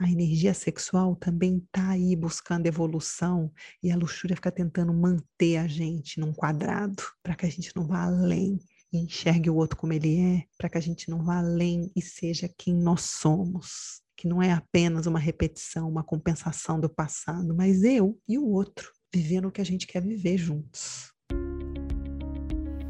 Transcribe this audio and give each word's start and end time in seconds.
A 0.00 0.10
energia 0.10 0.52
sexual 0.52 1.14
também 1.14 1.58
está 1.58 1.90
aí 1.90 2.16
buscando 2.16 2.66
evolução 2.66 3.52
e 3.80 3.92
a 3.92 3.96
luxúria 3.96 4.34
fica 4.34 4.50
tentando 4.50 4.92
manter 4.92 5.56
a 5.58 5.68
gente 5.68 6.18
num 6.18 6.32
quadrado 6.32 7.00
para 7.22 7.36
que 7.36 7.46
a 7.46 7.48
gente 7.48 7.70
não 7.76 7.86
vá 7.86 8.04
além 8.04 8.58
e 8.92 8.98
enxergue 8.98 9.48
o 9.48 9.54
outro 9.54 9.76
como 9.76 9.92
ele 9.92 10.20
é, 10.20 10.44
para 10.58 10.68
que 10.68 10.78
a 10.78 10.80
gente 10.80 11.08
não 11.08 11.22
vá 11.24 11.38
além 11.38 11.92
e 11.94 12.02
seja 12.02 12.52
quem 12.58 12.74
nós 12.74 13.02
somos, 13.02 14.00
que 14.16 14.26
não 14.26 14.42
é 14.42 14.52
apenas 14.52 15.06
uma 15.06 15.18
repetição, 15.18 15.88
uma 15.88 16.02
compensação 16.02 16.80
do 16.80 16.88
passado, 16.88 17.54
mas 17.54 17.84
eu 17.84 18.18
e 18.28 18.36
o 18.36 18.48
outro 18.48 18.92
vivendo 19.14 19.46
o 19.46 19.52
que 19.52 19.60
a 19.60 19.64
gente 19.64 19.86
quer 19.86 20.02
viver 20.02 20.36
juntos. 20.38 21.12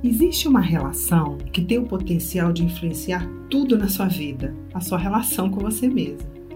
Existe 0.03 0.49
uma 0.49 0.61
relação 0.61 1.37
que 1.39 1.63
tem 1.63 1.79
o 1.79 1.87
potencial 1.87 2.51
de 2.51 2.65
influenciar 2.65 3.27
tudo 3.51 3.77
na 3.77 3.89
sua 3.89 4.07
vida, 4.07 4.55
a 4.73 4.81
sua 4.81 4.99
relação 4.99 5.51
com 5.51 5.61
você 5.61 5.87
mesma. 5.87 6.34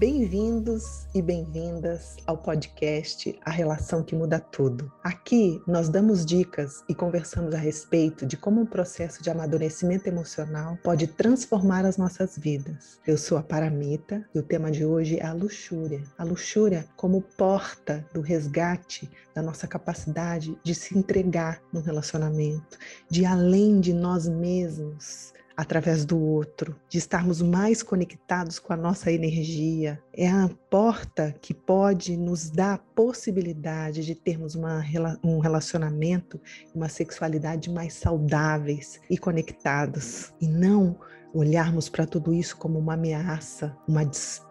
Bem-vindos 0.00 1.06
e 1.14 1.20
bem-vindas 1.20 2.16
ao 2.26 2.38
podcast 2.38 3.38
A 3.44 3.50
Relação 3.50 4.02
que 4.02 4.14
Muda 4.14 4.40
Tudo. 4.40 4.90
Aqui 5.04 5.60
nós 5.66 5.90
damos 5.90 6.24
dicas 6.24 6.82
e 6.88 6.94
conversamos 6.94 7.54
a 7.54 7.58
respeito 7.58 8.24
de 8.24 8.34
como 8.34 8.62
um 8.62 8.64
processo 8.64 9.22
de 9.22 9.28
amadurecimento 9.28 10.08
emocional 10.08 10.78
pode 10.82 11.06
transformar 11.06 11.84
as 11.84 11.98
nossas 11.98 12.38
vidas. 12.38 12.98
Eu 13.06 13.18
sou 13.18 13.36
a 13.36 13.42
Paramita 13.42 14.26
e 14.34 14.38
o 14.38 14.42
tema 14.42 14.70
de 14.70 14.86
hoje 14.86 15.18
é 15.18 15.26
a 15.26 15.34
luxúria. 15.34 16.02
A 16.16 16.24
luxúria 16.24 16.86
como 16.96 17.20
porta 17.20 18.02
do 18.14 18.22
resgate 18.22 19.06
da 19.34 19.42
nossa 19.42 19.66
capacidade 19.66 20.58
de 20.64 20.74
se 20.74 20.96
entregar 20.96 21.60
no 21.70 21.82
relacionamento, 21.82 22.78
de 23.10 23.26
além 23.26 23.78
de 23.78 23.92
nós 23.92 24.26
mesmos 24.26 25.34
através 25.60 26.06
do 26.06 26.18
outro, 26.18 26.74
de 26.88 26.96
estarmos 26.96 27.42
mais 27.42 27.82
conectados 27.82 28.58
com 28.58 28.72
a 28.72 28.76
nossa 28.78 29.12
energia. 29.12 30.02
É 30.10 30.26
a 30.26 30.48
porta 30.70 31.34
que 31.38 31.52
pode 31.52 32.16
nos 32.16 32.48
dar 32.48 32.72
a 32.72 32.78
possibilidade 32.78 34.02
de 34.02 34.14
termos 34.14 34.54
uma, 34.54 34.82
um 35.22 35.38
relacionamento, 35.38 36.40
uma 36.74 36.88
sexualidade 36.88 37.68
mais 37.70 37.92
saudáveis 37.92 39.02
e 39.10 39.18
conectados, 39.18 40.32
e 40.40 40.48
não 40.48 40.98
olharmos 41.34 41.88
para 41.88 42.06
tudo 42.06 42.32
isso 42.32 42.56
como 42.56 42.78
uma 42.78 42.94
ameaça, 42.94 43.76
uma 43.86 44.04
disputa 44.04 44.50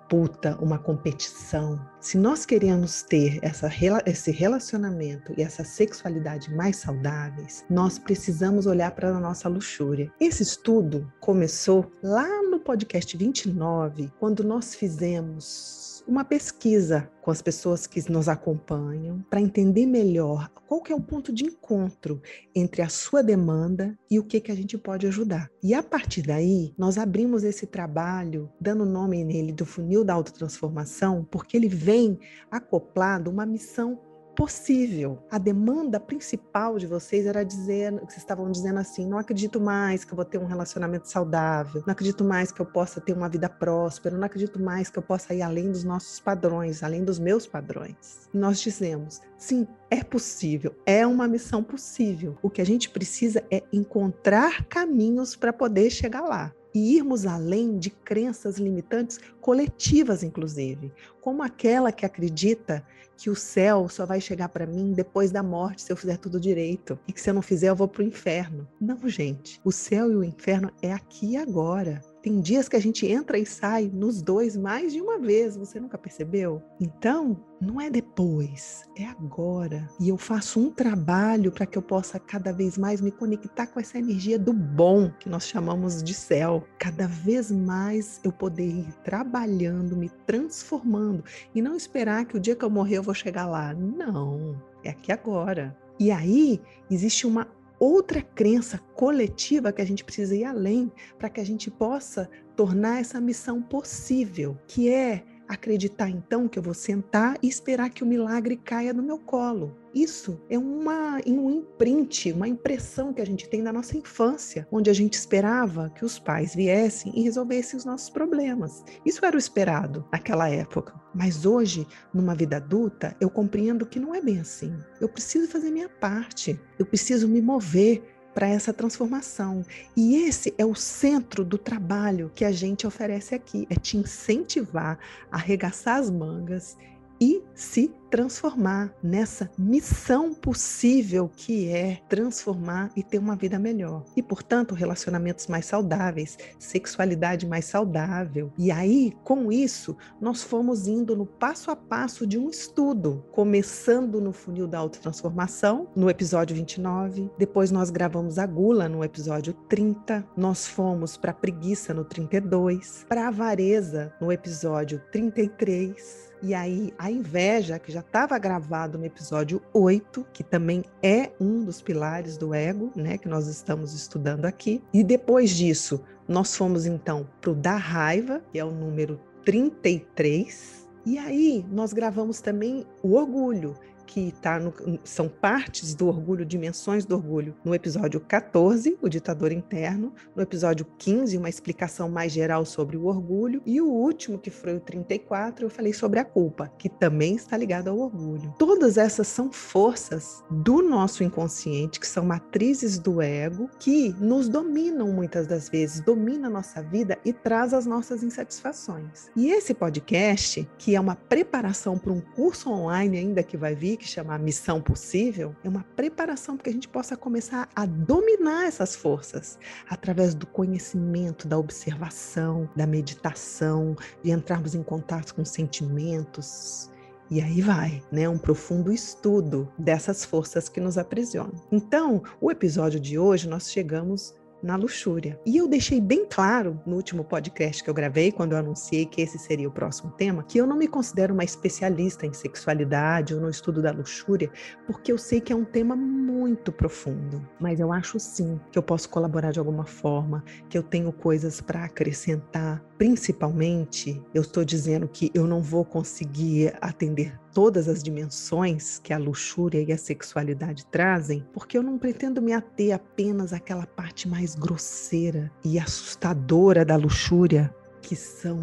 uma 0.59 0.79
competição. 0.79 1.79
Se 1.99 2.17
nós 2.17 2.45
queremos 2.45 3.03
ter 3.03 3.37
essa, 3.43 3.69
esse 4.07 4.31
relacionamento 4.31 5.33
e 5.37 5.43
essa 5.43 5.63
sexualidade 5.63 6.51
mais 6.53 6.77
saudáveis, 6.77 7.63
nós 7.69 7.99
precisamos 7.99 8.65
olhar 8.65 8.91
para 8.91 9.09
a 9.09 9.19
nossa 9.19 9.47
luxúria. 9.47 10.11
Esse 10.19 10.41
estudo 10.41 11.11
começou 11.19 11.91
lá 12.01 12.27
podcast 12.69 13.17
29, 13.17 14.11
quando 14.19 14.43
nós 14.43 14.75
fizemos 14.75 16.03
uma 16.07 16.23
pesquisa 16.23 17.09
com 17.19 17.31
as 17.31 17.41
pessoas 17.41 17.87
que 17.87 17.99
nos 18.11 18.29
acompanham 18.29 19.25
para 19.27 19.41
entender 19.41 19.87
melhor 19.87 20.47
qual 20.67 20.79
que 20.79 20.93
é 20.93 20.95
o 20.95 21.01
ponto 21.01 21.33
de 21.33 21.45
encontro 21.45 22.21
entre 22.53 22.83
a 22.83 22.87
sua 22.87 23.23
demanda 23.23 23.97
e 24.07 24.19
o 24.19 24.23
que 24.23 24.39
que 24.39 24.51
a 24.51 24.55
gente 24.55 24.77
pode 24.77 25.07
ajudar. 25.07 25.49
E 25.63 25.73
a 25.73 25.81
partir 25.81 26.21
daí, 26.21 26.71
nós 26.77 26.99
abrimos 26.99 27.43
esse 27.43 27.65
trabalho, 27.65 28.47
dando 28.61 28.85
nome 28.85 29.23
nele 29.23 29.51
do 29.51 29.65
funil 29.65 30.03
da 30.03 30.13
autotransformação, 30.13 31.27
porque 31.31 31.57
ele 31.57 31.67
vem 31.67 32.19
acoplado 32.51 33.31
uma 33.31 33.47
missão 33.47 33.99
possível. 34.39 35.19
A 35.29 35.37
demanda 35.37 35.99
principal 35.99 36.77
de 36.77 36.87
vocês 36.87 37.25
era 37.25 37.43
dizer, 37.43 37.91
vocês 37.91 38.19
estavam 38.19 38.49
dizendo 38.49 38.79
assim: 38.79 39.05
não 39.05 39.17
acredito 39.17 39.59
mais 39.59 40.05
que 40.05 40.13
eu 40.13 40.15
vou 40.15 40.23
ter 40.23 40.37
um 40.37 40.45
relacionamento 40.45 41.09
saudável, 41.09 41.83
não 41.85 41.91
acredito 41.91 42.23
mais 42.23 42.49
que 42.49 42.61
eu 42.61 42.65
possa 42.65 43.01
ter 43.01 43.11
uma 43.11 43.27
vida 43.27 43.49
próspera, 43.49 44.15
não 44.15 44.23
acredito 44.23 44.57
mais 44.57 44.89
que 44.89 44.97
eu 44.97 45.03
possa 45.03 45.33
ir 45.33 45.41
além 45.41 45.69
dos 45.69 45.83
nossos 45.83 46.21
padrões, 46.21 46.81
além 46.81 47.03
dos 47.03 47.19
meus 47.19 47.45
padrões. 47.45 48.29
Nós 48.33 48.61
dizemos: 48.61 49.19
sim, 49.37 49.67
é 49.91 50.01
possível, 50.01 50.73
é 50.85 51.05
uma 51.05 51.27
missão 51.27 51.61
possível. 51.61 52.37
O 52.41 52.49
que 52.49 52.61
a 52.61 52.65
gente 52.65 52.89
precisa 52.89 53.43
é 53.51 53.61
encontrar 53.73 54.63
caminhos 54.67 55.35
para 55.35 55.51
poder 55.51 55.89
chegar 55.89 56.21
lá 56.21 56.53
e 56.79 56.95
irmos 56.95 57.25
além 57.25 57.77
de 57.77 57.89
crenças 57.89 58.57
limitantes 58.57 59.19
coletivas, 59.41 60.23
inclusive, 60.23 60.93
como 61.19 61.43
aquela 61.43 61.91
que 61.91 62.05
acredita 62.05 62.81
que 63.17 63.29
o 63.29 63.35
céu 63.35 63.89
só 63.89 64.05
vai 64.05 64.21
chegar 64.21 64.47
para 64.47 64.65
mim 64.65 64.93
depois 64.93 65.29
da 65.29 65.43
morte 65.43 65.81
se 65.81 65.91
eu 65.91 65.97
fizer 65.97 66.17
tudo 66.17 66.39
direito 66.39 66.97
e 67.05 67.11
que 67.11 67.19
se 67.19 67.29
eu 67.29 67.33
não 67.33 67.41
fizer 67.41 67.67
eu 67.67 67.75
vou 67.75 67.87
para 67.87 68.01
o 68.01 68.05
inferno. 68.05 68.65
Não, 68.79 69.09
gente, 69.09 69.59
o 69.65 69.73
céu 69.73 70.09
e 70.09 70.15
o 70.15 70.23
inferno 70.23 70.71
é 70.81 70.93
aqui 70.93 71.31
e 71.31 71.37
agora. 71.37 72.01
Tem 72.21 72.41
dias 72.41 72.67
que 72.67 72.75
a 72.75 72.81
gente 72.81 73.07
entra 73.07 73.37
e 73.37 73.45
sai 73.45 73.89
nos 73.93 74.21
dois 74.21 74.57
mais 74.57 74.91
de 74.91 74.99
uma 74.99 75.17
vez, 75.17 75.55
você 75.55 75.79
nunca 75.79 75.97
percebeu? 75.97 76.61
Então, 76.79 77.39
não 77.61 77.79
é 77.79 77.89
depois, 77.89 78.83
é 78.97 79.05
agora. 79.05 79.89
E 79.99 80.09
eu 80.09 80.17
faço 80.17 80.59
um 80.59 80.69
trabalho 80.69 81.51
para 81.51 81.65
que 81.65 81.77
eu 81.77 81.81
possa 81.81 82.19
cada 82.19 82.51
vez 82.51 82.77
mais 82.77 82.99
me 82.99 83.11
conectar 83.11 83.67
com 83.67 83.79
essa 83.79 83.97
energia 83.97 84.37
do 84.37 84.51
bom 84.51 85.09
que 85.19 85.29
nós 85.29 85.47
chamamos 85.47 86.03
de 86.03 86.13
céu. 86.13 86.65
Cada 86.77 87.07
vez 87.07 87.49
mais 87.49 88.19
eu 88.23 88.33
poder 88.33 88.67
ir 88.67 88.93
trabalhando, 89.03 89.95
me 89.95 90.09
transformando 90.25 91.23
e 91.55 91.61
não 91.61 91.75
esperar 91.75 92.25
que 92.25 92.35
o 92.35 92.39
dia 92.39 92.55
que 92.55 92.65
eu 92.65 92.69
morrer 92.69 92.97
eu 92.97 93.03
vou 93.03 93.13
chegar 93.13 93.45
lá. 93.45 93.73
Não, 93.73 94.61
é 94.83 94.89
aqui 94.89 95.11
agora. 95.11 95.75
E 95.99 96.11
aí 96.11 96.61
existe 96.89 97.27
uma 97.27 97.45
outra 97.79 98.21
crença 98.21 98.77
coletiva 98.95 99.71
que 99.71 99.81
a 99.81 99.85
gente 99.85 100.03
precisa 100.03 100.35
ir 100.35 100.43
além 100.43 100.91
para 101.17 101.29
que 101.29 101.39
a 101.39 101.45
gente 101.45 101.71
possa 101.71 102.29
tornar 102.55 102.99
essa 102.99 103.21
missão 103.21 103.61
possível, 103.61 104.57
que 104.67 104.89
é 104.89 105.23
acreditar 105.49 106.07
então 106.07 106.47
que 106.47 106.59
eu 106.59 106.63
vou 106.63 106.75
sentar 106.75 107.35
e 107.41 107.47
esperar 107.47 107.89
que 107.89 108.03
o 108.03 108.07
milagre 108.07 108.55
caia 108.55 108.93
no 108.93 109.01
meu 109.01 109.17
colo. 109.17 109.75
Isso 109.93 110.39
é 110.47 110.57
uma, 110.57 111.19
um 111.25 111.49
imprint, 111.49 112.31
uma 112.31 112.47
impressão 112.47 113.11
que 113.11 113.21
a 113.21 113.25
gente 113.25 113.49
tem 113.49 113.63
da 113.63 113.73
nossa 113.73 113.97
infância, 113.97 114.67
onde 114.71 114.87
a 114.87 114.93
gente 114.93 115.13
esperava 115.13 115.89
que 115.89 116.05
os 116.05 116.19
pais 116.19 116.53
viessem 116.53 117.11
e 117.15 117.23
resolvessem 117.23 117.75
os 117.75 117.85
nossos 117.85 118.11
problemas. 118.11 118.83
Isso 119.03 119.25
era 119.25 119.35
o 119.35 119.39
esperado 119.39 120.05
naquela 120.11 120.47
época. 120.47 120.93
Mas 121.15 121.43
hoje, 121.43 121.87
numa 122.13 122.35
vida 122.35 122.57
adulta, 122.57 123.15
eu 123.19 123.31
compreendo 123.31 123.87
que 123.87 123.99
não 123.99 124.13
é 124.13 124.21
bem 124.21 124.39
assim. 124.39 124.77
Eu 125.01 125.09
preciso 125.09 125.49
fazer 125.49 125.71
minha 125.71 125.89
parte, 125.89 126.59
eu 126.77 126.85
preciso 126.85 127.27
me 127.27 127.41
mover 127.41 128.03
para 128.33 128.47
essa 128.47 128.73
transformação. 128.73 129.65
E 129.95 130.15
esse 130.15 130.53
é 130.57 130.65
o 130.65 130.75
centro 130.75 131.43
do 131.43 131.57
trabalho 131.57 132.31
que 132.33 132.45
a 132.45 132.51
gente 132.51 132.85
oferece 132.85 133.35
aqui, 133.35 133.67
é 133.69 133.75
te 133.75 133.97
incentivar 133.97 134.97
a 135.31 135.37
arregaçar 135.37 135.97
as 135.97 136.09
mangas 136.09 136.77
e 137.19 137.41
se 137.53 137.91
transformar 138.09 138.93
nessa 139.01 139.49
missão 139.57 140.33
possível 140.33 141.29
que 141.35 141.69
é 141.69 142.01
transformar 142.09 142.91
e 142.95 143.03
ter 143.03 143.19
uma 143.19 143.35
vida 143.35 143.59
melhor. 143.59 144.03
E, 144.15 144.23
portanto, 144.23 144.73
relacionamentos 144.73 145.47
mais 145.47 145.65
saudáveis, 145.65 146.37
sexualidade 146.57 147.47
mais 147.47 147.65
saudável. 147.65 148.51
E 148.57 148.71
aí, 148.71 149.13
com 149.23 149.51
isso, 149.51 149.95
nós 150.19 150.43
fomos 150.43 150.87
indo 150.87 151.15
no 151.15 151.25
passo 151.25 151.71
a 151.71 151.75
passo 151.75 152.25
de 152.25 152.37
um 152.37 152.49
estudo, 152.49 153.23
começando 153.31 154.19
no 154.19 154.33
funil 154.33 154.67
da 154.67 154.79
autotransformação, 154.79 155.87
no 155.95 156.09
episódio 156.09 156.55
29, 156.55 157.29
depois 157.37 157.71
nós 157.71 157.89
gravamos 157.89 158.39
a 158.39 158.45
gula 158.45 158.89
no 158.89 159.03
episódio 159.03 159.53
30, 159.67 160.27
nós 160.35 160.67
fomos 160.67 161.17
para 161.17 161.33
preguiça 161.33 161.93
no 161.93 162.03
32, 162.03 163.05
para 163.07 163.27
avareza 163.27 164.13
no 164.19 164.31
episódio 164.31 165.01
33, 165.11 166.29
e 166.41 166.53
aí, 166.53 166.93
a 166.97 167.11
inveja, 167.11 167.77
que 167.77 167.91
já 167.91 167.98
estava 167.99 168.37
gravado 168.37 168.97
no 168.97 169.05
episódio 169.05 169.61
8, 169.73 170.25
que 170.33 170.43
também 170.43 170.83
é 171.01 171.31
um 171.39 171.63
dos 171.63 171.81
pilares 171.81 172.37
do 172.37 172.53
ego, 172.53 172.91
né, 172.95 173.17
que 173.17 173.27
nós 173.27 173.47
estamos 173.47 173.93
estudando 173.93 174.45
aqui. 174.45 174.81
E 174.93 175.03
depois 175.03 175.51
disso, 175.51 176.03
nós 176.27 176.55
fomos 176.55 176.85
então 176.85 177.27
para 177.41 177.51
o 177.51 177.55
da 177.55 177.75
raiva, 177.75 178.41
que 178.51 178.59
é 178.59 178.65
o 178.65 178.71
número 178.71 179.19
33. 179.45 180.87
E 181.05 181.17
aí, 181.17 181.65
nós 181.71 181.93
gravamos 181.93 182.41
também 182.41 182.85
o 183.01 183.15
orgulho, 183.15 183.75
que 184.09 184.33
tá 184.41 184.59
no, 184.59 184.73
são 185.03 185.29
partes 185.29 185.93
do 185.93 186.07
orgulho, 186.07 186.43
dimensões 186.43 187.05
do 187.05 187.15
orgulho. 187.15 187.55
No 187.63 187.75
episódio 187.75 188.19
14, 188.19 188.97
o 188.99 189.07
ditador 189.07 189.51
interno, 189.51 190.11
no 190.35 190.41
episódio 190.41 190.83
15, 190.97 191.37
uma 191.37 191.47
explicação 191.47 192.09
mais 192.09 192.31
geral 192.31 192.65
sobre 192.65 192.97
o 192.97 193.05
orgulho, 193.05 193.61
e 193.67 193.79
o 193.79 193.87
último, 193.87 194.39
que 194.39 194.49
foi 194.49 194.75
o 194.75 194.79
34, 194.79 195.63
eu 195.63 195.69
falei 195.69 195.93
sobre 195.93 196.19
a 196.19 196.25
culpa, 196.25 196.71
que 196.79 196.89
também 196.89 197.35
está 197.35 197.55
ligada 197.55 197.91
ao 197.91 197.99
orgulho. 197.99 198.51
Todas 198.57 198.97
essas 198.97 199.27
são 199.27 199.51
forças 199.51 200.43
do 200.49 200.81
nosso 200.81 201.23
inconsciente, 201.23 201.99
que 201.99 202.07
são 202.07 202.25
matrizes 202.25 202.97
do 202.97 203.21
ego, 203.21 203.69
que 203.79 204.15
nos 204.19 204.49
dominam 204.49 205.13
muitas 205.13 205.45
das 205.45 205.69
vezes, 205.69 206.01
domina 206.01 206.47
a 206.47 206.51
nossa 206.51 206.81
vida 206.81 207.19
e 207.23 207.31
traz 207.31 207.75
as 207.75 207.85
nossas 207.85 208.23
insatisfações. 208.23 209.29
E 209.35 209.51
esse 209.51 209.75
podcast, 209.75 210.67
que 210.79 210.95
é 210.95 210.99
uma 210.99 211.15
preparação 211.15 211.95
para 211.95 212.11
um 212.11 212.21
curso 212.21 212.71
online 212.71 213.19
ainda 213.19 213.43
que 213.43 213.55
vai 213.55 213.75
vir, 213.75 213.98
que 213.99 214.07
chama 214.07 214.37
Missão 214.37 214.81
Possível, 214.81 215.55
é 215.63 215.69
uma 215.69 215.83
preparação 215.95 216.55
para 216.55 216.63
que 216.63 216.69
a 216.69 216.73
gente 216.73 216.87
possa 216.87 217.15
começar 217.15 217.69
a 217.75 217.85
dominar 217.85 218.65
essas 218.65 218.95
forças 218.95 219.59
através 219.87 220.33
do 220.33 220.47
conhecimento, 220.47 221.47
da 221.47 221.57
observação, 221.57 222.67
da 222.75 222.87
meditação, 222.87 223.95
de 224.23 224.31
entrarmos 224.31 224.73
em 224.73 224.81
contato 224.81 225.35
com 225.35 225.43
sentimentos, 225.43 226.89
e 227.31 227.41
aí 227.41 227.61
vai, 227.61 228.01
né? 228.11 228.27
Um 228.27 228.39
profundo 228.39 228.91
estudo 228.91 229.71
dessas 229.77 230.25
forças 230.25 230.67
que 230.67 230.79
nos 230.79 230.97
aprisionam. 230.97 231.53
Então, 231.71 232.23
o 232.41 232.49
episódio 232.49 232.99
de 232.99 233.19
hoje 233.19 233.47
nós 233.47 233.71
chegamos 233.71 234.33
na 234.61 234.75
luxúria. 234.75 235.39
E 235.45 235.57
eu 235.57 235.67
deixei 235.67 236.01
bem 236.01 236.25
claro 236.25 236.79
no 236.85 236.95
último 236.95 237.23
podcast 237.23 237.83
que 237.83 237.89
eu 237.89 237.93
gravei, 237.93 238.31
quando 238.31 238.53
eu 238.53 238.57
anunciei 238.57 239.05
que 239.05 239.21
esse 239.21 239.37
seria 239.37 239.67
o 239.67 239.71
próximo 239.71 240.11
tema, 240.11 240.43
que 240.43 240.57
eu 240.57 240.67
não 240.67 240.77
me 240.77 240.87
considero 240.87 241.33
uma 241.33 241.43
especialista 241.43 242.25
em 242.25 242.33
sexualidade 242.33 243.33
ou 243.33 243.41
no 243.41 243.49
estudo 243.49 243.81
da 243.81 243.91
luxúria, 243.91 244.51
porque 244.85 245.11
eu 245.11 245.17
sei 245.17 245.41
que 245.41 245.53
é 245.53 245.55
um 245.55 245.65
tema 245.65 245.95
muito 245.95 246.71
profundo. 246.71 247.47
Mas 247.59 247.79
eu 247.79 247.91
acho 247.91 248.19
sim 248.19 248.59
que 248.71 248.77
eu 248.77 248.83
posso 248.83 249.09
colaborar 249.09 249.51
de 249.51 249.59
alguma 249.59 249.85
forma, 249.85 250.43
que 250.69 250.77
eu 250.77 250.83
tenho 250.83 251.11
coisas 251.11 251.61
para 251.61 251.83
acrescentar. 251.83 252.83
Principalmente, 252.97 254.21
eu 254.33 254.41
estou 254.41 254.65
dizendo 254.65 255.07
que 255.07 255.31
eu 255.33 255.47
não 255.47 255.61
vou 255.61 255.85
conseguir 255.85 256.73
atender 256.81 257.39
todas 257.59 257.89
as 257.89 258.01
dimensões 258.01 258.99
que 258.99 259.11
a 259.11 259.17
luxúria 259.17 259.83
e 259.83 259.91
a 259.91 259.97
sexualidade 259.97 260.85
trazem, 260.85 261.45
porque 261.51 261.77
eu 261.77 261.83
não 261.83 261.97
pretendo 261.97 262.41
me 262.41 262.53
ater 262.53 262.93
apenas 262.93 263.51
àquela 263.51 263.85
parte 263.85 264.29
mais 264.29 264.55
grosseira 264.55 265.51
e 265.61 265.77
assustadora 265.77 266.85
da 266.85 266.95
luxúria, 266.95 267.69
que 268.01 268.15
são 268.15 268.57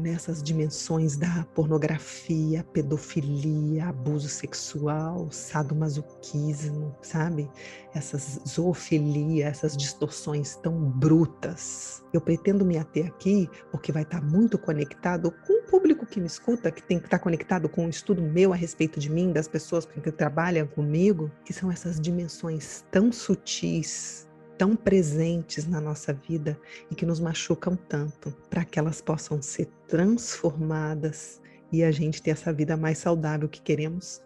nessas 0.00 0.42
dimensões 0.42 1.16
da 1.16 1.46
pornografia, 1.54 2.64
pedofilia, 2.72 3.86
abuso 3.86 4.28
sexual, 4.28 5.28
sadomasoquismo, 5.30 6.94
sabe? 7.02 7.50
Essas 7.94 8.40
zoofilia, 8.46 9.46
essas 9.46 9.76
distorções 9.76 10.56
tão 10.56 10.74
brutas. 10.90 12.02
Eu 12.12 12.20
pretendo 12.20 12.64
me 12.64 12.78
ater 12.78 13.06
aqui 13.06 13.48
porque 13.70 13.92
vai 13.92 14.02
estar 14.02 14.22
muito 14.22 14.58
conectado 14.58 15.32
com 15.46 15.60
o 15.60 15.62
público 15.64 16.06
que 16.06 16.20
me 16.20 16.26
escuta, 16.26 16.70
que 16.70 16.82
tem 16.82 16.98
que 16.98 17.06
estar 17.06 17.18
conectado 17.18 17.68
com 17.68 17.82
o 17.82 17.86
um 17.86 17.88
estudo 17.88 18.22
meu 18.22 18.52
a 18.52 18.56
respeito 18.56 19.00
de 19.00 19.10
mim, 19.10 19.32
das 19.32 19.48
pessoas 19.48 19.86
que 19.86 20.12
trabalham 20.12 20.66
comigo, 20.66 21.30
que 21.44 21.52
são 21.52 21.70
essas 21.70 22.00
dimensões 22.00 22.84
tão 22.90 23.10
sutis, 23.10 24.28
tão 24.58 24.76
presentes 24.76 25.66
na 25.66 25.80
nossa 25.80 26.12
vida 26.12 26.58
e 26.90 26.94
que 26.94 27.06
nos 27.06 27.20
machucam 27.20 27.76
tanto, 27.76 28.30
para 28.48 28.64
que 28.64 28.78
elas 28.78 29.00
possam 29.00 29.40
ser 29.40 29.66
transformadas 29.88 31.40
e 31.70 31.82
a 31.82 31.90
gente 31.90 32.22
ter 32.22 32.30
essa 32.30 32.52
vida 32.52 32.76
mais 32.76 32.98
saudável 32.98 33.48
que 33.48 33.60
queremos 33.60 34.20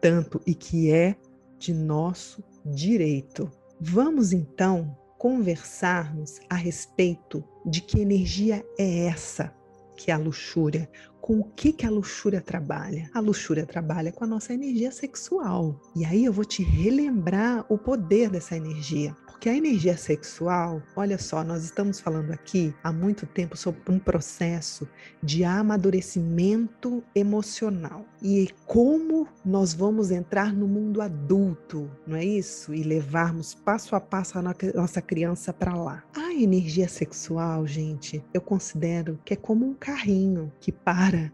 tanto 0.00 0.40
e 0.46 0.54
que 0.54 0.90
é 0.90 1.16
de 1.58 1.72
nosso 1.72 2.42
direito. 2.64 3.50
Vamos 3.80 4.32
então 4.32 4.96
conversarmos 5.18 6.40
a 6.48 6.54
respeito 6.54 7.44
de 7.64 7.80
que 7.80 8.00
energia 8.00 8.64
é 8.78 9.06
essa 9.06 9.54
que 10.02 10.10
é 10.10 10.14
a 10.14 10.18
luxúria, 10.18 10.90
com 11.20 11.38
o 11.38 11.44
que, 11.44 11.72
que 11.72 11.86
a 11.86 11.90
luxúria 11.90 12.40
trabalha? 12.40 13.08
A 13.14 13.20
luxúria 13.20 13.64
trabalha 13.64 14.10
com 14.10 14.24
a 14.24 14.26
nossa 14.26 14.52
energia 14.52 14.90
sexual. 14.90 15.80
E 15.94 16.04
aí 16.04 16.24
eu 16.24 16.32
vou 16.32 16.44
te 16.44 16.64
relembrar 16.64 17.64
o 17.68 17.78
poder 17.78 18.28
dessa 18.28 18.56
energia. 18.56 19.16
Porque 19.42 19.50
a 19.50 19.56
energia 19.56 19.96
sexual, 19.96 20.80
olha 20.94 21.18
só, 21.18 21.42
nós 21.42 21.64
estamos 21.64 21.98
falando 21.98 22.30
aqui 22.30 22.72
há 22.80 22.92
muito 22.92 23.26
tempo 23.26 23.56
sobre 23.56 23.80
um 23.88 23.98
processo 23.98 24.88
de 25.20 25.42
amadurecimento 25.42 27.02
emocional. 27.12 28.06
E 28.22 28.50
como 28.66 29.26
nós 29.44 29.74
vamos 29.74 30.12
entrar 30.12 30.52
no 30.52 30.68
mundo 30.68 31.02
adulto, 31.02 31.90
não 32.06 32.16
é 32.16 32.24
isso? 32.24 32.72
E 32.72 32.84
levarmos 32.84 33.52
passo 33.52 33.96
a 33.96 34.00
passo 34.00 34.38
a 34.38 34.42
nossa 34.76 35.02
criança 35.02 35.52
para 35.52 35.74
lá. 35.74 36.04
A 36.16 36.32
energia 36.32 36.86
sexual, 36.86 37.66
gente, 37.66 38.24
eu 38.32 38.40
considero 38.40 39.18
que 39.24 39.34
é 39.34 39.36
como 39.36 39.66
um 39.66 39.74
carrinho 39.74 40.52
que 40.60 40.70
para 40.70 41.32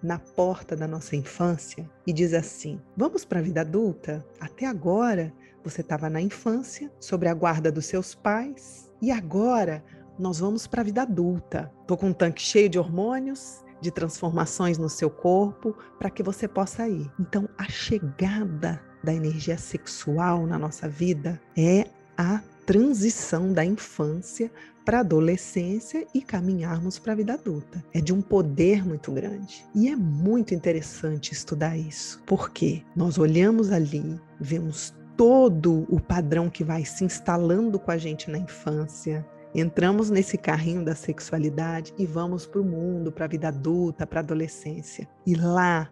na 0.00 0.20
porta 0.20 0.76
da 0.76 0.86
nossa 0.86 1.16
infância 1.16 1.90
e 2.06 2.12
diz 2.12 2.32
assim: 2.32 2.80
Vamos 2.96 3.24
para 3.24 3.40
a 3.40 3.42
vida 3.42 3.62
adulta? 3.62 4.24
Até 4.38 4.66
agora 4.66 5.32
você 5.62 5.80
estava 5.80 6.08
na 6.08 6.20
infância, 6.20 6.90
sobre 6.98 7.28
a 7.28 7.34
guarda 7.34 7.70
dos 7.70 7.86
seus 7.86 8.14
pais, 8.14 8.90
e 9.00 9.10
agora 9.10 9.84
nós 10.18 10.38
vamos 10.38 10.66
para 10.66 10.82
a 10.82 10.84
vida 10.84 11.02
adulta. 11.02 11.72
Estou 11.80 11.96
com 11.96 12.08
um 12.08 12.12
tanque 12.12 12.42
cheio 12.42 12.68
de 12.68 12.78
hormônios, 12.78 13.64
de 13.80 13.90
transformações 13.90 14.76
no 14.76 14.88
seu 14.88 15.08
corpo, 15.08 15.74
para 15.98 16.10
que 16.10 16.22
você 16.22 16.46
possa 16.46 16.86
ir. 16.88 17.10
Então, 17.18 17.48
a 17.56 17.64
chegada 17.64 18.80
da 19.02 19.14
energia 19.14 19.56
sexual 19.56 20.46
na 20.46 20.58
nossa 20.58 20.88
vida 20.88 21.40
é 21.56 21.86
a 22.16 22.42
transição 22.66 23.52
da 23.52 23.64
infância 23.64 24.52
para 24.84 24.98
a 24.98 25.00
adolescência 25.00 26.06
e 26.14 26.20
caminharmos 26.20 26.98
para 26.98 27.12
a 27.12 27.16
vida 27.16 27.34
adulta. 27.34 27.82
É 27.92 28.00
de 28.00 28.12
um 28.12 28.20
poder 28.20 28.86
muito 28.86 29.10
grande. 29.12 29.64
E 29.74 29.88
é 29.88 29.96
muito 29.96 30.54
interessante 30.54 31.32
estudar 31.32 31.76
isso, 31.76 32.22
porque 32.26 32.82
nós 32.94 33.18
olhamos 33.18 33.72
ali, 33.72 34.20
vemos 34.38 34.92
todo 35.16 35.86
o 35.88 36.00
padrão 36.00 36.48
que 36.48 36.64
vai 36.64 36.84
se 36.84 37.04
instalando 37.04 37.78
com 37.78 37.90
a 37.90 37.98
gente 37.98 38.30
na 38.30 38.38
infância, 38.38 39.26
Entramos 39.52 40.10
nesse 40.10 40.38
carrinho 40.38 40.84
da 40.84 40.94
sexualidade 40.94 41.92
e 41.98 42.06
vamos 42.06 42.46
para 42.46 42.60
o 42.60 42.64
mundo, 42.64 43.10
para 43.10 43.24
a 43.24 43.28
vida 43.28 43.48
adulta, 43.48 44.06
para 44.06 44.20
a 44.20 44.22
adolescência. 44.22 45.08
E 45.26 45.34
lá 45.34 45.90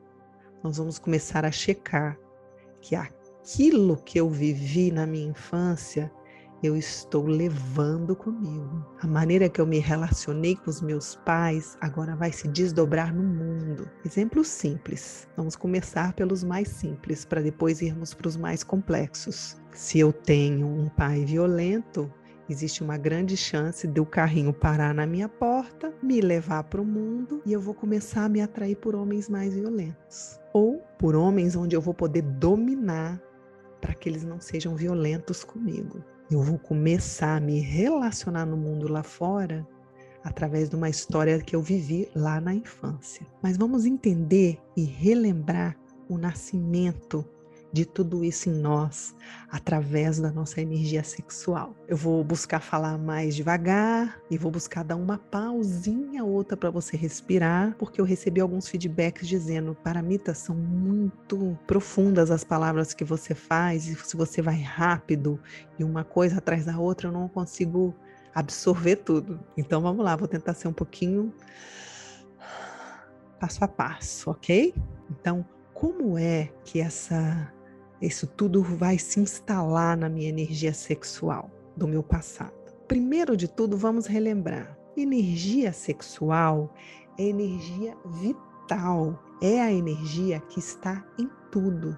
nós 0.62 0.76
vamos 0.76 0.98
começar 0.98 1.44
a 1.44 1.50
checar 1.50 2.16
que 2.80 2.94
aquilo 2.94 3.96
que 3.96 4.20
eu 4.20 4.30
vivi 4.30 4.92
na 4.92 5.06
minha 5.06 5.30
infância 5.30 6.10
eu 6.62 6.76
estou 6.76 7.26
levando 7.26 8.16
comigo. 8.16 8.84
A 9.00 9.06
maneira 9.06 9.48
que 9.48 9.60
eu 9.60 9.66
me 9.66 9.78
relacionei 9.78 10.56
com 10.56 10.68
os 10.68 10.80
meus 10.80 11.14
pais 11.14 11.76
agora 11.80 12.16
vai 12.16 12.32
se 12.32 12.48
desdobrar 12.48 13.14
no 13.14 13.22
mundo. 13.22 13.88
Exemplo 14.04 14.42
simples. 14.44 15.28
Vamos 15.36 15.54
começar 15.54 16.12
pelos 16.14 16.42
mais 16.42 16.68
simples 16.68 17.24
para 17.24 17.40
depois 17.40 17.80
irmos 17.80 18.12
para 18.12 18.28
os 18.28 18.36
mais 18.36 18.64
complexos. 18.64 19.56
Se 19.72 20.00
eu 20.00 20.12
tenho 20.12 20.66
um 20.66 20.88
pai 20.88 21.24
violento, 21.24 22.12
existe 22.50 22.82
uma 22.82 22.96
grande 22.96 23.36
chance 23.36 23.86
de 23.86 24.00
o 24.00 24.06
carrinho 24.06 24.52
parar 24.52 24.92
na 24.92 25.06
minha 25.06 25.28
porta, 25.28 25.94
me 26.02 26.20
levar 26.20 26.64
para 26.64 26.80
o 26.80 26.84
mundo 26.84 27.40
e 27.46 27.52
eu 27.52 27.60
vou 27.60 27.74
começar 27.74 28.24
a 28.24 28.28
me 28.28 28.40
atrair 28.40 28.76
por 28.76 28.96
homens 28.96 29.28
mais 29.28 29.54
violentos. 29.54 30.40
Ou 30.52 30.82
por 30.98 31.14
homens 31.14 31.54
onde 31.54 31.76
eu 31.76 31.80
vou 31.80 31.94
poder 31.94 32.22
dominar 32.22 33.22
para 33.80 33.94
que 33.94 34.08
eles 34.08 34.24
não 34.24 34.40
sejam 34.40 34.74
violentos 34.74 35.44
comigo. 35.44 36.02
Eu 36.30 36.42
vou 36.42 36.58
começar 36.58 37.36
a 37.36 37.40
me 37.40 37.58
relacionar 37.58 38.44
no 38.44 38.56
mundo 38.56 38.86
lá 38.86 39.02
fora 39.02 39.66
através 40.22 40.68
de 40.68 40.76
uma 40.76 40.90
história 40.90 41.40
que 41.40 41.56
eu 41.56 41.62
vivi 41.62 42.06
lá 42.14 42.38
na 42.38 42.54
infância. 42.54 43.26
Mas 43.42 43.56
vamos 43.56 43.86
entender 43.86 44.58
e 44.76 44.84
relembrar 44.84 45.74
o 46.06 46.18
nascimento 46.18 47.24
de 47.72 47.84
tudo 47.84 48.24
isso 48.24 48.48
em 48.48 48.54
nós 48.54 49.14
através 49.50 50.18
da 50.18 50.30
nossa 50.30 50.60
energia 50.60 51.04
sexual. 51.04 51.74
Eu 51.86 51.96
vou 51.96 52.24
buscar 52.24 52.60
falar 52.60 52.96
mais 52.98 53.34
devagar 53.34 54.20
e 54.30 54.38
vou 54.38 54.50
buscar 54.50 54.82
dar 54.82 54.96
uma 54.96 55.18
pausinha 55.18 56.24
outra 56.24 56.56
para 56.56 56.70
você 56.70 56.96
respirar, 56.96 57.74
porque 57.78 58.00
eu 58.00 58.04
recebi 58.04 58.40
alguns 58.40 58.68
feedbacks 58.68 59.28
dizendo: 59.28 59.74
Paramita, 59.74 60.34
são 60.34 60.54
muito 60.54 61.58
profundas 61.66 62.30
as 62.30 62.44
palavras 62.44 62.94
que 62.94 63.04
você 63.04 63.34
faz, 63.34 63.86
e 63.86 63.94
se 63.94 64.16
você 64.16 64.40
vai 64.40 64.60
rápido 64.60 65.40
e 65.78 65.84
uma 65.84 66.04
coisa 66.04 66.38
atrás 66.38 66.64
da 66.64 66.78
outra, 66.78 67.08
eu 67.08 67.12
não 67.12 67.28
consigo 67.28 67.94
absorver 68.34 68.96
tudo. 68.96 69.40
Então 69.56 69.80
vamos 69.80 70.04
lá, 70.04 70.16
vou 70.16 70.28
tentar 70.28 70.54
ser 70.54 70.68
um 70.68 70.72
pouquinho 70.72 71.32
passo 73.38 73.64
a 73.64 73.68
passo, 73.68 74.30
ok? 74.30 74.74
Então, 75.10 75.46
como 75.72 76.18
é 76.18 76.50
que 76.64 76.80
essa 76.80 77.52
isso 78.00 78.26
tudo 78.26 78.62
vai 78.62 78.98
se 78.98 79.20
instalar 79.20 79.96
na 79.96 80.08
minha 80.08 80.28
energia 80.28 80.72
sexual 80.72 81.50
do 81.76 81.88
meu 81.88 82.02
passado. 82.02 82.52
Primeiro 82.86 83.36
de 83.36 83.48
tudo, 83.48 83.76
vamos 83.76 84.06
relembrar: 84.06 84.78
energia 84.96 85.72
sexual 85.72 86.72
é 87.18 87.24
energia 87.24 87.96
vital, 88.06 89.22
é 89.42 89.60
a 89.60 89.72
energia 89.72 90.40
que 90.40 90.58
está 90.58 91.04
em 91.18 91.28
tudo. 91.50 91.96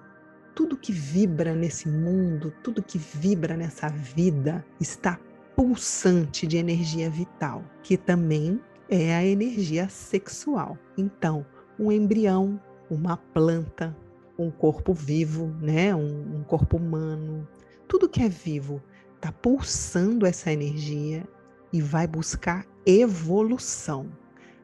tudo 0.55 0.77
que 0.77 0.91
vibra 0.91 1.55
nesse 1.55 1.87
mundo, 1.87 2.53
tudo 2.63 2.83
que 2.83 2.97
vibra 2.97 3.55
nessa 3.55 3.87
vida 3.89 4.65
está 4.79 5.19
pulsante 5.55 6.45
de 6.45 6.57
energia 6.57 7.09
vital, 7.09 7.63
que 7.83 7.97
também 7.97 8.59
é 8.89 9.15
a 9.15 9.25
energia 9.25 9.87
sexual. 9.89 10.77
Então, 10.97 11.45
um 11.79 11.91
embrião, 11.91 12.61
uma 12.89 13.15
planta, 13.17 13.95
um 14.43 14.51
corpo 14.51 14.93
vivo, 14.93 15.47
né, 15.61 15.95
um, 15.95 16.39
um 16.39 16.43
corpo 16.43 16.77
humano, 16.77 17.47
tudo 17.87 18.09
que 18.09 18.21
é 18.21 18.29
vivo 18.29 18.81
está 19.15 19.31
pulsando 19.31 20.25
essa 20.25 20.51
energia 20.51 21.27
e 21.71 21.81
vai 21.81 22.07
buscar 22.07 22.65
evolução, 22.85 24.11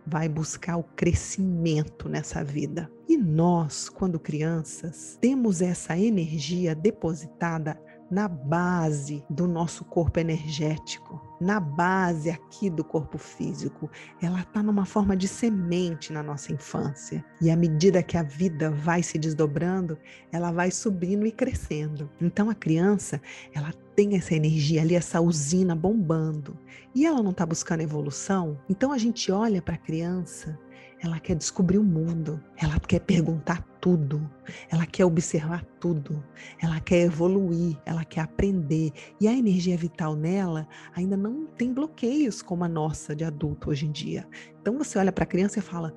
vai 0.06 0.28
buscar 0.28 0.78
o 0.78 0.84
crescimento 0.84 2.10
nessa 2.10 2.44
vida. 2.44 2.92
E 3.08 3.16
nós, 3.18 3.88
quando 3.88 4.20
crianças, 4.20 5.18
temos 5.22 5.62
essa 5.62 5.98
energia 5.98 6.74
depositada 6.74 7.80
na 8.10 8.28
base 8.28 9.24
do 9.30 9.48
nosso 9.48 9.84
corpo 9.86 10.20
energético, 10.20 11.22
na 11.40 11.60
base 11.60 12.30
aqui 12.30 12.70
do 12.70 12.84
corpo 12.84 13.18
físico. 13.18 13.90
Ela 14.22 14.42
está 14.42 14.64
numa 14.64 14.86
forma 14.86 15.16
de 15.16 15.28
semente 15.28 16.12
na 16.12 16.24
nossa 16.24 16.54
infância. 16.54 17.24
E 17.42 17.52
à 17.52 17.56
medida 17.56 18.02
que 18.02 18.18
a 18.18 18.24
vida 18.24 18.72
vai 18.72 19.04
se 19.04 19.18
desdobrando, 19.18 19.98
ela 20.32 20.52
vai 20.52 20.72
subindo 20.72 21.26
e 21.26 21.32
crescendo. 21.32 22.10
Então 22.22 22.50
a 22.50 22.56
criança, 22.56 23.22
ela 23.54 23.72
tem 23.96 24.16
essa 24.16 24.36
energia 24.36 24.82
ali, 24.82 24.96
essa 24.96 25.20
usina 25.20 25.76
bombando. 25.76 26.58
E 26.96 27.06
ela 27.06 27.22
não 27.22 27.32
está 27.32 27.46
buscando 27.46 27.82
evolução. 27.82 28.60
Então 28.70 28.92
a 28.92 28.98
gente 28.98 29.32
olha 29.32 29.62
para 29.62 29.76
a 29.76 29.80
criança 29.80 30.58
ela 31.02 31.20
quer 31.20 31.36
descobrir 31.36 31.78
o 31.78 31.84
mundo, 31.84 32.44
ela 32.58 32.80
quer 32.80 33.00
perguntar 33.00 33.64
tudo, 33.80 34.30
ela 34.70 34.86
quer 34.86 35.06
observar 35.06 35.64
tudo, 35.80 36.24
ela 36.60 36.80
quer 36.80 37.04
evoluir, 37.04 37.78
ela 37.86 38.04
quer 38.04 38.22
aprender. 38.22 38.92
E 39.22 39.28
a 39.28 39.34
energia 39.34 39.78
vital 39.78 40.16
nela 40.16 40.68
ainda 40.96 41.16
não 41.16 41.46
tem 41.46 41.74
bloqueios 41.74 42.42
como 42.42 42.64
a 42.64 42.68
nossa 42.68 43.16
de 43.16 43.24
adulto 43.24 43.70
hoje 43.70 43.86
em 43.86 43.92
dia. 43.92 44.28
Então 44.62 44.78
você 44.78 44.98
olha 44.98 45.12
para 45.12 45.24
a 45.24 45.28
criança 45.28 45.60
e 45.60 45.62
fala: 45.62 45.94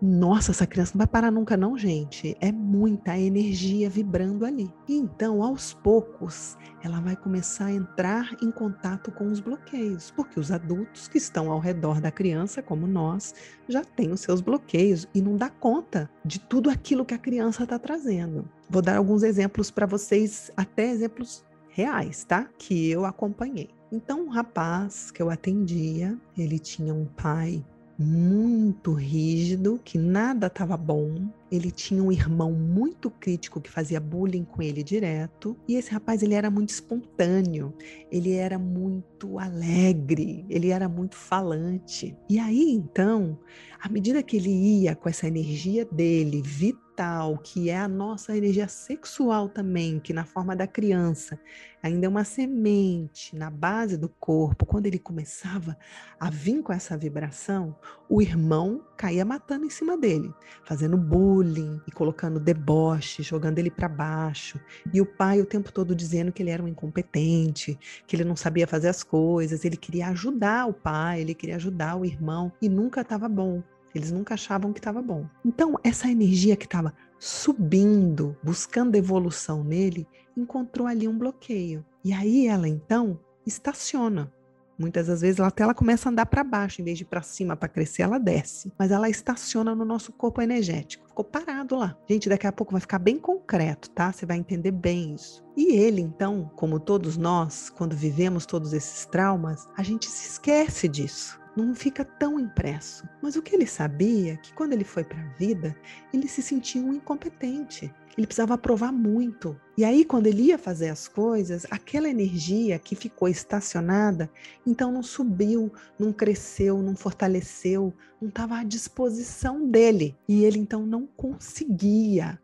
nossa, 0.00 0.52
essa 0.52 0.66
criança 0.66 0.92
não 0.94 0.98
vai 0.98 1.08
parar 1.08 1.30
nunca, 1.30 1.56
não, 1.56 1.76
gente. 1.76 2.36
É 2.40 2.52
muita 2.52 3.18
energia 3.18 3.90
vibrando 3.90 4.46
ali. 4.46 4.72
Então, 4.88 5.42
aos 5.42 5.74
poucos, 5.74 6.56
ela 6.84 7.00
vai 7.00 7.16
começar 7.16 7.66
a 7.66 7.72
entrar 7.72 8.36
em 8.40 8.50
contato 8.50 9.10
com 9.10 9.26
os 9.26 9.40
bloqueios, 9.40 10.12
porque 10.12 10.38
os 10.38 10.52
adultos 10.52 11.08
que 11.08 11.18
estão 11.18 11.50
ao 11.50 11.58
redor 11.58 12.00
da 12.00 12.12
criança, 12.12 12.62
como 12.62 12.86
nós, 12.86 13.34
já 13.68 13.82
têm 13.82 14.12
os 14.12 14.20
seus 14.20 14.40
bloqueios 14.40 15.08
e 15.12 15.20
não 15.20 15.36
dá 15.36 15.50
conta 15.50 16.08
de 16.24 16.38
tudo 16.38 16.70
aquilo 16.70 17.04
que 17.04 17.14
a 17.14 17.18
criança 17.18 17.64
está 17.64 17.76
trazendo. 17.76 18.48
Vou 18.70 18.80
dar 18.80 18.98
alguns 18.98 19.24
exemplos 19.24 19.68
para 19.68 19.86
vocês, 19.86 20.52
até 20.56 20.90
exemplos 20.90 21.44
reais, 21.70 22.22
tá? 22.22 22.48
Que 22.56 22.88
eu 22.88 23.04
acompanhei. 23.04 23.70
Então, 23.90 24.26
um 24.26 24.28
rapaz 24.28 25.10
que 25.10 25.20
eu 25.20 25.28
atendia, 25.28 26.16
ele 26.36 26.58
tinha 26.58 26.94
um 26.94 27.06
pai 27.06 27.64
muito 27.98 28.92
rígido, 28.92 29.80
que 29.84 29.98
nada 29.98 30.46
estava 30.46 30.76
bom. 30.76 31.28
Ele 31.50 31.70
tinha 31.70 32.02
um 32.02 32.12
irmão 32.12 32.52
muito 32.52 33.10
crítico 33.10 33.60
que 33.60 33.70
fazia 33.70 34.00
bullying 34.00 34.44
com 34.44 34.62
ele 34.62 34.82
direto. 34.82 35.56
E 35.66 35.76
esse 35.76 35.90
rapaz, 35.90 36.22
ele 36.22 36.34
era 36.34 36.50
muito 36.50 36.70
espontâneo, 36.70 37.74
ele 38.10 38.34
era 38.34 38.58
muito 38.58 39.38
alegre, 39.38 40.44
ele 40.48 40.68
era 40.70 40.88
muito 40.88 41.16
falante. 41.16 42.16
E 42.28 42.38
aí, 42.38 42.70
então, 42.70 43.38
à 43.80 43.88
medida 43.88 44.22
que 44.22 44.36
ele 44.36 44.50
ia 44.50 44.94
com 44.94 45.08
essa 45.08 45.26
energia 45.26 45.84
dele, 45.84 46.42
vital, 46.42 47.38
que 47.38 47.70
é 47.70 47.78
a 47.78 47.86
nossa 47.86 48.36
energia 48.36 48.66
sexual 48.66 49.48
também, 49.48 50.00
que 50.00 50.12
na 50.12 50.24
forma 50.24 50.56
da 50.56 50.66
criança 50.66 51.38
ainda 51.80 52.06
é 52.06 52.08
uma 52.08 52.24
semente 52.24 53.36
na 53.36 53.50
base 53.50 53.96
do 53.96 54.08
corpo, 54.08 54.66
quando 54.66 54.86
ele 54.86 54.98
começava 54.98 55.78
a 56.18 56.28
vir 56.28 56.60
com 56.60 56.72
essa 56.72 56.98
vibração, 56.98 57.76
o 58.08 58.20
irmão 58.20 58.84
caía 58.96 59.24
matando 59.24 59.64
em 59.64 59.70
cima 59.70 59.96
dele, 59.96 60.32
fazendo 60.64 60.96
bullying 60.96 61.37
e 61.86 61.90
colocando 61.90 62.40
deboche, 62.40 63.22
jogando 63.22 63.58
ele 63.58 63.70
para 63.70 63.88
baixo. 63.88 64.60
E 64.92 65.00
o 65.00 65.06
pai 65.06 65.40
o 65.40 65.46
tempo 65.46 65.72
todo 65.72 65.94
dizendo 65.94 66.32
que 66.32 66.42
ele 66.42 66.50
era 66.50 66.62
um 66.62 66.68
incompetente, 66.68 67.78
que 68.06 68.16
ele 68.16 68.24
não 68.24 68.36
sabia 68.36 68.66
fazer 68.66 68.88
as 68.88 69.02
coisas, 69.02 69.64
ele 69.64 69.76
queria 69.76 70.08
ajudar 70.08 70.66
o 70.66 70.72
pai, 70.72 71.20
ele 71.20 71.34
queria 71.34 71.56
ajudar 71.56 71.96
o 71.96 72.04
irmão 72.04 72.52
e 72.60 72.68
nunca 72.68 73.00
estava 73.00 73.28
bom. 73.28 73.62
Eles 73.94 74.12
nunca 74.12 74.34
achavam 74.34 74.72
que 74.72 74.80
estava 74.80 75.00
bom. 75.00 75.26
Então, 75.44 75.78
essa 75.82 76.10
energia 76.10 76.56
que 76.56 76.66
estava 76.66 76.92
subindo, 77.18 78.36
buscando 78.42 78.96
evolução 78.96 79.64
nele, 79.64 80.06
encontrou 80.36 80.86
ali 80.86 81.08
um 81.08 81.18
bloqueio. 81.18 81.84
E 82.04 82.12
aí 82.12 82.46
ela 82.46 82.68
então 82.68 83.18
estaciona. 83.46 84.32
Muitas 84.78 85.08
das 85.08 85.20
vezes 85.20 85.38
ela 85.38 85.48
até 85.48 85.62
ela 85.62 85.74
começa 85.74 86.08
a 86.08 86.12
andar 86.12 86.26
para 86.26 86.44
baixo, 86.44 86.80
em 86.80 86.84
vez 86.84 86.96
de 86.96 87.04
para 87.04 87.20
cima 87.22 87.56
para 87.56 87.68
crescer, 87.68 88.02
ela 88.02 88.18
desce. 88.18 88.72
Mas 88.78 88.90
ela 88.90 89.10
estaciona 89.10 89.74
no 89.74 89.84
nosso 89.84 90.12
corpo 90.12 90.40
energético. 90.40 91.08
Ficou 91.08 91.24
parado 91.24 91.76
lá. 91.76 91.96
Gente, 92.08 92.28
daqui 92.28 92.46
a 92.46 92.52
pouco 92.52 92.72
vai 92.72 92.80
ficar 92.80 92.98
bem 92.98 93.18
concreto, 93.18 93.90
tá? 93.90 94.12
Você 94.12 94.24
vai 94.24 94.36
entender 94.36 94.70
bem 94.70 95.14
isso. 95.14 95.44
E 95.56 95.74
ele, 95.74 96.00
então, 96.00 96.50
como 96.54 96.78
todos 96.78 97.16
nós, 97.16 97.70
quando 97.70 97.96
vivemos 97.96 98.46
todos 98.46 98.72
esses 98.72 99.04
traumas, 99.06 99.66
a 99.76 99.82
gente 99.82 100.06
se 100.06 100.30
esquece 100.30 100.86
disso 100.86 101.38
não 101.64 101.74
fica 101.74 102.04
tão 102.04 102.38
impresso. 102.38 103.08
Mas 103.22 103.36
o 103.36 103.42
que 103.42 103.54
ele 103.54 103.66
sabia 103.66 104.34
é 104.34 104.36
que 104.36 104.52
quando 104.52 104.72
ele 104.72 104.84
foi 104.84 105.04
para 105.04 105.20
a 105.20 105.28
vida, 105.34 105.76
ele 106.12 106.28
se 106.28 106.42
sentia 106.42 106.82
um 106.82 106.92
incompetente. 106.92 107.92
Ele 108.16 108.26
precisava 108.26 108.58
provar 108.58 108.92
muito. 108.92 109.58
E 109.76 109.84
aí, 109.84 110.04
quando 110.04 110.26
ele 110.26 110.42
ia 110.42 110.58
fazer 110.58 110.88
as 110.88 111.06
coisas, 111.06 111.64
aquela 111.70 112.08
energia 112.08 112.78
que 112.78 112.96
ficou 112.96 113.28
estacionada, 113.28 114.28
então 114.66 114.90
não 114.90 115.02
subiu, 115.02 115.72
não 115.98 116.12
cresceu, 116.12 116.82
não 116.82 116.96
fortaleceu, 116.96 117.94
não 118.20 118.28
estava 118.28 118.58
à 118.58 118.64
disposição 118.64 119.68
dele. 119.68 120.16
E 120.28 120.44
ele 120.44 120.58
então 120.58 120.84
não 120.84 121.06
conseguia 121.06 122.40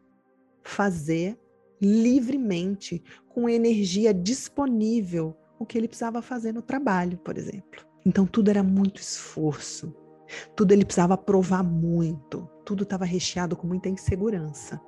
fazer 0.62 1.38
livremente, 1.80 3.02
com 3.28 3.48
energia 3.48 4.14
disponível, 4.14 5.36
o 5.58 5.66
que 5.66 5.76
ele 5.76 5.88
precisava 5.88 6.22
fazer 6.22 6.52
no 6.52 6.62
trabalho, 6.62 7.18
por 7.18 7.36
exemplo. 7.36 7.93
Então 8.04 8.26
tudo 8.26 8.50
era 8.50 8.62
muito 8.62 9.00
esforço, 9.00 9.94
tudo 10.54 10.72
ele 10.72 10.84
precisava 10.84 11.16
provar 11.16 11.62
muito, 11.62 12.48
tudo 12.64 12.82
estava 12.82 13.04
recheado 13.04 13.56
com 13.56 13.66
muita 13.66 13.88
insegurança. 13.88 14.80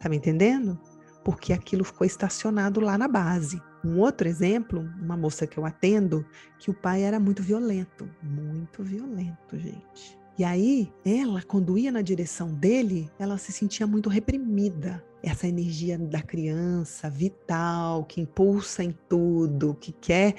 Tá 0.00 0.08
me 0.08 0.16
entendendo? 0.16 0.78
Porque 1.24 1.52
aquilo 1.52 1.84
ficou 1.84 2.06
estacionado 2.06 2.80
lá 2.80 2.96
na 2.96 3.08
base. 3.08 3.60
Um 3.84 3.98
outro 3.98 4.28
exemplo, 4.28 4.80
uma 5.00 5.16
moça 5.16 5.46
que 5.46 5.58
eu 5.58 5.64
atendo, 5.64 6.24
que 6.58 6.70
o 6.70 6.74
pai 6.74 7.02
era 7.02 7.18
muito 7.18 7.42
violento, 7.42 8.08
muito 8.22 8.82
violento, 8.82 9.58
gente. 9.58 10.18
E 10.38 10.44
aí, 10.44 10.92
ela, 11.04 11.42
quando 11.42 11.78
ia 11.78 11.90
na 11.90 12.02
direção 12.02 12.52
dele, 12.52 13.10
ela 13.18 13.38
se 13.38 13.52
sentia 13.52 13.86
muito 13.86 14.10
reprimida. 14.10 15.02
Essa 15.22 15.48
energia 15.48 15.98
da 15.98 16.20
criança 16.20 17.08
vital, 17.08 18.04
que 18.04 18.20
impulsa 18.20 18.84
em 18.84 18.94
tudo, 19.08 19.74
que 19.80 19.92
quer 19.92 20.36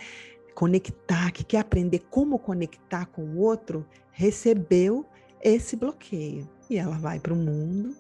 conectar, 0.58 1.30
que 1.30 1.44
quer 1.44 1.60
aprender 1.60 2.00
como 2.10 2.40
conectar 2.40 3.06
com 3.06 3.22
o 3.22 3.38
outro, 3.38 3.86
recebeu 4.12 5.06
esse 5.40 5.76
bloqueio. 5.76 6.50
E 6.68 6.78
ela 6.80 6.98
vai 6.98 7.20
para 7.20 7.32
o 7.32 7.36
mundo 7.36 7.96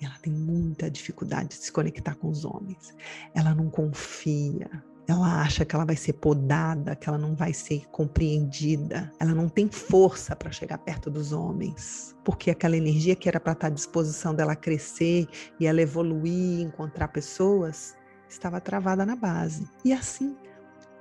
e 0.00 0.04
ela 0.04 0.14
tem 0.22 0.32
muita 0.32 0.88
dificuldade 0.88 1.48
de 1.48 1.54
se 1.56 1.72
conectar 1.72 2.14
com 2.14 2.28
os 2.28 2.44
homens. 2.44 2.94
Ela 3.34 3.52
não 3.56 3.68
confia. 3.68 4.70
Ela 5.08 5.42
acha 5.42 5.64
que 5.64 5.74
ela 5.74 5.84
vai 5.84 5.96
ser 5.96 6.12
podada, 6.12 6.94
que 6.94 7.08
ela 7.08 7.18
não 7.18 7.34
vai 7.34 7.52
ser 7.52 7.84
compreendida. 7.88 9.12
Ela 9.18 9.34
não 9.34 9.48
tem 9.48 9.68
força 9.68 10.36
para 10.36 10.52
chegar 10.52 10.78
perto 10.78 11.10
dos 11.10 11.32
homens, 11.32 12.14
porque 12.24 12.52
aquela 12.52 12.76
energia 12.76 13.16
que 13.16 13.28
era 13.28 13.40
para 13.40 13.52
estar 13.52 13.66
à 13.66 13.70
disposição 13.70 14.32
dela 14.32 14.54
crescer 14.54 15.26
e 15.58 15.66
ela 15.66 15.82
evoluir, 15.82 16.60
encontrar 16.60 17.08
pessoas, 17.08 17.96
estava 18.28 18.60
travada 18.60 19.04
na 19.04 19.16
base. 19.16 19.68
E 19.84 19.92
assim 19.92 20.36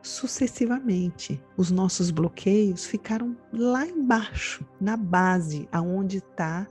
sucessivamente. 0.05 1.41
Os 1.57 1.71
nossos 1.71 2.12
bloqueios 2.12 2.85
ficaram 2.85 3.35
lá 3.51 3.85
embaixo, 3.85 4.65
na 4.79 4.95
base, 4.95 5.67
aonde 5.71 6.17
está 6.17 6.67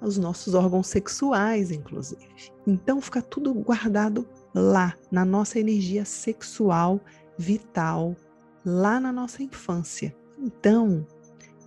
os 0.00 0.16
nossos 0.16 0.54
órgãos 0.54 0.86
sexuais, 0.86 1.70
inclusive. 1.70 2.26
Então 2.66 3.00
fica 3.00 3.20
tudo 3.20 3.52
guardado 3.52 4.26
lá, 4.54 4.94
na 5.10 5.24
nossa 5.24 5.60
energia 5.60 6.04
sexual 6.04 7.00
vital, 7.36 8.16
lá 8.64 8.98
na 8.98 9.12
nossa 9.12 9.42
infância. 9.42 10.16
Então, 10.38 11.06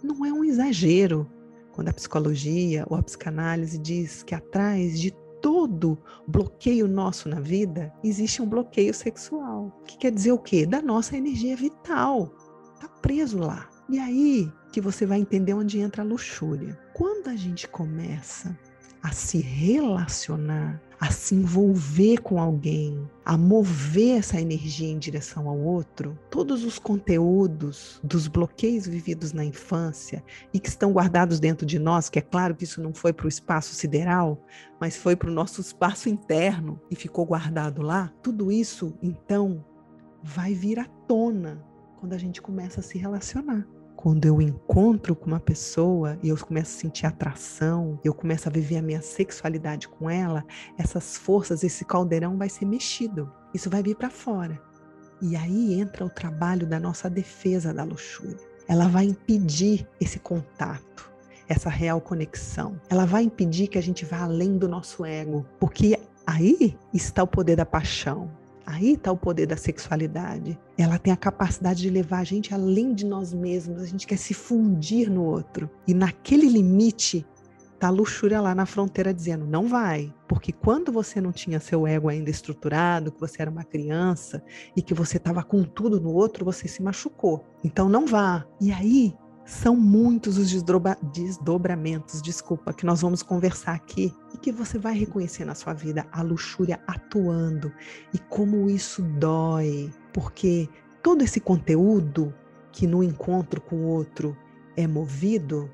não 0.01 0.25
é 0.25 0.33
um 0.33 0.43
exagero 0.43 1.29
quando 1.71 1.89
a 1.89 1.93
psicologia 1.93 2.85
ou 2.89 2.97
a 2.97 3.03
psicanálise 3.03 3.77
diz 3.77 4.23
que 4.23 4.33
atrás 4.33 4.99
de 4.99 5.11
todo 5.43 6.01
bloqueio 6.25 6.87
nosso 6.87 7.27
na 7.27 7.41
vida, 7.41 7.93
existe 8.01 8.41
um 8.41 8.47
bloqueio 8.47 8.93
sexual. 8.93 9.77
Que 9.85 9.97
quer 9.97 10.11
dizer 10.11 10.31
o 10.31 10.39
quê? 10.39 10.65
Da 10.65 10.81
nossa 10.81 11.17
energia 11.17 11.53
vital. 11.57 12.33
Tá 12.79 12.87
preso 12.87 13.37
lá. 13.37 13.69
E 13.89 13.99
aí 13.99 14.49
que 14.71 14.79
você 14.79 15.05
vai 15.05 15.19
entender 15.19 15.53
onde 15.53 15.79
entra 15.79 16.01
a 16.01 16.05
luxúria. 16.05 16.79
Quando 16.93 17.27
a 17.27 17.35
gente 17.35 17.67
começa 17.67 18.57
a 19.03 19.11
se 19.11 19.39
relacionar, 19.39 20.81
a 20.97 21.11
se 21.11 21.35
envolver 21.35 22.21
com 22.21 22.39
alguém, 22.39 23.05
a 23.25 23.37
mover 23.37 24.19
essa 24.19 24.39
energia 24.39 24.87
em 24.87 24.97
direção 24.97 25.49
ao 25.49 25.59
outro, 25.59 26.17
todos 26.29 26.63
os 26.63 26.79
conteúdos 26.79 27.99
dos 28.01 28.29
bloqueios 28.29 28.87
vividos 28.87 29.33
na 29.33 29.43
infância 29.43 30.23
e 30.53 30.59
que 30.59 30.69
estão 30.69 30.93
guardados 30.93 31.37
dentro 31.41 31.65
de 31.65 31.77
nós, 31.77 32.07
que 32.07 32.17
é 32.17 32.21
claro 32.21 32.55
que 32.55 32.63
isso 32.63 32.81
não 32.81 32.93
foi 32.93 33.11
para 33.11 33.25
o 33.25 33.29
espaço 33.29 33.75
sideral, 33.75 34.41
mas 34.79 34.95
foi 34.95 35.17
para 35.17 35.29
o 35.29 35.33
nosso 35.33 35.59
espaço 35.59 36.07
interno 36.07 36.79
e 36.89 36.95
ficou 36.95 37.25
guardado 37.25 37.81
lá, 37.81 38.09
tudo 38.23 38.49
isso 38.49 38.97
então 39.03 39.65
vai 40.23 40.53
vir 40.53 40.79
à 40.79 40.85
tona 40.85 41.61
quando 41.99 42.13
a 42.13 42.17
gente 42.17 42.41
começa 42.41 42.79
a 42.79 42.83
se 42.83 42.97
relacionar 42.97 43.67
quando 44.03 44.25
eu 44.25 44.41
encontro 44.41 45.15
com 45.15 45.27
uma 45.27 45.39
pessoa 45.39 46.19
e 46.21 46.27
eu 46.27 46.35
começo 46.35 46.75
a 46.75 46.81
sentir 46.81 47.05
atração, 47.05 47.97
eu 48.03 48.13
começo 48.13 48.49
a 48.49 48.51
viver 48.51 48.75
a 48.75 48.81
minha 48.81 49.01
sexualidade 49.01 49.87
com 49.87 50.09
ela, 50.09 50.43
essas 50.77 51.15
forças, 51.15 51.63
esse 51.63 51.85
caldeirão 51.85 52.37
vai 52.37 52.49
ser 52.49 52.65
mexido. 52.65 53.31
Isso 53.53 53.69
vai 53.69 53.81
vir 53.81 53.95
para 53.95 54.09
fora. 54.09 54.61
E 55.21 55.37
aí 55.37 55.79
entra 55.79 56.03
o 56.03 56.09
trabalho 56.09 56.67
da 56.67 56.81
nossa 56.81 57.09
defesa 57.09 57.73
da 57.73 57.85
luxúria. 57.85 58.35
Ela 58.67 58.89
vai 58.89 59.05
impedir 59.05 59.87
esse 60.01 60.19
contato, 60.19 61.09
essa 61.47 61.69
real 61.69 62.01
conexão. 62.01 62.77
Ela 62.89 63.05
vai 63.05 63.23
impedir 63.23 63.67
que 63.67 63.77
a 63.77 63.81
gente 63.81 64.03
vá 64.03 64.23
além 64.23 64.57
do 64.57 64.67
nosso 64.67 65.05
ego, 65.05 65.45
porque 65.57 65.97
aí 66.27 66.77
está 66.93 67.23
o 67.23 67.27
poder 67.27 67.55
da 67.55 67.65
paixão, 67.65 68.29
Aí 68.65 68.93
está 68.93 69.11
o 69.11 69.17
poder 69.17 69.45
da 69.45 69.57
sexualidade. 69.57 70.57
Ela 70.77 70.97
tem 70.97 71.11
a 71.11 71.17
capacidade 71.17 71.81
de 71.81 71.89
levar 71.89 72.19
a 72.19 72.23
gente 72.23 72.53
além 72.53 72.93
de 72.93 73.05
nós 73.05 73.33
mesmos. 73.33 73.81
A 73.81 73.85
gente 73.85 74.07
quer 74.07 74.17
se 74.17 74.33
fundir 74.33 75.09
no 75.09 75.23
outro. 75.23 75.69
E 75.87 75.93
naquele 75.93 76.47
limite 76.47 77.25
está 77.73 77.87
a 77.87 77.91
luxúria 77.91 78.39
lá 78.39 78.55
na 78.55 78.65
fronteira 78.65 79.13
dizendo: 79.13 79.45
não 79.45 79.67
vai. 79.67 80.13
Porque 80.27 80.51
quando 80.51 80.91
você 80.91 81.19
não 81.19 81.31
tinha 81.31 81.59
seu 81.59 81.85
ego 81.85 82.07
ainda 82.07 82.29
estruturado, 82.29 83.11
que 83.11 83.19
você 83.19 83.41
era 83.41 83.51
uma 83.51 83.63
criança 83.63 84.41
e 84.75 84.81
que 84.81 84.93
você 84.93 85.17
estava 85.17 85.43
com 85.43 85.63
tudo 85.63 85.99
no 85.99 86.13
outro, 86.13 86.45
você 86.45 86.67
se 86.67 86.81
machucou. 86.81 87.45
Então 87.63 87.89
não 87.89 88.05
vá. 88.05 88.45
E 88.61 88.71
aí 88.71 89.13
são 89.45 89.75
muitos 89.75 90.37
os 90.37 90.49
desdobramentos, 91.13 92.21
desculpa, 92.21 92.73
que 92.73 92.85
nós 92.85 93.01
vamos 93.01 93.21
conversar 93.21 93.73
aqui 93.73 94.13
e 94.33 94.37
que 94.37 94.51
você 94.51 94.77
vai 94.77 94.97
reconhecer 94.97 95.43
na 95.43 95.55
sua 95.55 95.73
vida 95.73 96.07
a 96.11 96.21
luxúria 96.21 96.79
atuando 96.87 97.71
e 98.13 98.19
como 98.19 98.69
isso 98.69 99.01
dói, 99.01 99.91
porque 100.13 100.69
todo 101.01 101.23
esse 101.23 101.39
conteúdo 101.39 102.33
que 102.71 102.87
no 102.87 103.03
encontro 103.03 103.59
com 103.59 103.75
o 103.75 103.87
outro 103.87 104.35
é 104.75 104.87
movido, 104.87 105.69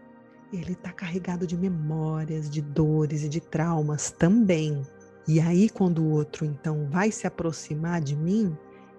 ele 0.51 0.73
está 0.73 0.91
carregado 0.91 1.45
de 1.45 1.55
memórias, 1.55 2.49
de 2.49 2.61
dores 2.61 3.23
e 3.23 3.29
de 3.29 3.39
traumas 3.39 4.11
também. 4.11 4.81
E 5.27 5.39
aí, 5.39 5.69
quando 5.69 6.01
o 6.01 6.09
outro 6.09 6.43
então 6.43 6.87
vai 6.89 7.11
se 7.11 7.27
aproximar 7.27 8.01
de 8.01 8.15
mim, 8.15 8.57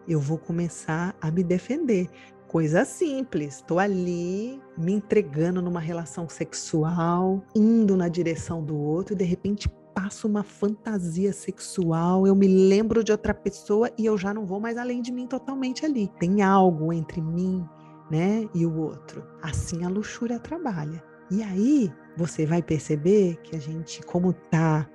eu 0.09 0.21
vou 0.21 0.39
começar 0.39 1.15
a 1.21 1.31
me 1.31 1.43
defender, 1.43 2.09
coisa 2.51 2.85
simples. 2.85 3.57
Estou 3.57 3.79
ali 3.79 4.61
me 4.77 4.93
entregando 4.93 5.63
numa 5.63 5.79
relação 5.79 6.29
sexual, 6.29 7.45
indo 7.55 7.97
na 7.97 8.09
direção 8.09 8.61
do 8.61 8.77
outro 8.77 9.15
e 9.15 9.17
de 9.17 9.25
repente 9.25 9.69
passo 9.95 10.27
uma 10.27 10.43
fantasia 10.43 11.33
sexual, 11.33 12.27
eu 12.27 12.35
me 12.35 12.49
lembro 12.49 13.05
de 13.05 13.13
outra 13.13 13.33
pessoa 13.33 13.89
e 13.97 14.05
eu 14.05 14.19
já 14.19 14.35
não 14.35 14.45
vou 14.45 14.59
mais 14.59 14.77
além 14.77 15.01
de 15.01 15.13
mim 15.13 15.29
totalmente 15.29 15.87
ali. 15.87 16.09
Tem 16.19 16.43
algo 16.43 16.93
entre 16.93 17.21
mim, 17.21 17.65
né, 18.11 18.49
e 18.53 18.67
o 18.67 18.81
outro. 18.81 19.25
Assim 19.41 19.85
a 19.85 19.89
luxúria 19.89 20.41
trabalha. 20.41 21.05
E 21.31 21.45
aí 21.45 21.93
você 22.17 22.45
vai 22.47 22.61
perceber 22.63 23.37
que 23.45 23.55
a 23.55 23.61
gente, 23.61 24.03
como 24.03 24.33
tá 24.33 24.89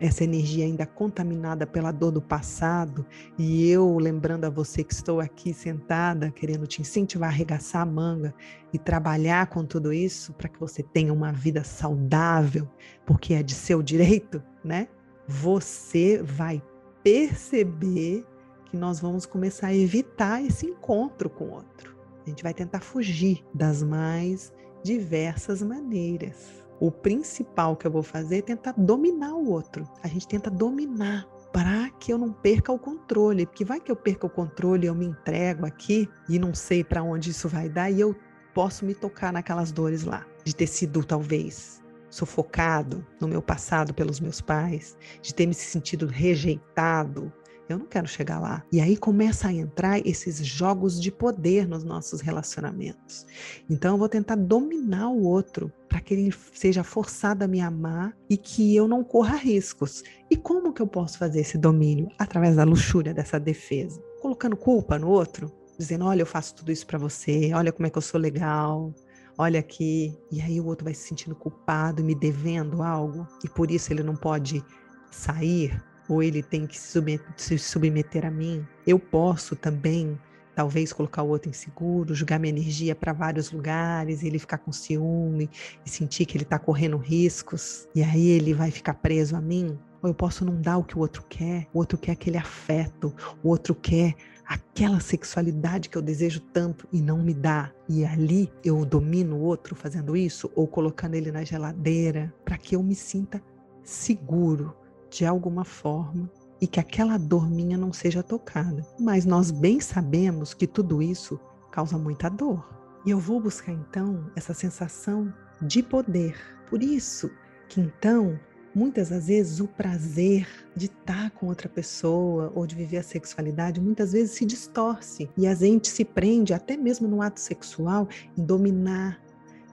essa 0.00 0.24
energia 0.24 0.64
ainda 0.64 0.86
contaminada 0.86 1.66
pela 1.66 1.90
dor 1.90 2.12
do 2.12 2.22
passado, 2.22 3.04
e 3.38 3.68
eu 3.68 3.98
lembrando 3.98 4.44
a 4.44 4.50
você 4.50 4.84
que 4.84 4.92
estou 4.92 5.20
aqui 5.20 5.52
sentada, 5.52 6.30
querendo 6.30 6.66
te 6.66 6.80
incentivar 6.80 7.30
a 7.30 7.32
arregaçar 7.32 7.82
a 7.82 7.86
manga 7.86 8.34
e 8.72 8.78
trabalhar 8.78 9.48
com 9.48 9.64
tudo 9.64 9.92
isso 9.92 10.32
para 10.34 10.48
que 10.48 10.60
você 10.60 10.82
tenha 10.82 11.12
uma 11.12 11.32
vida 11.32 11.64
saudável, 11.64 12.68
porque 13.04 13.34
é 13.34 13.42
de 13.42 13.54
seu 13.54 13.82
direito, 13.82 14.42
né? 14.62 14.88
Você 15.26 16.22
vai 16.22 16.62
perceber 17.02 18.24
que 18.66 18.76
nós 18.76 19.00
vamos 19.00 19.26
começar 19.26 19.68
a 19.68 19.74
evitar 19.74 20.44
esse 20.44 20.66
encontro 20.66 21.28
com 21.28 21.44
o 21.44 21.52
outro. 21.52 21.96
A 22.26 22.28
gente 22.28 22.42
vai 22.42 22.52
tentar 22.52 22.80
fugir 22.80 23.44
das 23.54 23.82
mais 23.82 24.52
diversas 24.82 25.62
maneiras. 25.62 26.62
O 26.80 26.90
principal 26.90 27.76
que 27.76 27.86
eu 27.86 27.90
vou 27.90 28.02
fazer 28.02 28.38
é 28.38 28.42
tentar 28.42 28.72
dominar 28.76 29.34
o 29.34 29.50
outro. 29.50 29.84
A 30.02 30.08
gente 30.08 30.28
tenta 30.28 30.50
dominar 30.50 31.26
para 31.52 31.90
que 31.98 32.12
eu 32.12 32.18
não 32.18 32.32
perca 32.32 32.70
o 32.70 32.78
controle, 32.78 33.46
porque 33.46 33.64
vai 33.64 33.80
que 33.80 33.90
eu 33.90 33.96
perca 33.96 34.26
o 34.26 34.30
controle, 34.30 34.86
eu 34.86 34.94
me 34.94 35.06
entrego 35.06 35.66
aqui 35.66 36.08
e 36.28 36.38
não 36.38 36.54
sei 36.54 36.84
para 36.84 37.02
onde 37.02 37.30
isso 37.30 37.48
vai 37.48 37.68
dar 37.68 37.90
e 37.90 38.00
eu 38.00 38.14
posso 38.54 38.84
me 38.84 38.94
tocar 38.94 39.32
naquelas 39.32 39.72
dores 39.72 40.04
lá, 40.04 40.26
de 40.44 40.54
ter 40.54 40.66
sido 40.66 41.04
talvez 41.04 41.82
sufocado 42.10 43.06
no 43.20 43.28
meu 43.28 43.42
passado 43.42 43.92
pelos 43.92 44.20
meus 44.20 44.40
pais, 44.40 44.96
de 45.20 45.34
ter 45.34 45.46
me 45.46 45.54
sentido 45.54 46.06
rejeitado, 46.06 47.32
eu 47.68 47.78
não 47.78 47.86
quero 47.86 48.08
chegar 48.08 48.38
lá. 48.38 48.64
E 48.72 48.80
aí 48.80 48.96
começa 48.96 49.48
a 49.48 49.52
entrar 49.52 50.04
esses 50.06 50.44
jogos 50.44 51.00
de 51.00 51.10
poder 51.10 51.68
nos 51.68 51.84
nossos 51.84 52.20
relacionamentos. 52.20 53.26
Então 53.68 53.94
eu 53.94 53.98
vou 53.98 54.08
tentar 54.08 54.36
dominar 54.36 55.08
o 55.10 55.22
outro 55.22 55.72
para 55.88 56.00
que 56.00 56.14
ele 56.14 56.34
seja 56.52 56.82
forçado 56.82 57.44
a 57.44 57.48
me 57.48 57.60
amar 57.60 58.16
e 58.28 58.36
que 58.36 58.74
eu 58.74 58.88
não 58.88 59.04
corra 59.04 59.36
riscos. 59.36 60.02
E 60.30 60.36
como 60.36 60.72
que 60.72 60.82
eu 60.82 60.86
posso 60.86 61.18
fazer 61.18 61.40
esse 61.40 61.58
domínio? 61.58 62.08
Através 62.18 62.56
da 62.56 62.64
luxúria 62.64 63.12
dessa 63.14 63.38
defesa. 63.38 64.00
Colocando 64.20 64.56
culpa 64.56 64.98
no 64.98 65.08
outro, 65.08 65.52
dizendo: 65.78 66.04
"Olha, 66.04 66.22
eu 66.22 66.26
faço 66.26 66.56
tudo 66.56 66.72
isso 66.72 66.86
para 66.86 66.98
você. 66.98 67.52
Olha 67.54 67.72
como 67.72 67.86
é 67.86 67.90
que 67.90 67.98
eu 67.98 68.02
sou 68.02 68.20
legal." 68.20 68.92
olha 69.38 69.60
aqui, 69.60 70.18
e 70.32 70.40
aí 70.42 70.60
o 70.60 70.66
outro 70.66 70.84
vai 70.84 70.92
se 70.92 71.06
sentindo 71.06 71.36
culpado 71.36 72.02
me 72.02 72.12
devendo 72.12 72.82
algo, 72.82 73.24
e 73.44 73.48
por 73.48 73.70
isso 73.70 73.92
ele 73.92 74.02
não 74.02 74.16
pode 74.16 74.64
sair 75.12 75.80
ou 76.08 76.22
ele 76.22 76.42
tem 76.42 76.66
que 76.66 76.78
se 76.78 77.58
submeter, 77.58 78.24
a 78.24 78.30
mim, 78.30 78.66
eu 78.86 78.98
posso 78.98 79.54
também 79.54 80.18
talvez 80.54 80.92
colocar 80.92 81.22
o 81.22 81.28
outro 81.28 81.48
inseguro, 81.48 82.14
jogar 82.14 82.40
minha 82.40 82.50
energia 82.52 82.92
para 82.92 83.12
vários 83.12 83.52
lugares, 83.52 84.24
ele 84.24 84.40
ficar 84.40 84.58
com 84.58 84.72
ciúme 84.72 85.48
e 85.86 85.88
sentir 85.88 86.26
que 86.26 86.36
ele 86.36 86.42
está 86.42 86.58
correndo 86.58 86.96
riscos, 86.96 87.86
e 87.94 88.02
aí 88.02 88.28
ele 88.28 88.52
vai 88.52 88.70
ficar 88.70 88.94
preso 88.94 89.36
a 89.36 89.40
mim. 89.40 89.78
Ou 90.02 90.10
eu 90.10 90.14
posso 90.14 90.44
não 90.44 90.60
dar 90.60 90.78
o 90.78 90.84
que 90.84 90.96
o 90.96 91.00
outro 91.00 91.24
quer, 91.28 91.68
o 91.72 91.78
outro 91.78 91.96
quer 91.96 92.12
aquele 92.12 92.36
afeto, 92.36 93.14
o 93.42 93.48
outro 93.48 93.74
quer 93.74 94.14
aquela 94.48 94.98
sexualidade 94.98 95.88
que 95.88 95.98
eu 95.98 96.02
desejo 96.02 96.40
tanto 96.40 96.88
e 96.92 97.00
não 97.00 97.18
me 97.18 97.34
dá. 97.34 97.70
E 97.88 98.04
ali 98.04 98.50
eu 98.64 98.84
domino 98.84 99.36
o 99.36 99.42
outro 99.42 99.76
fazendo 99.76 100.16
isso, 100.16 100.50
ou 100.56 100.66
colocando 100.66 101.14
ele 101.14 101.30
na 101.30 101.44
geladeira, 101.44 102.34
para 102.44 102.56
que 102.56 102.74
eu 102.74 102.82
me 102.82 102.94
sinta 102.94 103.40
seguro, 103.82 104.74
de 105.10 105.24
alguma 105.24 105.64
forma 105.64 106.30
e 106.60 106.66
que 106.66 106.80
aquela 106.80 107.16
dor 107.16 107.48
minha 107.48 107.78
não 107.78 107.92
seja 107.92 108.22
tocada. 108.22 108.86
Mas 108.98 109.24
nós 109.24 109.50
bem 109.50 109.80
sabemos 109.80 110.54
que 110.54 110.66
tudo 110.66 111.02
isso 111.02 111.38
causa 111.70 111.96
muita 111.96 112.28
dor. 112.28 112.68
E 113.06 113.10
eu 113.10 113.18
vou 113.18 113.40
buscar 113.40 113.72
então 113.72 114.30
essa 114.34 114.52
sensação 114.52 115.32
de 115.62 115.82
poder. 115.82 116.36
Por 116.68 116.82
isso 116.82 117.30
que 117.68 117.80
então 117.80 118.38
muitas 118.74 119.08
das 119.08 119.26
vezes 119.26 119.60
o 119.60 119.66
prazer 119.66 120.46
de 120.76 120.86
estar 120.86 121.30
com 121.32 121.46
outra 121.46 121.68
pessoa 121.68 122.52
ou 122.54 122.66
de 122.66 122.76
viver 122.76 122.98
a 122.98 123.02
sexualidade 123.02 123.80
muitas 123.80 124.12
vezes 124.12 124.32
se 124.36 124.44
distorce 124.44 125.28
e 125.36 125.46
a 125.46 125.54
gente 125.54 125.88
se 125.88 126.04
prende 126.04 126.52
até 126.52 126.76
mesmo 126.76 127.08
no 127.08 127.22
ato 127.22 127.40
sexual 127.40 128.08
em 128.36 128.44
dominar 128.44 129.20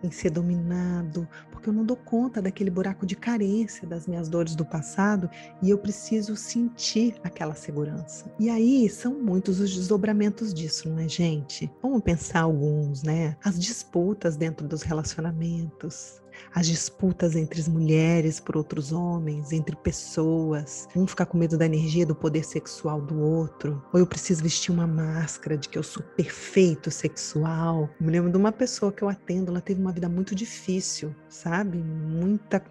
em 0.06 0.12
ser 0.12 0.30
dominado, 0.30 1.28
porque 1.52 1.70
eu 1.70 1.74
não 1.74 1.86
dou 1.86 1.98
conta 1.98 2.42
daquele 2.42 2.70
buraco 2.70 3.06
de 3.06 3.16
carência 3.16 3.88
das 3.88 4.08
minhas 4.08 4.30
dores 4.30 4.56
do 4.56 4.66
passado 4.66 5.30
e 5.62 5.70
eu 5.70 5.78
preciso 5.78 6.36
sentir 6.36 7.16
aquela 7.24 7.56
segurança. 7.56 8.32
E 8.40 8.50
aí 8.50 8.90
são 8.90 9.14
muitos 9.20 9.60
os 9.60 9.74
desdobramentos 9.74 10.54
disso, 10.54 10.90
não 10.90 11.00
é, 11.00 11.10
gente? 11.10 11.72
Vamos 11.82 12.02
pensar 12.02 12.42
alguns, 12.42 13.04
né? 13.04 13.36
As 13.44 13.60
disputas 13.60 14.36
dentro 14.36 14.68
dos 14.68 14.82
relacionamentos, 14.82 16.22
as 16.54 16.68
disputas 16.68 17.36
entre 17.36 17.60
as 17.60 17.68
mulheres 17.68 18.40
por 18.40 18.58
outros 18.58 18.92
homens, 18.92 19.52
entre 19.52 19.76
pessoas, 19.76 20.88
um 20.96 21.06
ficar 21.08 21.26
com 21.26 21.38
medo 21.38 21.58
da 21.58 21.66
energia 21.66 22.06
do 22.06 22.16
poder 22.16 22.44
sexual 22.44 23.02
do 23.02 23.20
outro, 23.20 23.84
ou 23.94 24.00
eu 24.00 24.08
preciso 24.08 24.44
vestir 24.44 24.72
uma 24.72 24.88
máscara 24.88 25.58
de 25.58 25.70
que 25.70 25.78
eu 25.78 25.84
sou 25.84 26.04
perfeito 26.16 26.90
sexual. 26.92 27.90
Eu 28.00 28.06
me 28.06 28.12
lembro 28.12 28.32
de 28.32 28.38
uma 28.38 28.52
pessoa 28.52 28.92
que 28.92 29.04
eu 29.04 29.10
atendo, 29.10 29.52
ela 29.52 29.62
teve 29.62 29.82
uma 29.82 29.92
vida 29.92 30.10
muito 30.10 30.34
difícil, 30.34 31.16
sabe? 31.30 31.78
Muita 31.78 32.62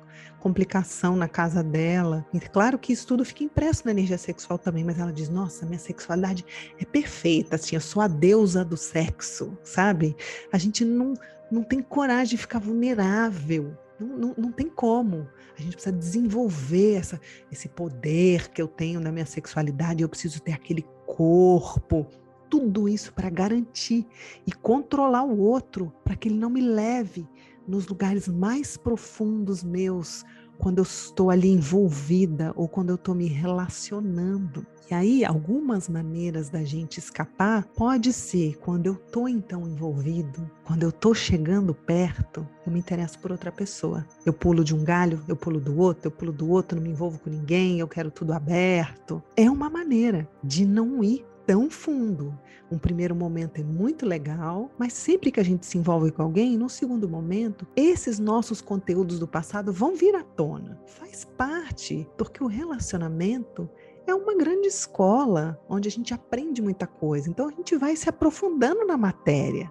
complicação 0.41 1.17
na 1.17 1.29
casa 1.29 1.63
dela. 1.63 2.25
E 2.33 2.41
claro 2.41 2.79
que 2.79 2.93
isso 2.93 3.07
tudo 3.07 3.25
fica 3.25 3.45
impresso 3.45 3.83
na 3.85 3.91
energia 3.91 4.19
sexual 4.19 4.59
também, 4.59 4.85
mas 4.85 4.99
ela 4.99 5.13
diz: 5.13 5.29
"Nossa, 5.29 5.67
minha 5.67 5.79
sexualidade 5.79 6.45
é 6.79 6.85
perfeita, 6.85 7.57
assim, 7.57 7.77
eu 7.77 7.81
sou 7.81 8.03
a 8.03 8.09
deusa 8.09 8.65
do 8.65 8.77
sexo", 8.77 9.57
sabe? 9.63 10.17
A 10.53 10.59
gente 10.59 10.85
não 10.85 11.15
não 11.55 11.63
tem 11.63 11.81
coragem 11.81 12.37
de 12.37 12.39
ficar 12.39 12.59
vulnerável 12.59 13.77
Não, 13.99 14.09
não, 14.09 14.35
não, 14.37 14.53
tem 14.53 14.69
como. 14.69 15.29
A 15.57 15.63
gente 15.63 15.77
precisa 15.77 15.97
desenvolver 15.97 16.95
essa, 16.95 17.21
esse 17.51 17.69
poder 17.69 18.49
que 18.49 18.61
eu 18.61 18.67
tenho 18.67 18.99
na 18.99 19.13
minha 19.13 19.25
sexualidade. 19.25 20.03
Eu 20.03 20.09
preciso 20.09 20.43
ter 20.43 20.53
aquele 20.53 20.85
corpo. 21.07 22.07
Tudo 22.51 22.89
isso 22.89 23.13
para 23.13 23.31
garantir 23.31 24.07
e 24.47 24.53
controlar 24.53 25.23
o 25.23 25.39
outro, 25.39 25.93
para 26.05 26.17
que 26.17 26.29
ele 26.29 26.39
não 26.39 26.51
me 26.51 26.61
leve 26.61 27.27
nos 27.67 27.87
lugares 27.87 28.29
mais 28.29 28.77
profundos 28.77 29.65
meus, 29.65 30.25
quando 30.59 30.79
eu 30.79 30.85
estou 30.85 31.31
ali 31.31 31.49
envolvida 31.49 32.53
ou 32.57 32.69
quando 32.69 32.91
eu 32.91 32.95
estou 32.97 33.15
me 33.15 33.27
relacionando. 33.27 34.67
E 34.91 34.95
aí, 34.95 35.25
algumas 35.25 35.89
maneiras 35.89 36.51
da 36.51 36.63
gente 36.63 36.99
escapar 36.99 37.65
pode 37.75 38.13
ser 38.13 38.59
quando 38.59 38.87
eu 38.87 38.93
estou 38.93 39.27
então 39.27 39.67
envolvido, 39.67 40.51
quando 40.63 40.83
eu 40.83 40.91
estou 40.91 41.15
chegando 41.15 41.75
perto, 41.75 42.47
eu 42.67 42.73
me 42.73 42.81
interesso 42.81 43.19
por 43.19 43.33
outra 43.33 43.51
pessoa. 43.51 44.07
Eu 44.27 44.33
pulo 44.35 44.63
de 44.63 44.75
um 44.75 44.85
galho, 44.85 45.23
eu 45.27 45.35
pulo 45.35 45.59
do 45.59 45.79
outro, 45.79 46.09
eu 46.09 46.11
pulo 46.11 46.33
do 46.33 46.51
outro, 46.51 46.77
não 46.77 46.85
me 46.85 46.91
envolvo 46.91 47.19
com 47.19 47.31
ninguém, 47.31 47.81
eu 47.81 47.89
quero 47.89 48.11
tudo 48.11 48.35
aberto. 48.35 49.23
É 49.35 49.51
uma 49.51 49.71
maneira 49.71 50.29
de 50.43 50.67
não 50.67 51.03
ir 51.03 51.25
tão 51.47 51.71
fundo. 51.71 52.39
Um 52.71 52.79
primeiro 52.79 53.15
momento 53.15 53.61
é 53.61 53.65
muito 53.65 54.07
legal, 54.07 54.71
mas 54.79 54.93
sempre 54.93 55.31
que 55.31 55.41
a 55.41 55.45
gente 55.45 55.67
se 55.67 55.79
envolve 55.79 56.11
com 56.11 56.23
alguém, 56.23 56.57
no 56.57 56.69
segundo 56.69 57.09
momento, 57.09 57.67
esses 57.77 58.19
nossos 58.19 58.61
conteúdos 58.61 59.19
do 59.19 59.29
passado 59.29 59.73
vão 59.73 59.95
vir 59.95 60.15
à 60.15 60.23
tona. 60.23 60.81
Faz 60.87 61.25
parte, 61.25 62.09
porque 62.17 62.43
o 62.43 62.47
relacionamento 62.47 63.69
é 64.07 64.15
uma 64.15 64.35
grande 64.37 64.69
escola 64.69 65.59
onde 65.69 65.89
a 65.89 65.91
gente 65.91 66.13
aprende 66.13 66.61
muita 66.61 66.87
coisa. 66.87 67.29
Então 67.29 67.49
a 67.49 67.51
gente 67.51 67.77
vai 67.77 67.97
se 67.97 68.09
aprofundando 68.09 68.85
na 68.87 68.97
matéria. 68.97 69.71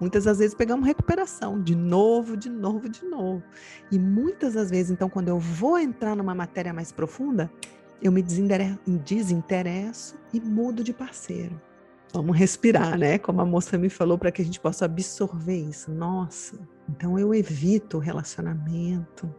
Muitas 0.00 0.24
das 0.24 0.38
vezes 0.38 0.54
pegamos 0.54 0.86
recuperação, 0.86 1.62
de 1.62 1.74
novo, 1.74 2.36
de 2.36 2.50
novo, 2.50 2.88
de 2.88 3.04
novo. 3.04 3.42
E 3.90 3.98
muitas 3.98 4.54
das 4.54 4.70
vezes, 4.70 4.90
então, 4.90 5.08
quando 5.08 5.28
eu 5.28 5.38
vou 5.38 5.78
entrar 5.78 6.14
numa 6.14 6.34
matéria 6.34 6.72
mais 6.72 6.92
profunda, 6.92 7.50
eu 8.02 8.10
me 8.12 8.22
desinteresso 8.22 10.16
e 10.32 10.40
mudo 10.40 10.82
de 10.82 10.92
parceiro. 10.92 11.60
Vamos 12.12 12.36
respirar, 12.36 12.98
né? 12.98 13.18
Como 13.18 13.40
a 13.40 13.46
moça 13.46 13.78
me 13.78 13.88
falou, 13.88 14.18
para 14.18 14.30
que 14.30 14.42
a 14.42 14.44
gente 14.44 14.60
possa 14.60 14.84
absorver 14.84 15.56
isso. 15.56 15.90
Nossa, 15.90 16.58
então 16.88 17.18
eu 17.18 17.34
evito 17.34 17.96
o 17.96 18.00
relacionamento, 18.00 19.32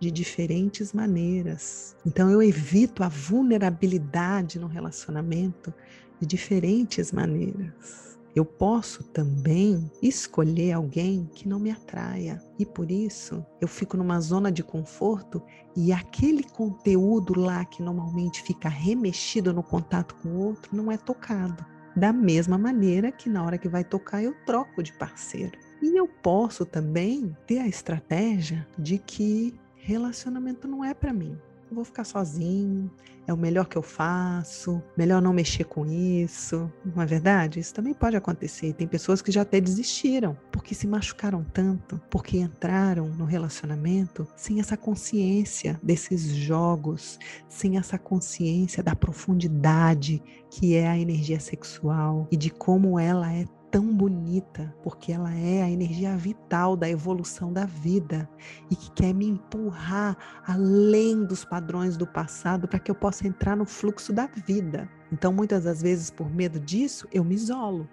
de 0.00 0.10
diferentes 0.10 0.94
maneiras. 0.94 1.94
Então 2.06 2.30
eu 2.30 2.42
evito 2.42 3.04
a 3.04 3.08
vulnerabilidade 3.08 4.58
no 4.58 4.66
relacionamento 4.66 5.72
de 6.18 6.26
diferentes 6.26 7.12
maneiras. 7.12 8.09
Eu 8.34 8.44
posso 8.44 9.02
também 9.02 9.90
escolher 10.00 10.72
alguém 10.72 11.28
que 11.34 11.48
não 11.48 11.58
me 11.58 11.70
atraia 11.70 12.40
e 12.58 12.64
por 12.64 12.90
isso 12.90 13.44
eu 13.60 13.66
fico 13.66 13.96
numa 13.96 14.20
zona 14.20 14.52
de 14.52 14.62
conforto 14.62 15.42
e 15.76 15.92
aquele 15.92 16.44
conteúdo 16.44 17.38
lá 17.38 17.64
que 17.64 17.82
normalmente 17.82 18.42
fica 18.42 18.68
remexido 18.68 19.52
no 19.52 19.62
contato 19.62 20.14
com 20.16 20.28
o 20.28 20.38
outro 20.38 20.76
não 20.76 20.92
é 20.92 20.96
tocado. 20.96 21.64
Da 21.96 22.12
mesma 22.12 22.56
maneira 22.56 23.10
que 23.10 23.28
na 23.28 23.44
hora 23.44 23.58
que 23.58 23.68
vai 23.68 23.82
tocar 23.82 24.22
eu 24.22 24.34
troco 24.46 24.80
de 24.80 24.92
parceiro. 24.92 25.58
E 25.82 25.98
eu 25.98 26.06
posso 26.06 26.64
também 26.64 27.36
ter 27.46 27.58
a 27.58 27.66
estratégia 27.66 28.66
de 28.78 28.98
que 28.98 29.58
relacionamento 29.74 30.68
não 30.68 30.84
é 30.84 30.94
para 30.94 31.12
mim. 31.12 31.36
Vou 31.70 31.84
ficar 31.84 32.04
sozinho, 32.04 32.90
é 33.26 33.32
o 33.32 33.36
melhor 33.36 33.66
que 33.66 33.78
eu 33.78 33.82
faço, 33.82 34.82
melhor 34.96 35.22
não 35.22 35.32
mexer 35.32 35.64
com 35.64 35.86
isso. 35.86 36.70
Não 36.84 37.02
é 37.02 37.06
verdade? 37.06 37.60
Isso 37.60 37.72
também 37.72 37.94
pode 37.94 38.16
acontecer. 38.16 38.72
Tem 38.72 38.88
pessoas 38.88 39.22
que 39.22 39.30
já 39.30 39.42
até 39.42 39.60
desistiram, 39.60 40.36
porque 40.50 40.74
se 40.74 40.86
machucaram 40.86 41.44
tanto, 41.52 42.00
porque 42.10 42.38
entraram 42.38 43.08
no 43.08 43.24
relacionamento 43.24 44.26
sem 44.36 44.58
essa 44.58 44.76
consciência 44.76 45.78
desses 45.82 46.26
jogos, 46.26 47.18
sem 47.48 47.78
essa 47.78 47.98
consciência 47.98 48.82
da 48.82 48.96
profundidade 48.96 50.22
que 50.50 50.74
é 50.74 50.88
a 50.88 50.98
energia 50.98 51.38
sexual 51.38 52.26
e 52.32 52.36
de 52.36 52.50
como 52.50 52.98
ela 52.98 53.32
é 53.32 53.44
tão 53.70 53.94
bonita, 53.94 54.74
porque 54.82 55.12
ela 55.12 55.32
é 55.32 55.62
a 55.62 55.70
energia 55.70 56.16
vital 56.16 56.76
da 56.76 56.88
evolução 56.88 57.52
da 57.52 57.64
vida 57.64 58.28
e 58.70 58.74
que 58.74 58.90
quer 58.90 59.14
me 59.14 59.26
empurrar 59.26 60.16
além 60.46 61.24
dos 61.24 61.44
padrões 61.44 61.96
do 61.96 62.06
passado 62.06 62.66
para 62.66 62.78
que 62.78 62.90
eu 62.90 62.94
possa 62.94 63.26
entrar 63.26 63.56
no 63.56 63.64
fluxo 63.64 64.12
da 64.12 64.26
vida. 64.26 64.88
Então, 65.12 65.32
muitas 65.32 65.64
das 65.64 65.80
vezes, 65.82 66.10
por 66.10 66.30
medo 66.30 66.58
disso, 66.58 67.06
eu 67.12 67.24
me 67.24 67.34
isolo. 67.34 67.88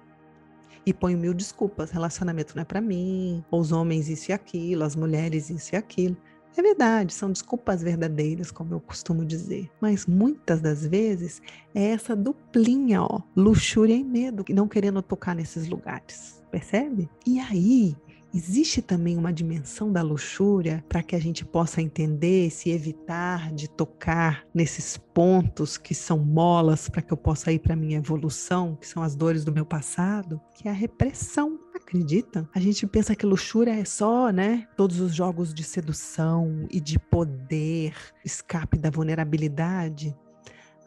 E 0.86 0.94
ponho 0.94 1.18
mil 1.18 1.34
desculpas, 1.34 1.92
relacionamento 1.92 2.56
não 2.56 2.62
é 2.62 2.66
para 2.66 2.80
mim, 2.80 3.44
os 3.52 3.72
homens 3.72 4.08
isso 4.08 4.32
e 4.32 4.34
aquilo, 4.34 4.84
as 4.84 4.96
mulheres 4.96 5.50
isso 5.50 5.76
e 5.76 5.78
aquilo. 5.78 6.18
É 6.56 6.62
verdade, 6.62 7.14
são 7.14 7.32
desculpas 7.32 7.84
verdadeiras, 7.84 8.52
como 8.52 8.74
eu 8.74 8.80
costumo 8.80 9.24
dizer. 9.24 9.70
Mas 9.80 10.06
muitas 10.08 10.60
das 10.60 10.86
vezes 10.86 11.42
é 11.74 11.90
essa 11.92 12.16
duplinha, 12.16 13.04
ó, 13.04 13.22
luxúria 13.36 13.94
e 13.94 14.04
medo, 14.04 14.44
não 14.50 14.68
querendo 14.68 15.02
tocar 15.02 15.36
nesses 15.36 15.68
lugares. 15.68 16.44
Percebe? 16.50 17.10
E 17.26 17.40
aí, 17.40 17.96
Existe 18.38 18.84
também 18.84 19.18
uma 19.18 19.34
dimensão 19.34 19.92
da 19.92 20.04
luxúria 20.04 20.86
para 20.88 21.02
que 21.02 21.16
a 21.16 21.20
gente 21.20 21.44
possa 21.44 21.82
entender, 21.82 22.52
se 22.52 22.70
evitar 22.70 23.52
de 23.52 23.68
tocar 23.68 24.46
nesses 24.54 24.96
pontos 24.96 25.76
que 25.76 25.96
são 25.96 26.20
molas 26.20 26.88
para 26.88 27.02
que 27.02 27.12
eu 27.12 27.18
possa 27.18 27.52
ir 27.52 27.58
para 27.58 27.76
minha 27.76 27.98
evolução, 27.98 28.78
que 28.80 28.86
são 28.86 29.02
as 29.02 29.16
dores 29.16 29.44
do 29.44 29.52
meu 29.52 29.66
passado, 29.66 30.40
que 30.54 30.68
é 30.68 30.72
a 30.72 30.74
repressão. 30.76 31.60
Acredita? 31.76 32.48
A 32.54 32.60
gente 32.60 32.86
pensa 32.86 33.16
que 33.16 33.26
luxúria 33.26 33.72
é 33.72 33.84
só, 33.84 34.30
né, 34.30 34.68
todos 34.78 35.00
os 35.00 35.16
jogos 35.16 35.52
de 35.52 35.64
sedução 35.64 36.68
e 36.70 36.80
de 36.80 37.00
poder, 37.00 37.96
escape 38.24 38.78
da 38.78 38.92
vulnerabilidade. 38.92 40.16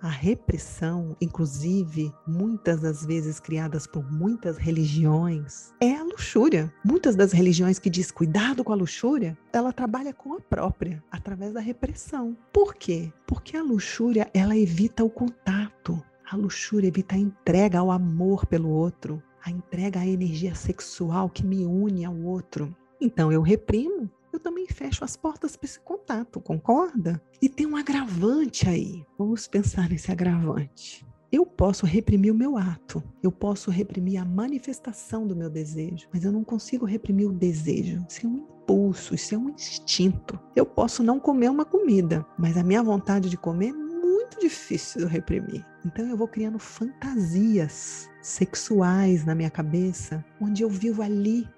A 0.02 0.08
repressão, 0.08 1.14
inclusive, 1.20 2.10
muitas 2.26 2.80
das 2.80 3.04
vezes 3.04 3.38
criadas 3.38 3.86
por 3.86 4.10
muitas 4.10 4.56
religiões, 4.56 5.74
é 5.78 5.94
a 5.94 6.02
luxúria. 6.02 6.72
Muitas 6.82 7.14
das 7.14 7.32
religiões 7.32 7.78
que 7.78 7.90
diz 7.90 8.10
cuidado 8.10 8.64
com 8.64 8.72
a 8.72 8.76
luxúria, 8.76 9.36
ela 9.52 9.74
trabalha 9.74 10.14
com 10.14 10.32
a 10.32 10.40
própria, 10.40 11.04
através 11.10 11.52
da 11.52 11.60
repressão. 11.60 12.34
Por 12.50 12.74
quê? 12.74 13.12
Porque 13.26 13.58
a 13.58 13.62
luxúria, 13.62 14.30
ela 14.32 14.56
evita 14.56 15.04
o 15.04 15.10
contato. 15.10 16.02
A 16.30 16.34
luxúria 16.34 16.88
evita 16.88 17.14
a 17.14 17.18
entrega 17.18 17.78
ao 17.78 17.90
amor 17.90 18.46
pelo 18.46 18.70
outro, 18.70 19.22
a 19.44 19.50
entrega 19.50 20.00
à 20.00 20.06
energia 20.06 20.54
sexual 20.54 21.28
que 21.28 21.44
me 21.44 21.66
une 21.66 22.06
ao 22.06 22.16
outro. 22.16 22.74
Então 22.98 23.30
eu 23.30 23.42
reprimo 23.42 24.10
eu 24.32 24.40
também 24.40 24.66
fecho 24.66 25.04
as 25.04 25.16
portas 25.16 25.56
para 25.56 25.66
esse 25.66 25.80
contato, 25.80 26.40
concorda? 26.40 27.20
E 27.40 27.48
tem 27.48 27.66
um 27.66 27.76
agravante 27.76 28.68
aí. 28.68 29.04
Vamos 29.18 29.46
pensar 29.46 29.88
nesse 29.88 30.10
agravante. 30.10 31.06
Eu 31.32 31.46
posso 31.46 31.86
reprimir 31.86 32.32
o 32.32 32.36
meu 32.36 32.56
ato, 32.56 33.00
eu 33.22 33.30
posso 33.30 33.70
reprimir 33.70 34.20
a 34.20 34.24
manifestação 34.24 35.28
do 35.28 35.36
meu 35.36 35.48
desejo, 35.48 36.08
mas 36.12 36.24
eu 36.24 36.32
não 36.32 36.42
consigo 36.42 36.84
reprimir 36.84 37.28
o 37.28 37.32
desejo. 37.32 38.04
Isso 38.08 38.26
é 38.26 38.28
um 38.28 38.38
impulso, 38.38 39.14
isso 39.14 39.34
é 39.36 39.38
um 39.38 39.50
instinto. 39.50 40.40
Eu 40.56 40.66
posso 40.66 41.04
não 41.04 41.20
comer 41.20 41.48
uma 41.48 41.64
comida, 41.64 42.26
mas 42.36 42.56
a 42.56 42.64
minha 42.64 42.82
vontade 42.82 43.30
de 43.30 43.36
comer 43.36 43.68
é 43.68 43.72
muito 43.72 44.40
difícil 44.40 45.02
de 45.02 45.06
reprimir. 45.06 45.64
Então 45.86 46.04
eu 46.08 46.16
vou 46.16 46.26
criando 46.26 46.58
fantasias 46.58 48.10
sexuais 48.20 49.24
na 49.24 49.34
minha 49.34 49.50
cabeça, 49.50 50.24
onde 50.40 50.64
eu 50.64 50.68
vivo 50.68 51.00
ali 51.00 51.48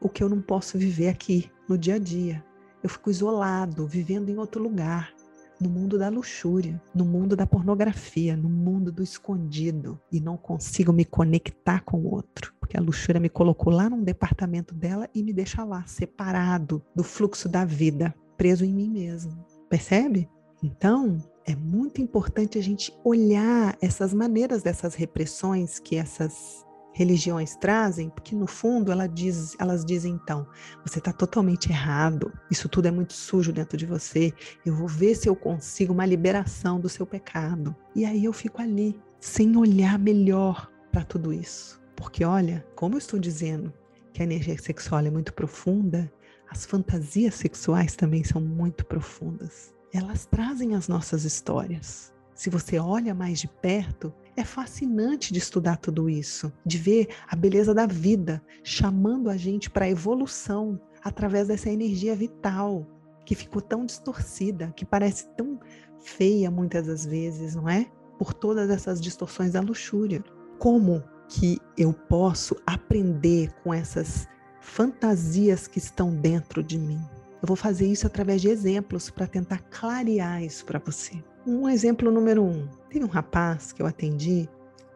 o 0.00 0.08
que 0.08 0.22
eu 0.22 0.28
não 0.28 0.40
posso 0.40 0.78
viver 0.78 1.08
aqui 1.08 1.50
no 1.68 1.76
dia 1.76 1.94
a 1.94 1.98
dia. 1.98 2.44
Eu 2.82 2.88
fico 2.88 3.10
isolado, 3.10 3.86
vivendo 3.86 4.30
em 4.30 4.38
outro 4.38 4.62
lugar, 4.62 5.12
no 5.60 5.68
mundo 5.68 5.98
da 5.98 6.08
luxúria, 6.08 6.80
no 6.94 7.04
mundo 7.04 7.36
da 7.36 7.46
pornografia, 7.46 8.34
no 8.36 8.48
mundo 8.48 8.90
do 8.90 9.02
escondido 9.02 10.00
e 10.10 10.18
não 10.18 10.36
consigo 10.36 10.92
me 10.92 11.04
conectar 11.04 11.80
com 11.84 11.98
o 11.98 12.14
outro, 12.14 12.54
porque 12.58 12.78
a 12.78 12.80
luxúria 12.80 13.20
me 13.20 13.28
colocou 13.28 13.72
lá 13.72 13.90
num 13.90 14.02
departamento 14.02 14.74
dela 14.74 15.08
e 15.14 15.22
me 15.22 15.32
deixa 15.32 15.62
lá, 15.62 15.84
separado 15.86 16.82
do 16.94 17.04
fluxo 17.04 17.48
da 17.48 17.64
vida, 17.64 18.14
preso 18.38 18.64
em 18.64 18.72
mim 18.72 18.88
mesmo. 18.88 19.44
Percebe? 19.68 20.28
Então, 20.62 21.18
é 21.46 21.54
muito 21.54 22.00
importante 22.00 22.58
a 22.58 22.62
gente 22.62 22.92
olhar 23.04 23.76
essas 23.80 24.14
maneiras 24.14 24.62
dessas 24.62 24.94
repressões 24.94 25.78
que 25.78 25.96
essas 25.96 26.64
religiões 27.00 27.56
trazem, 27.56 28.10
porque 28.10 28.36
no 28.36 28.46
fundo 28.46 28.92
ela 28.92 29.06
diz, 29.06 29.56
elas 29.58 29.86
dizem 29.86 30.12
então, 30.12 30.46
você 30.84 30.98
está 30.98 31.10
totalmente 31.10 31.70
errado, 31.70 32.30
isso 32.50 32.68
tudo 32.68 32.88
é 32.88 32.90
muito 32.90 33.14
sujo 33.14 33.54
dentro 33.54 33.78
de 33.78 33.86
você, 33.86 34.34
eu 34.66 34.74
vou 34.74 34.86
ver 34.86 35.14
se 35.14 35.26
eu 35.26 35.34
consigo 35.34 35.94
uma 35.94 36.04
liberação 36.04 36.78
do 36.78 36.90
seu 36.90 37.06
pecado. 37.06 37.74
E 37.96 38.04
aí 38.04 38.22
eu 38.22 38.34
fico 38.34 38.60
ali, 38.60 39.00
sem 39.18 39.56
olhar 39.56 39.98
melhor 39.98 40.70
para 40.92 41.02
tudo 41.02 41.32
isso. 41.32 41.80
Porque 41.96 42.22
olha, 42.22 42.66
como 42.76 42.96
eu 42.96 42.98
estou 42.98 43.18
dizendo 43.18 43.72
que 44.12 44.20
a 44.20 44.24
energia 44.24 44.58
sexual 44.58 45.00
é 45.00 45.10
muito 45.10 45.32
profunda, 45.32 46.12
as 46.50 46.66
fantasias 46.66 47.34
sexuais 47.34 47.96
também 47.96 48.22
são 48.24 48.42
muito 48.42 48.84
profundas. 48.84 49.72
Elas 49.90 50.26
trazem 50.26 50.74
as 50.74 50.86
nossas 50.86 51.24
histórias. 51.24 52.12
Se 52.34 52.50
você 52.50 52.78
olha 52.78 53.14
mais 53.14 53.40
de 53.40 53.48
perto, 53.48 54.12
é 54.36 54.44
fascinante 54.44 55.32
de 55.32 55.38
estudar 55.38 55.76
tudo 55.76 56.08
isso, 56.08 56.52
de 56.64 56.78
ver 56.78 57.08
a 57.28 57.36
beleza 57.36 57.74
da 57.74 57.86
vida 57.86 58.42
chamando 58.62 59.28
a 59.30 59.36
gente 59.36 59.70
para 59.70 59.84
a 59.84 59.90
evolução, 59.90 60.80
através 61.02 61.48
dessa 61.48 61.70
energia 61.70 62.14
vital 62.14 62.86
que 63.24 63.34
ficou 63.34 63.62
tão 63.62 63.86
distorcida, 63.86 64.72
que 64.76 64.84
parece 64.84 65.28
tão 65.36 65.58
feia 66.00 66.50
muitas 66.50 66.86
das 66.86 67.04
vezes, 67.06 67.54
não 67.54 67.68
é? 67.68 67.86
Por 68.18 68.34
todas 68.34 68.70
essas 68.70 69.00
distorções 69.00 69.52
da 69.52 69.60
luxúria. 69.60 70.22
Como 70.58 71.02
que 71.28 71.58
eu 71.76 71.92
posso 71.92 72.56
aprender 72.66 73.52
com 73.62 73.72
essas 73.72 74.26
fantasias 74.60 75.66
que 75.66 75.78
estão 75.78 76.14
dentro 76.14 76.62
de 76.62 76.78
mim? 76.78 77.00
Eu 77.40 77.46
vou 77.46 77.56
fazer 77.56 77.86
isso 77.86 78.06
através 78.06 78.42
de 78.42 78.48
exemplos 78.48 79.08
para 79.08 79.26
tentar 79.26 79.58
clarear 79.70 80.42
isso 80.42 80.64
para 80.66 80.78
você. 80.78 81.22
Um 81.46 81.68
exemplo 81.68 82.10
número 82.10 82.42
um: 82.42 82.68
teve 82.90 83.04
um 83.04 83.08
rapaz 83.08 83.72
que 83.72 83.80
eu 83.80 83.86
atendi 83.86 84.48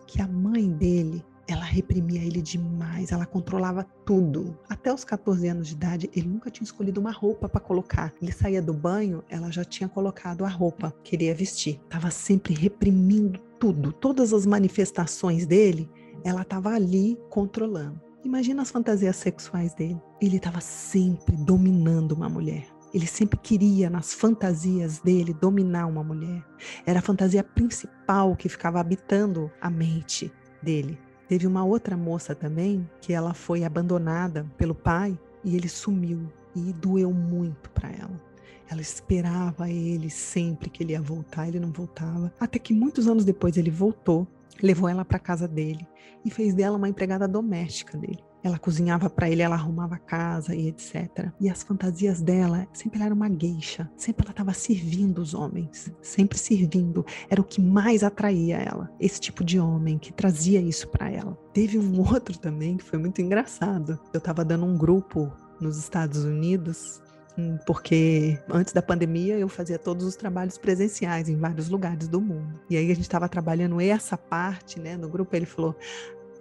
que 0.07 0.21
a 0.21 0.29
mãe 0.29 0.71
dele 0.71 1.25
ela 1.47 1.65
reprimia 1.65 2.23
ele 2.23 2.41
demais, 2.41 3.13
ela 3.13 3.27
controlava 3.27 3.85
tudo. 4.05 4.59
Até 4.69 4.93
os 4.93 5.05
14 5.05 5.47
anos 5.49 5.69
de 5.69 5.75
idade, 5.75 6.11
ele 6.15 6.29
nunca 6.29 6.51
tinha 6.51 6.65
escolhido 6.65 7.01
uma 7.01 7.13
roupa 7.13 7.49
para 7.49 7.61
colocar. 7.61 8.13
Ele 8.21 8.33
saía 8.33 8.63
do 8.63 8.73
banho, 8.73 9.23
ela 9.29 9.51
já 9.51 9.65
tinha 9.65 9.89
colocado 9.89 10.45
a 10.45 10.49
roupa 10.49 10.95
que 11.03 11.17
ele 11.17 11.25
ia 11.25 11.35
vestir. 11.35 11.81
Tava 11.89 12.11
sempre 12.11 12.55
reprimindo 12.55 13.39
tudo, 13.59 13.93
todas 13.93 14.33
as 14.33 14.47
manifestações 14.47 15.47
dele, 15.47 15.89
ela 16.25 16.43
estava 16.43 16.71
ali 16.71 17.19
controlando. 17.29 18.01
Imagina 18.25 18.63
as 18.63 18.71
fantasias 18.71 19.17
sexuais 19.17 19.75
dele. 19.75 20.01
Ele 20.21 20.39
estava 20.39 20.61
sempre 20.61 21.37
dominando 21.37 22.13
uma 22.13 22.29
mulher. 22.29 22.74
Ele 22.95 23.09
sempre 23.09 23.37
queria, 23.37 23.91
nas 23.91 24.15
fantasias 24.15 25.01
dele, 25.01 25.35
dominar 25.35 25.87
uma 25.87 26.05
mulher. 26.05 26.45
Era 26.87 27.01
a 27.01 27.03
fantasia 27.03 27.43
principal 27.43 28.37
que 28.37 28.49
ficava 28.49 28.79
habitando 28.79 29.51
a 29.61 29.69
mente 29.69 30.33
dele. 30.63 30.97
Teve 31.27 31.45
uma 31.45 31.65
outra 31.65 31.97
moça 31.97 32.37
também 32.37 32.89
que 33.01 33.13
ela 33.13 33.35
foi 33.35 33.65
abandonada 33.65 34.47
pelo 34.57 34.77
pai 34.77 35.19
e 35.43 35.57
ele 35.57 35.69
sumiu 35.69 36.33
e 36.55 36.73
doeu 36.73 37.13
muito 37.13 37.69
para 37.71 37.91
ela. 37.91 38.23
Ela 38.71 38.81
esperava 38.81 39.69
ele 39.69 40.09
sempre 40.09 40.71
que 40.71 40.85
ele 40.85 40.93
ia 40.93 41.03
voltar, 41.03 41.49
ele 41.49 41.59
não 41.59 41.73
voltava. 41.73 42.33
Até 42.39 42.61
que 42.61 42.73
muitos 42.73 43.09
anos 43.09 43.25
depois 43.25 43.57
ele 43.57 43.71
voltou, 43.71 44.25
levou 44.63 44.89
ela 44.89 45.05
para 45.05 45.19
casa 45.19 45.49
dele 45.49 45.85
e 46.25 46.31
fez 46.31 46.55
dela 46.55 46.77
uma 46.77 46.89
empregada 46.89 47.27
doméstica 47.27 47.99
dele. 47.99 48.23
Ela 48.45 48.59
cozinhava 48.59 49.09
para 49.09 49.31
ele, 49.31 49.41
ela 49.41 49.55
arrumava 49.55 49.95
a 49.95 49.99
casa 49.99 50.55
e 50.55 50.69
etc. 50.69 51.31
E 51.41 51.49
as 51.49 51.63
fantasias 51.63 52.21
dela, 52.21 52.69
sempre 52.75 52.99
ela 52.99 53.07
era 53.07 53.15
uma 53.15 53.29
gueixa, 53.29 53.91
sempre 53.97 54.27
ela 54.27 54.33
estava 54.33 54.53
servindo 54.53 55.19
os 55.19 55.33
homens, 55.33 55.91
sempre 56.03 56.37
servindo. 56.37 57.07
Era 57.31 57.41
o 57.41 57.45
que 57.45 57.61
mais 57.61 58.05
atraía 58.05 58.59
ela, 58.59 58.93
esse 59.01 59.19
tipo 59.19 59.43
de 59.43 59.59
homem 59.59 59.97
que 59.97 60.13
trazia 60.13 60.61
isso 60.61 60.87
para 60.89 61.11
ela. 61.11 61.39
Teve 61.55 61.79
um 61.79 61.99
outro 62.07 62.39
também 62.39 62.77
que 62.77 62.85
foi 62.85 62.99
muito 62.99 63.23
engraçado. 63.23 63.99
Eu 64.13 64.19
estava 64.19 64.45
dando 64.45 64.67
um 64.67 64.77
grupo 64.77 65.33
nos 65.59 65.79
Estados 65.79 66.23
Unidos 66.25 67.01
hum, 67.39 67.57
porque 67.67 68.39
antes 68.51 68.75
da 68.75 68.83
pandemia 68.83 69.39
eu 69.39 69.49
fazia 69.49 69.79
todos 69.79 70.05
os 70.05 70.17
trabalhos 70.17 70.59
presenciais 70.59 71.31
em 71.31 71.37
vários 71.37 71.71
lugares 71.71 72.09
do 72.09 72.21
mundo. 72.21 72.61
E 72.69 72.77
aí 72.77 72.91
a 72.91 72.95
gente 72.95 73.05
estava 73.05 73.27
trabalhando 73.27 73.81
essa 73.81 74.19
parte, 74.19 74.79
né, 74.79 74.99
no 74.99 75.09
grupo. 75.09 75.35
Ele 75.35 75.47
falou: 75.47 75.75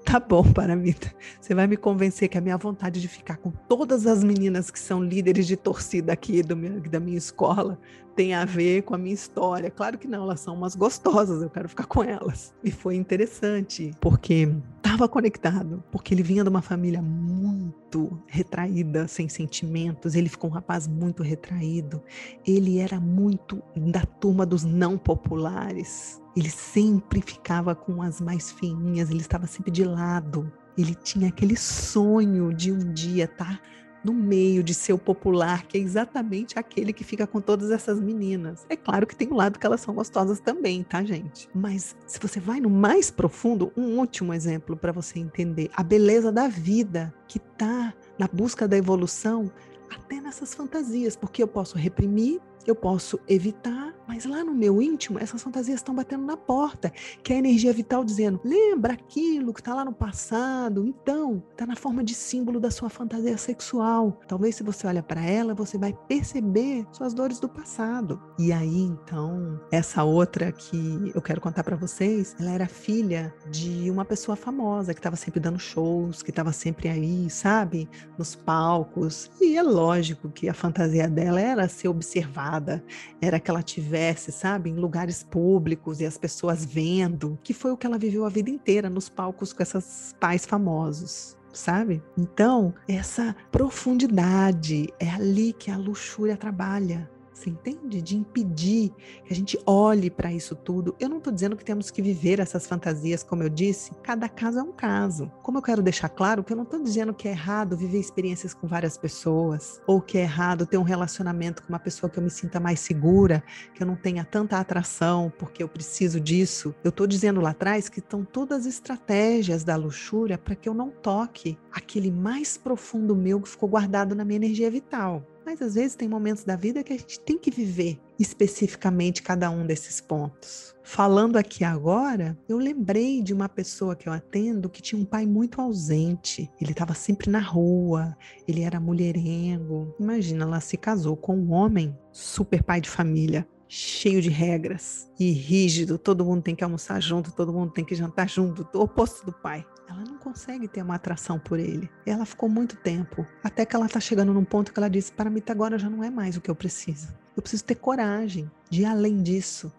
Tá 0.04 0.20
bom, 0.20 0.44
Paramita. 0.44 1.14
Você 1.40 1.56
vai 1.56 1.66
me 1.66 1.78
convencer 1.78 2.28
que 2.28 2.38
a 2.38 2.42
minha 2.42 2.58
vontade 2.58 3.02
de 3.02 3.08
ficar 3.08 3.38
com 3.38 3.52
todas 3.52 4.06
as 4.06 4.24
meninas 4.24 4.70
que 4.70 4.80
são 4.80 5.04
líderes 5.04 5.48
de 5.48 5.56
torcida 5.56 6.14
aqui 6.14 6.42
meu, 6.56 6.82
da 6.82 7.00
minha 7.00 7.18
escola 7.18 7.80
tem 8.16 8.34
a 8.34 8.46
ver 8.46 8.84
com 8.84 8.94
a 8.94 8.98
minha 8.98 9.14
história. 9.14 9.72
Claro 9.72 9.98
que 9.98 10.08
não, 10.08 10.24
elas 10.24 10.40
são 10.40 10.54
umas 10.54 10.76
gostosas, 10.76 11.42
eu 11.42 11.50
quero 11.50 11.68
ficar 11.68 11.86
com 11.86 12.04
elas. 12.04 12.54
E 12.64 12.72
foi 12.72 12.96
interessante, 12.96 13.92
porque 14.00 14.54
estava 14.78 15.08
conectado, 15.08 15.84
porque 15.92 16.14
ele 16.14 16.24
vinha 16.24 16.44
de 16.44 16.50
uma 16.50 16.62
família 16.62 17.02
muito 17.02 18.22
retraída, 18.28 19.08
sem 19.08 19.28
sentimentos. 19.28 20.16
Ele 20.16 20.30
ficou 20.30 20.50
um 20.50 20.54
rapaz 20.54 20.88
muito 20.88 21.24
retraído. 21.24 22.02
Ele 22.46 22.78
era 22.78 23.00
muito 23.00 23.62
da 23.76 24.06
turma 24.06 24.46
dos 24.46 24.64
não 24.64 24.98
populares. 24.98 26.22
Ele 26.36 26.50
sempre 26.50 27.22
ficava 27.22 27.76
com 27.76 28.02
as 28.02 28.20
mais 28.20 28.52
feinhas, 28.52 29.10
ele 29.10 29.22
estava 29.22 29.46
sempre 29.48 29.72
de 29.72 29.84
lado. 29.84 30.52
Ele 30.78 30.96
tinha 30.96 31.30
aquele 31.30 31.56
sonho 31.56 32.52
de 32.52 32.72
um 32.72 32.92
dia 32.92 33.26
estar 33.26 33.60
tá 33.60 33.62
no 34.04 34.14
meio 34.14 34.64
de 34.64 34.74
ser 34.74 34.92
o 34.92 34.98
popular, 34.98 35.66
que 35.66 35.78
é 35.78 35.82
exatamente 35.82 36.60
aquele 36.60 36.92
que 36.92 37.04
fica 37.04 37.26
com 37.26 37.40
todas 37.40 37.72
essas 37.72 38.02
meninas. 38.02 38.66
É 38.70 38.76
claro 38.76 39.08
que 39.08 39.16
tem 39.16 39.30
um 39.32 39.36
lado 39.36 39.58
que 39.58 39.66
elas 39.66 39.80
são 39.80 39.94
gostosas 39.94 40.40
também, 40.40 40.84
tá, 40.84 41.04
gente? 41.04 41.48
Mas 41.56 41.96
se 42.06 42.20
você 42.20 42.40
vai 42.40 42.60
no 42.60 42.70
mais 42.70 43.10
profundo, 43.10 43.72
um 43.78 43.98
último 43.98 44.34
exemplo 44.34 44.76
para 44.76 44.92
você 44.92 45.20
entender 45.20 45.70
a 45.74 45.82
beleza 45.82 46.32
da 46.32 46.48
vida 46.48 47.14
que 47.28 47.40
tá 47.40 47.94
na 48.20 48.28
busca 48.28 48.68
da 48.68 48.78
evolução, 48.78 49.50
até 49.90 50.20
nessas 50.20 50.54
fantasias, 50.54 51.16
porque 51.16 51.42
eu 51.42 51.48
posso 51.48 51.78
reprimir 51.78 52.42
eu 52.66 52.76
posso 52.76 53.20
evitar, 53.28 53.94
mas 54.08 54.26
lá 54.26 54.44
no 54.44 54.54
meu 54.54 54.82
íntimo, 54.82 55.20
essas 55.20 55.42
fantasias 55.42 55.80
estão 55.80 55.96
batendo 55.96 56.26
na 56.26 56.38
porta, 56.38 56.92
que 57.22 57.34
é 57.34 57.36
a 57.36 57.40
energia 57.40 57.74
vital 57.74 58.04
dizendo: 58.04 58.40
lembra 58.44 58.94
aquilo 58.94 59.54
que 59.54 59.62
está 59.62 59.74
lá 59.74 59.86
no 59.86 59.94
passado? 59.94 60.86
Então, 60.86 61.44
está 61.52 61.66
na 61.66 61.76
forma 61.76 62.04
de 62.04 62.14
símbolo 62.14 62.60
da 62.60 62.72
sua 62.72 62.90
fantasia 62.90 63.38
sexual. 63.38 64.20
Talvez 64.28 64.56
se 64.56 64.64
você 64.64 64.88
olha 64.88 65.02
para 65.02 65.24
ela, 65.24 65.54
você 65.54 65.78
vai 65.78 65.98
perceber 66.08 66.86
suas 66.92 67.14
dores 67.14 67.40
do 67.40 67.50
passado. 67.50 68.22
E 68.38 68.52
aí, 68.52 68.82
então, 68.82 69.60
essa 69.72 70.04
outra 70.04 70.52
que 70.52 71.12
eu 71.14 71.22
quero 71.22 71.42
contar 71.42 71.64
para 71.64 71.76
vocês, 71.76 72.36
ela 72.40 72.52
era 72.52 72.68
filha 72.68 73.34
de 73.50 73.90
uma 73.90 74.06
pessoa 74.06 74.36
famosa 74.36 74.94
que 74.94 75.00
estava 75.00 75.16
sempre 75.16 75.40
dando 75.40 75.60
shows, 75.60 76.22
que 76.22 76.30
estava 76.30 76.52
sempre 76.52 76.90
aí, 76.90 77.30
sabe, 77.30 77.90
nos 78.18 78.36
palcos. 78.36 79.30
E 79.42 79.58
é 79.58 79.64
lógico 79.64 80.30
que 80.30 80.50
a 80.50 80.54
fantasia 80.54 81.08
dela 81.08 81.40
era 81.40 81.68
ser 81.68 81.88
observada 81.88 82.84
era 83.22 83.40
que 83.40 83.50
ela 83.50 83.62
tivesse, 83.62 83.93
sabe, 84.32 84.70
em 84.70 84.76
lugares 84.76 85.24
públicos 85.24 86.00
e 86.02 86.06
as 86.06 86.18
pessoas 86.18 86.66
vendo, 86.66 87.38
que 87.44 87.54
foi 87.54 87.72
o 87.72 87.78
que 87.78 87.86
ela 87.86 87.98
viveu 87.98 88.26
a 88.26 88.30
vida 88.30 88.50
inteira 88.50 88.90
nos 88.90 89.10
palcos 89.10 89.54
com 89.54 89.64
esses 89.64 90.16
pais 90.20 90.46
famosos 90.46 91.38
sabe? 91.54 92.02
Então, 92.18 92.74
essa 92.88 93.36
profundidade 93.52 94.92
é 95.00 95.10
ali 95.10 95.54
que 95.54 95.70
a 95.70 95.78
luxúria 95.78 96.36
trabalha. 96.36 97.10
Você 97.34 97.50
entende? 97.50 98.02
De 98.02 98.16
impedir 98.16 98.94
que 99.26 99.34
a 99.34 99.36
gente 99.36 99.58
olhe 99.66 100.10
para 100.10 100.32
isso 100.32 100.56
tudo. 100.56 100.96
Eu 101.00 101.10
não 101.10 101.18
estou 101.18 101.34
dizendo 101.34 101.58
que 101.58 101.66
temos 101.66 101.90
que 101.90 102.02
viver 102.02 102.40
essas 102.40 102.68
fantasias, 102.68 103.24
como 103.24 103.44
eu 103.44 103.50
disse, 103.50 103.92
cada 104.04 104.30
caso 104.30 104.60
é 104.60 104.64
um 104.64 104.72
caso. 104.72 105.32
Como 105.42 105.58
eu 105.58 105.62
quero 105.62 105.82
deixar 105.82 106.10
claro 106.10 106.44
que 106.44 106.54
eu 106.54 106.58
não 106.58 106.64
estou 106.64 106.82
dizendo 106.82 107.14
que 107.14 107.28
é 107.28 107.32
errado 107.32 107.76
viver 107.76 108.00
experiências 108.00 108.54
com 108.54 108.68
várias 108.68 108.98
pessoas, 108.98 109.82
ou 109.88 110.00
que 110.00 110.18
é 110.18 110.22
errado 110.22 110.66
ter 110.66 110.78
um 110.78 110.84
relacionamento 110.84 111.64
com 111.64 111.70
uma 111.70 111.80
pessoa 111.80 112.10
que 112.10 112.20
eu 112.20 112.24
me 112.24 112.30
sinta 112.30 112.60
mais 112.60 112.80
segura, 112.80 113.44
que 113.74 113.82
eu 113.82 113.88
não 113.88 113.96
tenha 113.96 114.24
tanta 114.24 114.58
atração 114.58 115.34
porque 115.38 115.64
eu 115.64 115.68
preciso 115.68 116.20
disso. 116.20 116.76
Eu 116.84 116.90
estou 116.90 117.08
dizendo 117.08 117.42
lá 117.42 117.50
atrás 117.50 117.90
que 117.90 118.00
estão 118.00 118.24
todas 118.24 118.62
as 118.62 118.66
estratégias 118.66 119.64
da 119.64 119.76
luxúria 119.76 120.38
para 120.38 120.56
que 120.56 120.70
eu 120.70 120.74
não 120.74 120.90
toque 120.90 121.58
aquele 121.72 122.12
mais 122.12 122.58
profundo 122.58 123.16
meu 123.16 123.42
que 123.42 123.50
ficou 123.50 123.68
guardado 123.68 124.16
na 124.16 124.24
minha 124.24 124.38
energia 124.38 124.70
vital. 124.70 125.26
Mas 125.46 125.62
às 125.62 125.76
vezes 125.76 125.96
tem 125.96 126.08
momentos 126.08 126.44
da 126.44 126.56
vida 126.56 126.84
que 126.84 126.94
a 126.94 126.98
gente 126.98 127.20
tem 127.20 127.38
que 127.38 127.52
viver 127.52 128.00
especificamente 128.20 129.22
cada 129.22 129.50
um 129.50 129.66
desses 129.66 130.00
pontos. 130.00 130.74
Falando 130.84 131.38
aqui 131.38 131.64
agora, 131.64 132.38
eu 132.48 132.58
lembrei 132.58 133.22
de 133.22 133.34
uma 133.34 133.48
pessoa 133.48 133.96
que 133.96 134.08
eu 134.08 134.14
atendo 134.14 134.70
que 134.70 134.82
tinha 134.82 135.02
um 135.02 135.06
pai 135.06 135.26
muito 135.26 135.62
ausente. 135.62 136.52
Ele 136.60 136.72
estava 136.72 136.94
sempre 136.94 137.30
na 137.30 137.40
rua, 137.40 138.16
ele 138.48 138.62
era 138.62 138.80
mulherengo. 138.80 139.96
Imagina, 140.00 140.44
ela 140.44 140.60
se 140.60 140.78
casou 140.78 141.16
com 141.16 141.38
um 141.38 141.52
homem 141.52 141.98
super 142.12 142.62
pai 142.62 142.82
de 142.82 142.90
família, 142.90 143.48
cheio 143.74 144.22
de 144.22 144.30
regras 144.30 145.10
e 145.20 145.32
rígido. 145.32 145.98
Todo 145.98 146.24
mundo 146.24 146.44
tem 146.44 146.56
que 146.56 146.64
almoçar 146.64 147.02
junto, 147.02 147.32
todo 147.32 147.52
mundo 147.52 147.72
tem 147.72 147.84
que 147.84 147.96
jantar 147.96 148.30
junto, 148.30 148.68
o 148.74 148.82
oposto 148.82 149.26
do 149.26 149.34
pai 149.34 149.66
ela 149.90 150.04
não 150.06 150.18
consegue 150.18 150.68
ter 150.68 150.82
uma 150.82 150.96
atração 150.96 151.38
por 151.38 151.60
ele. 151.60 151.90
Ela 152.06 152.26
ficou 152.26 152.48
muito 152.48 152.76
tempo, 152.78 153.26
até 153.44 153.66
que 153.66 153.76
ela 153.76 153.86
está 153.86 154.00
chegando 154.00 154.34
num 154.34 154.46
ponto 154.46 154.72
que 154.72 154.80
ela 154.80 154.90
disse: 154.90 155.12
para 155.12 155.30
mim, 155.30 155.42
agora 155.48 155.78
já 155.78 155.90
não 155.90 156.04
é 156.04 156.10
mais 156.10 156.38
o 156.38 156.42
que 156.42 156.50
eu 156.50 156.56
preciso. 156.56 157.14
Eu 157.36 157.42
preciso 157.42 157.64
ter 157.64 157.76
coragem 157.76 158.50
de 158.70 158.84
ir 158.84 158.86
além 158.86 159.22
disso 159.22 159.72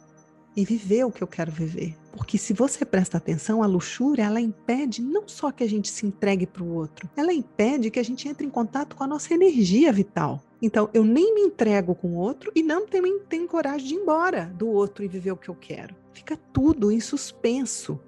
e 0.57 0.65
viver 0.65 1.05
o 1.05 1.11
que 1.11 1.23
eu 1.23 1.27
quero 1.27 1.51
viver. 1.51 1.97
Porque 2.13 2.39
se 2.39 2.53
você 2.53 2.85
presta 2.85 3.19
atenção, 3.19 3.63
a 3.63 3.67
luxúria, 3.67 4.25
ela 4.25 4.41
impede 4.41 5.03
não 5.03 5.27
só 5.27 5.51
que 5.51 5.65
a 5.65 5.69
gente 5.69 5.89
se 5.89 6.07
entregue 6.07 6.47
para 6.47 6.63
o 6.63 6.75
outro, 6.75 7.09
ela 7.17 7.33
impede 7.33 7.91
que 7.91 7.99
a 7.99 8.05
gente 8.05 8.29
entre 8.29 8.47
em 8.47 8.51
contato 8.51 8.95
com 8.95 9.03
a 9.03 9.07
nossa 9.07 9.35
energia 9.35 9.93
vital. 9.93 10.43
Então, 10.63 10.89
eu 10.95 11.05
nem 11.05 11.35
me 11.35 11.43
entrego 11.43 11.95
com 11.95 12.09
o 12.09 12.17
outro 12.17 12.53
e 12.55 12.63
não 12.63 12.87
também 12.87 13.19
tenho 13.29 13.49
coragem 13.49 13.89
de 13.89 13.95
ir 13.95 13.99
embora 13.99 14.47
do 14.57 14.69
outro 14.69 15.05
e 15.05 15.09
viver 15.09 15.33
o 15.33 15.37
que 15.37 15.49
eu 15.49 15.55
quero. 15.55 15.95
Fica 16.13 16.37
tudo 16.53 16.91
em 16.91 17.01
suspenso 17.01 18.01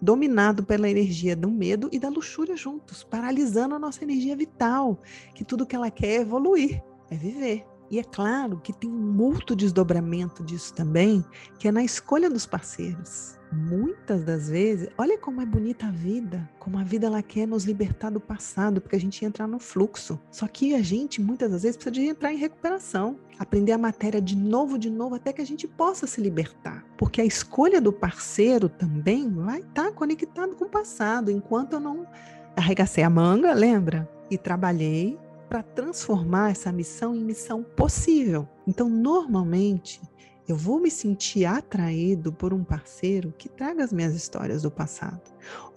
dominado 0.00 0.64
pela 0.64 0.88
energia 0.88 1.34
do 1.34 1.50
medo 1.50 1.88
e 1.90 1.98
da 1.98 2.08
luxúria 2.08 2.56
juntos, 2.56 3.02
paralisando 3.02 3.74
a 3.74 3.78
nossa 3.78 4.04
energia 4.04 4.36
vital, 4.36 4.98
que 5.34 5.44
tudo 5.44 5.66
que 5.66 5.74
ela 5.74 5.90
quer 5.90 6.06
é 6.06 6.20
evoluir, 6.20 6.82
é 7.10 7.16
viver. 7.16 7.66
E 7.90 7.98
é 7.98 8.04
claro 8.04 8.60
que 8.62 8.72
tem 8.72 8.90
um 8.90 9.20
outro 9.20 9.56
desdobramento 9.56 10.44
disso 10.44 10.74
também, 10.74 11.24
que 11.58 11.68
é 11.68 11.72
na 11.72 11.82
escolha 11.82 12.28
dos 12.28 12.44
parceiros. 12.46 13.36
muitas 13.50 14.24
das 14.24 14.50
vezes, 14.50 14.90
olha 14.98 15.16
como 15.16 15.40
é 15.40 15.46
bonita 15.46 15.86
a 15.86 15.90
vida, 15.90 16.46
como 16.58 16.78
a 16.78 16.84
vida 16.84 17.06
ela 17.06 17.22
quer 17.22 17.46
nos 17.46 17.64
libertar 17.64 18.10
do 18.10 18.20
passado, 18.20 18.78
porque 18.78 18.94
a 18.94 19.00
gente 19.00 19.22
ia 19.22 19.28
entrar 19.28 19.46
no 19.46 19.58
fluxo. 19.58 20.20
Só 20.30 20.46
que 20.46 20.74
a 20.74 20.82
gente 20.82 21.18
muitas 21.22 21.50
das 21.50 21.62
vezes 21.62 21.78
precisa 21.78 21.94
de 21.94 22.02
entrar 22.02 22.30
em 22.30 22.36
recuperação, 22.36 23.18
aprender 23.38 23.72
a 23.72 23.78
matéria 23.78 24.20
de 24.20 24.36
novo, 24.36 24.78
de 24.78 24.90
novo, 24.90 25.14
até 25.14 25.32
que 25.32 25.40
a 25.40 25.46
gente 25.46 25.66
possa 25.66 26.06
se 26.06 26.20
libertar. 26.20 26.84
Porque 26.98 27.22
a 27.22 27.24
escolha 27.24 27.80
do 27.80 27.90
parceiro 27.90 28.68
também 28.68 29.30
vai 29.30 29.60
estar 29.60 29.84
tá 29.84 29.92
conectado 29.92 30.54
com 30.54 30.66
o 30.66 30.70
passado, 30.70 31.30
enquanto 31.30 31.72
eu 31.72 31.80
não 31.80 32.06
arregacei 32.54 33.02
a 33.02 33.08
manga, 33.08 33.54
lembra? 33.54 34.06
E 34.30 34.36
trabalhei 34.36 35.18
para 35.48 35.62
transformar 35.62 36.50
essa 36.50 36.70
missão 36.70 37.14
em 37.14 37.24
missão 37.24 37.62
possível. 37.62 38.48
Então, 38.66 38.88
normalmente, 38.88 40.00
eu 40.46 40.56
vou 40.56 40.80
me 40.80 40.90
sentir 40.90 41.44
atraído 41.44 42.32
por 42.32 42.54
um 42.54 42.64
parceiro 42.64 43.34
que 43.36 43.48
traga 43.48 43.84
as 43.84 43.92
minhas 43.92 44.14
histórias 44.14 44.62
do 44.62 44.70
passado. 44.70 45.22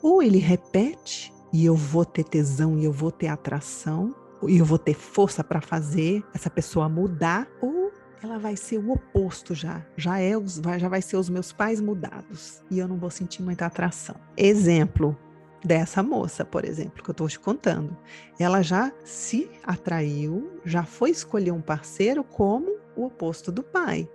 Ou 0.01 0.21
ele 0.21 0.37
repete 0.37 1.33
e 1.51 1.65
eu 1.65 1.75
vou 1.75 2.05
ter 2.05 2.23
tesão 2.23 2.77
e 2.79 2.85
eu 2.85 2.91
vou 2.91 3.11
ter 3.11 3.27
atração 3.27 4.15
e 4.47 4.57
eu 4.57 4.65
vou 4.65 4.79
ter 4.79 4.93
força 4.93 5.43
para 5.43 5.61
fazer 5.61 6.23
essa 6.33 6.49
pessoa 6.49 6.89
mudar, 6.89 7.47
ou 7.61 7.91
ela 8.23 8.39
vai 8.39 8.55
ser 8.55 8.77
o 8.77 8.91
oposto 8.91 9.53
já. 9.53 9.85
Já 9.97 10.19
é 10.19 10.31
já 10.79 10.89
vai 10.89 11.01
ser 11.01 11.17
os 11.17 11.29
meus 11.29 11.51
pais 11.51 11.81
mudados 11.81 12.61
e 12.69 12.79
eu 12.79 12.87
não 12.87 12.97
vou 12.97 13.09
sentir 13.09 13.41
muita 13.43 13.65
atração. 13.65 14.15
Exemplo 14.37 15.17
dessa 15.63 16.01
moça, 16.01 16.43
por 16.43 16.65
exemplo, 16.65 17.03
que 17.03 17.09
eu 17.09 17.13
estou 17.13 17.27
te 17.27 17.39
contando. 17.39 17.95
Ela 18.39 18.61
já 18.61 18.91
se 19.03 19.49
atraiu, 19.63 20.59
já 20.65 20.83
foi 20.83 21.11
escolher 21.11 21.51
um 21.51 21.61
parceiro 21.61 22.23
como 22.23 22.77
o 22.95 23.05
oposto 23.05 23.51
do 23.51 23.63
pai 23.63 24.09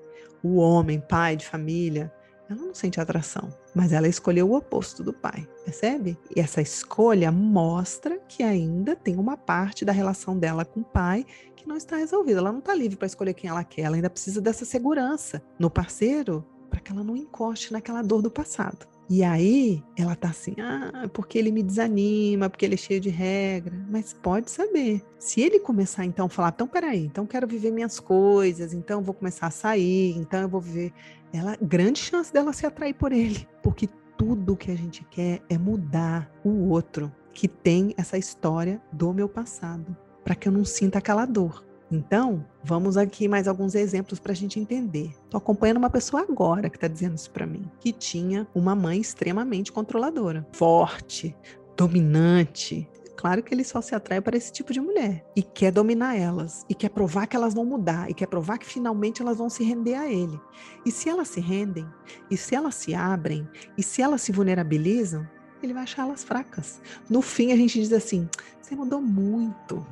o 0.47 0.57
homem, 0.57 1.01
pai 1.01 1.37
de 1.37 1.47
família, 1.47 2.13
ela 2.49 2.61
não 2.61 2.75
sente 2.75 3.01
atração, 3.01 3.53
mas 3.75 3.93
ela 3.93 4.07
escolheu 4.07 4.49
o 4.49 4.57
oposto 4.57 5.03
do 5.03 5.13
pai, 5.13 5.49
percebe? 5.65 6.17
E 6.35 6.41
essa 6.41 6.63
escolha 6.63 7.33
mostra 7.33 8.21
que 8.29 8.45
ainda 8.45 8.95
tem 8.95 9.17
uma 9.17 9.37
parte 9.37 9.85
da 9.85 9.91
relação 9.91 10.39
dela 10.39 10.65
com 10.65 10.81
o 10.81 10.85
pai 10.85 11.27
que 11.57 11.67
não 11.67 11.77
está 11.77 11.97
resolvida. 11.97 12.39
Ela 12.39 12.53
não 12.53 12.61
está 12.61 12.73
livre 12.73 12.97
para 12.97 13.07
escolher 13.07 13.35
quem 13.35 13.51
ela 13.51 13.65
quer, 13.65 13.83
ela 13.83 13.97
ainda 13.97 14.11
precisa 14.11 14.41
dessa 14.41 14.65
segurança 14.65 15.43
no 15.59 15.69
parceiro 15.69 16.47
para 16.71 16.79
que 16.79 16.93
ela 16.93 17.03
não 17.03 17.17
encoste 17.17 17.73
naquela 17.73 18.03
dor 18.03 18.23
do 18.23 18.31
passado. 18.31 18.87
E 19.09 19.23
aí 19.23 19.85
ela 19.97 20.17
tá 20.17 20.31
assim, 20.31 20.55
ah, 20.59 21.09
porque 21.13 21.39
ele 21.39 21.53
me 21.53 21.63
desanima, 21.63 22.51
porque 22.51 22.65
ele 22.65 22.75
é 22.75 22.79
cheio 22.79 23.01
de 23.01 23.09
regra. 23.09 23.75
Mas 23.89 24.13
pode 24.13 24.51
saber. 24.51 25.03
Se 25.19 25.41
ele 25.41 25.61
começar 25.61 26.05
então 26.05 26.27
a 26.27 26.29
falar, 26.29 26.53
então 26.55 26.67
peraí, 26.67 27.05
então 27.05 27.27
quero 27.27 27.47
viver 27.47 27.71
minhas 27.71 28.01
coisas, 28.01 28.73
então 28.73 29.03
vou 29.03 29.15
começar 29.15 29.47
a 29.47 29.51
sair, 29.51 30.17
então 30.17 30.41
eu 30.41 30.49
vou 30.49 30.61
viver. 30.61 30.93
Ela, 31.33 31.57
grande 31.61 32.01
chance 32.01 32.33
dela 32.33 32.53
se 32.53 32.67
atrair 32.67 32.95
por 32.95 33.13
ele. 33.13 33.47
Porque 33.63 33.89
tudo 34.17 34.57
que 34.57 34.71
a 34.71 34.77
gente 34.77 35.05
quer 35.05 35.43
é 35.49 35.59
mudar 35.59 36.31
o 36.45 36.69
outro 36.71 37.13
que 37.33 37.47
tem 37.47 37.95
essa 37.97 38.17
história 38.17 38.81
do 38.91 39.13
meu 39.13 39.29
passado, 39.29 39.95
para 40.25 40.35
que 40.35 40.49
eu 40.49 40.53
não 40.53 40.65
sinta 40.65 40.99
aquela 40.99 41.27
dor. 41.27 41.66
Então, 41.91 42.45
vamos 42.65 42.97
aqui 42.97 43.29
mais 43.29 43.47
alguns 43.47 43.75
exemplos 43.75 44.19
para 44.19 44.33
a 44.33 44.35
gente 44.35 44.59
entender. 44.59 45.15
Estou 45.25 45.39
acompanhando 45.39 45.77
uma 45.77 45.91
pessoa 45.91 46.23
agora 46.23 46.69
que 46.69 46.77
está 46.77 46.89
dizendo 46.89 47.17
isso 47.17 47.31
para 47.31 47.47
mim, 47.47 47.71
que 47.81 47.93
tinha 47.93 48.47
uma 48.55 48.75
mãe 48.75 49.01
extremamente 49.01 49.71
controladora, 49.71 50.47
forte, 50.53 51.37
dominante. 51.77 52.89
Claro 53.17 53.43
que 53.43 53.55
ele 53.55 53.65
só 53.65 53.81
se 53.81 53.95
atrai 53.95 54.21
para 54.21 54.37
esse 54.37 54.53
tipo 54.53 54.73
de 54.73 54.81
mulher 54.81 55.25
e 55.35 55.43
quer 55.43 55.73
dominar 55.73 56.17
elas 56.17 56.67
e 56.69 56.75
quer 56.75 56.91
provar 56.91 57.27
que 57.27 57.35
elas 57.35 57.55
vão 57.55 57.65
mudar 57.65 58.11
e 58.11 58.15
quer 58.15 58.27
provar 58.27 58.59
que 58.59 58.67
finalmente 58.67 59.23
elas 59.23 59.39
vão 59.39 59.49
se 59.49 59.65
render 59.65 59.95
a 59.95 60.07
ele. 60.07 60.39
E 60.85 60.91
se 60.91 61.09
elas 61.09 61.29
se 61.29 61.41
rendem, 61.41 61.87
e 62.31 62.37
se 62.37 62.55
elas 62.55 62.75
se 62.75 62.95
abrem, 62.95 63.49
e 63.79 63.83
se 63.83 64.03
elas 64.03 64.21
se 64.21 64.33
vulnerabilizam, 64.33 65.27
ele 65.63 65.73
vai 65.73 65.85
achar 65.85 66.03
elas 66.03 66.23
fracas. 66.23 66.81
No 67.09 67.23
fim, 67.23 67.53
a 67.53 67.57
gente 67.57 67.81
diz 67.81 67.93
assim: 67.93 68.29
você 68.61 68.77
mudou 68.77 69.01
muito. 69.01 69.87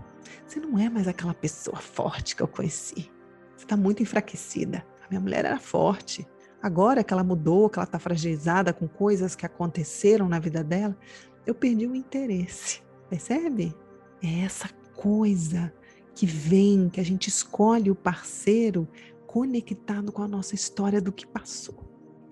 Você 0.47 0.61
não 0.61 0.79
é 0.79 0.89
mais 0.89 1.09
aquela 1.09 1.35
pessoa 1.35 1.79
forte 1.79 2.37
que 2.37 2.43
eu 2.43 2.49
conheci. 2.49 3.11
Você 3.57 3.65
está 3.65 3.77
muito 3.77 4.03
enfraquecida. 4.03 4.85
A 5.05 5.09
minha 5.09 5.21
mulher 5.21 5.45
era 5.45 5.59
forte. 5.59 6.27
Agora 6.63 7.05
que 7.05 7.13
ela 7.13 7.23
mudou, 7.23 7.69
que 7.69 7.79
ela 7.79 7.85
está 7.85 7.99
fragilizada 7.99 8.73
com 8.73 8.89
coisas 8.89 9.37
que 9.37 9.45
aconteceram 9.45 10.29
na 10.29 10.39
vida 10.39 10.65
dela, 10.65 10.97
eu 11.47 11.55
perdi 11.55 11.87
o 11.87 11.95
interesse. 11.95 12.83
Percebe? 13.09 13.75
É 14.23 14.41
essa 14.41 14.69
coisa 14.95 15.73
que 16.15 16.25
vem, 16.25 16.89
que 16.89 17.01
a 17.01 17.05
gente 17.05 17.29
escolhe 17.29 17.91
o 17.91 17.95
parceiro 17.95 18.89
conectado 19.27 20.13
com 20.13 20.23
a 20.23 20.29
nossa 20.29 20.55
história 20.55 21.03
do 21.03 21.13
que 21.13 21.27
passou. 21.27 21.85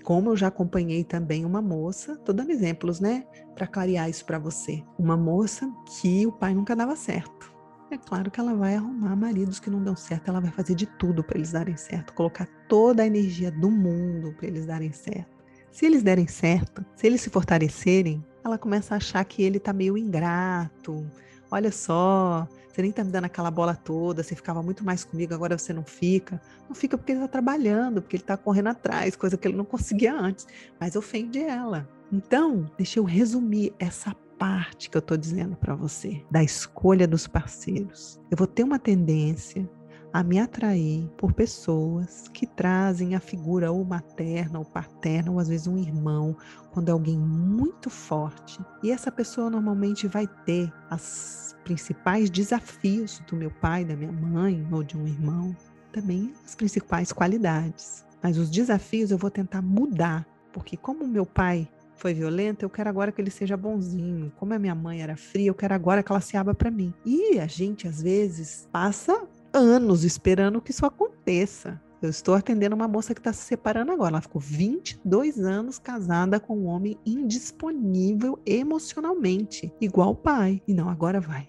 Como 0.03 0.31
eu 0.31 0.37
já 0.37 0.49
acompanhei 0.49 1.05
também 1.05 1.45
uma 1.45 1.61
moça, 1.61 2.17
tô 2.17 2.33
dando 2.33 2.51
exemplos, 2.51 3.01
né, 3.01 3.25
para 3.55 3.67
clarear 3.67 4.09
isso 4.09 4.25
para 4.25 4.39
você. 4.39 4.83
Uma 4.99 5.17
moça 5.17 5.71
que 6.01 6.27
o 6.27 6.33
pai 6.33 6.55
nunca 6.55 6.75
dava 6.75 6.97
certo 6.97 7.52
é 7.95 7.99
claro 7.99 8.31
que 8.31 8.41
ela 8.41 8.55
vai 8.55 8.77
arrumar 8.77 9.15
maridos 9.15 9.61
que 9.61 9.69
não 9.69 9.83
dão 9.83 9.95
certo, 9.95 10.29
ela 10.29 10.41
vai 10.41 10.51
fazer 10.51 10.75
de 10.75 10.87
tudo 10.87 11.23
para 11.23 11.37
eles 11.37 11.53
darem 11.53 11.77
certo, 11.77 12.15
colocar 12.15 12.47
toda 12.69 13.03
a 13.03 13.07
energia 13.07 13.51
do 13.51 13.71
mundo 13.71 14.33
para 14.33 14.47
eles 14.47 14.67
darem 14.67 14.93
certo. 14.93 15.31
Se 15.71 15.87
eles 15.87 16.03
derem 16.03 16.27
certo, 16.27 16.85
se 16.95 17.07
eles 17.07 17.21
se 17.21 17.31
fortalecerem, 17.31 18.25
ela 18.45 18.59
começa 18.59 18.95
a 18.95 18.97
achar 18.97 19.25
que 19.25 19.43
ele 19.43 19.59
tá 19.59 19.73
meio 19.73 19.97
ingrato. 19.97 21.07
Olha 21.51 21.71
só, 21.71 22.49
você 22.69 22.83
nem 22.83 22.93
tá 22.93 23.05
me 23.05 23.11
dando 23.11 23.27
aquela 23.27 23.51
bola 23.51 23.75
toda, 23.75 24.23
você 24.23 24.35
ficava 24.35 24.63
muito 24.63 24.85
mais 24.85 25.05
comigo, 25.05 25.35
agora 25.35 25.57
você 25.59 25.73
não 25.73 25.85
fica. 25.85 26.41
Não 26.69 26.75
fica 26.75 26.97
porque 26.97 27.13
ele 27.13 27.21
tá 27.21 27.29
trabalhando, 27.29 28.01
porque 28.01 28.17
ele 28.17 28.23
tá 28.25 28.37
correndo 28.37 28.69
atrás, 28.69 29.17
coisa 29.17 29.37
que 29.37 29.47
ele 29.47 29.57
não 29.57 29.65
conseguia 29.65 30.15
antes, 30.15 30.47
mas 30.81 30.97
ofende 30.97 31.39
ela. 31.39 31.89
Então, 32.11 32.71
deixa 32.77 32.99
eu 32.99 33.05
resumir 33.05 33.75
essa 33.79 34.15
parte 34.43 34.91
que 34.91 34.97
eu 34.97 34.99
estou 34.99 35.17
dizendo 35.17 35.55
para 35.55 35.73
você, 35.73 36.21
da 36.29 36.43
escolha 36.43 37.07
dos 37.07 37.29
parceiros. 37.29 38.21
Eu 38.29 38.37
vou 38.37 38.49
ter 38.49 38.65
uma 38.65 38.77
tendência 38.77 39.71
a 40.13 40.25
me 40.25 40.41
atrair 40.41 41.09
por 41.17 41.33
pessoas 41.33 42.27
que 42.27 42.45
trazem 42.45 43.15
a 43.15 43.21
figura 43.21 43.71
ou 43.71 43.85
materna 43.85 44.59
ou 44.59 44.65
paterna, 44.65 45.31
ou 45.31 45.39
às 45.39 45.47
vezes 45.47 45.69
um 45.69 45.79
irmão, 45.79 46.37
quando 46.73 46.89
é 46.89 46.91
alguém 46.91 47.17
muito 47.17 47.89
forte. 47.89 48.59
E 48.83 48.91
essa 48.91 49.13
pessoa 49.13 49.49
normalmente 49.49 50.09
vai 50.09 50.27
ter 50.45 50.73
os 50.91 51.57
principais 51.63 52.29
desafios 52.29 53.23
do 53.29 53.37
meu 53.37 53.53
pai, 53.53 53.85
da 53.85 53.95
minha 53.95 54.11
mãe 54.11 54.67
ou 54.73 54.83
de 54.83 54.99
um 54.99 55.07
irmão, 55.07 55.57
também 55.93 56.35
as 56.45 56.57
principais 56.57 57.13
qualidades. 57.13 58.05
Mas 58.21 58.37
os 58.39 58.51
desafios 58.51 59.13
eu 59.13 59.19
vou 59.19 59.31
tentar 59.31 59.63
mudar, 59.63 60.27
porque 60.53 60.77
como 60.77 61.07
meu 61.07 61.25
pai 61.25 61.69
foi 62.03 62.12
violenta, 62.12 62.65
eu 62.65 62.69
quero 62.69 62.91
agora 62.91 63.12
que 63.12 63.21
ele 63.21 63.31
seja 63.31 63.57
bonzinho. 63.57 64.33
Como 64.37 64.53
a 64.53 64.59
minha 64.59 64.75
mãe 64.75 65.01
era 65.01 65.17
fria, 65.17 65.49
eu 65.49 65.55
quero 65.55 65.73
agora 65.73 66.03
que 66.03 66.11
ela 66.11 66.21
se 66.21 66.37
abra 66.37 66.53
para 66.53 66.69
mim. 66.69 66.93
E 67.07 67.38
a 67.38 67.47
gente, 67.47 67.87
às 67.87 68.03
vezes, 68.03 68.69
passa 68.73 69.25
anos 69.53 70.03
esperando 70.03 70.61
que 70.61 70.73
isso 70.73 70.85
aconteça. 70.85 71.81
Eu 72.03 72.11
estou 72.11 72.35
atendendo 72.35 72.75
uma 72.75 72.88
moça 72.88 73.15
que 73.15 73.21
está 73.21 73.33
se 73.33 73.45
separando 73.45 73.93
agora. 73.93 74.15
Ela 74.15 74.21
ficou 74.21 74.41
22 74.41 75.38
anos 75.38 75.79
casada 75.79 76.41
com 76.41 76.59
um 76.59 76.67
homem 76.67 76.99
indisponível 77.07 78.37
emocionalmente, 78.45 79.73
igual 79.81 80.11
o 80.11 80.17
pai. 80.17 80.61
E 80.67 80.75
não, 80.75 80.88
agora 80.88 81.21
vai. 81.21 81.49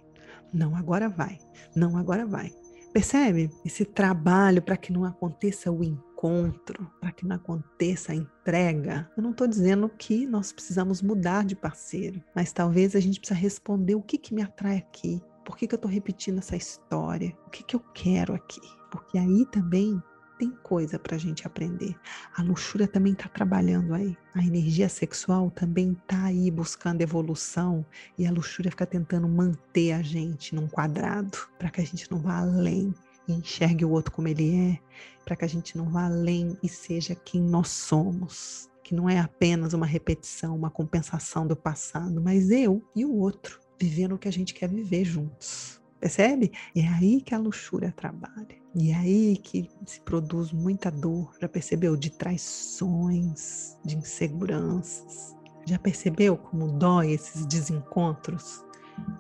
Não, 0.54 0.76
agora 0.76 1.10
vai. 1.10 1.40
Não, 1.76 1.98
agora 1.98 2.28
vai. 2.28 2.52
Percebe? 2.94 3.50
Esse 3.66 3.86
trabalho 3.86 4.62
para 4.62 4.78
que 4.78 4.94
não 4.94 5.04
aconteça 5.04 5.72
o 5.72 5.84
encontro, 6.24 6.90
para 7.02 7.12
que 7.12 7.26
não 7.26 7.36
aconteça 7.36 8.14
a 8.14 8.16
entrega. 8.16 9.10
Eu 9.18 9.24
não 9.24 9.32
estou 9.32 9.46
dizendo 9.46 9.90
que 9.90 10.26
nós 10.26 10.54
precisamos 10.54 11.02
mudar 11.02 11.44
de 11.44 11.56
parceiro, 11.56 12.24
mas 12.34 12.54
talvez 12.54 12.96
a 12.96 13.00
gente 13.00 13.20
precisa 13.20 13.40
responder 13.40 13.96
o 13.96 14.02
que, 14.02 14.18
que 14.18 14.34
me 14.34 14.42
atrai 14.42 14.78
aqui. 14.78 15.22
Por 15.44 15.58
que, 15.58 15.68
que 15.68 15.76
eu 15.76 15.78
estou 15.78 15.92
repetindo 15.92 16.38
essa 16.38 16.56
história? 16.56 17.36
O 17.46 17.50
que, 17.50 17.64
que 17.64 17.76
eu 17.76 17.82
quero 17.94 18.34
aqui? 18.34 18.62
Porque 18.90 19.18
aí 19.18 19.46
também 19.52 20.02
tem 20.40 20.50
coisa 20.64 20.98
para 20.98 21.16
a 21.16 21.20
gente 21.20 21.46
aprender. 21.46 21.94
A 22.38 22.42
luxúria 22.42 22.88
também 22.88 23.12
está 23.12 23.28
trabalhando 23.28 23.94
aí. 23.94 24.18
A 24.34 24.44
energia 24.44 24.88
sexual 24.88 25.52
também 25.52 25.92
está 25.92 26.24
aí 26.24 26.50
buscando 26.50 27.02
evolução 27.02 27.86
e 28.18 28.26
a 28.26 28.32
luxúria 28.32 28.72
fica 28.72 28.86
tentando 28.86 29.28
manter 29.28 29.92
a 29.92 30.02
gente 30.02 30.56
num 30.56 30.68
quadrado 30.68 31.38
para 31.60 31.70
que 31.70 31.82
a 31.82 31.86
gente 31.86 32.10
não 32.10 32.20
vá 32.20 32.40
além 32.40 32.94
e 33.28 33.34
enxergue 33.34 33.86
o 33.86 33.92
outro 33.92 34.12
como 34.12 34.28
ele 34.28 34.56
é, 34.56 34.80
para 35.24 35.36
que 35.36 35.46
a 35.46 35.48
gente 35.48 35.78
não 35.78 35.90
vá 35.90 36.06
além 36.06 36.58
e 36.62 36.70
seja 36.70 37.16
quem 37.16 37.42
nós 37.42 37.70
somos. 37.70 38.70
Que 38.84 38.94
não 38.94 39.10
é 39.10 39.20
apenas 39.20 39.74
uma 39.74 39.86
repetição, 39.86 40.56
uma 40.56 40.70
compensação 40.70 41.48
do 41.48 41.56
passado, 41.56 42.22
mas 42.22 42.52
eu 42.52 42.84
e 42.96 43.06
o 43.06 43.16
outro 43.16 43.60
vivendo 43.80 44.16
o 44.16 44.18
que 44.18 44.28
a 44.28 44.32
gente 44.32 44.54
quer 44.54 44.70
viver 44.70 45.04
juntos. 45.04 45.82
Percebe? 46.00 46.52
É 46.76 46.86
aí 46.86 47.22
que 47.22 47.34
a 47.34 47.38
luxúria 47.38 47.94
trabalha. 47.96 48.62
E 48.76 48.92
é 48.92 48.96
aí 48.96 49.38
que 49.38 49.70
se 49.86 50.02
produz 50.02 50.52
muita 50.52 50.92
dor. 50.92 51.34
Já 51.40 51.48
percebeu? 51.48 51.96
De 51.96 52.10
traições, 52.10 53.78
de 53.86 53.98
inseguranças. 53.98 55.34
Já 55.66 55.80
percebeu 55.80 56.36
como 56.36 56.74
dói 56.74 57.14
esses 57.14 57.46
desencontros? 57.46 58.66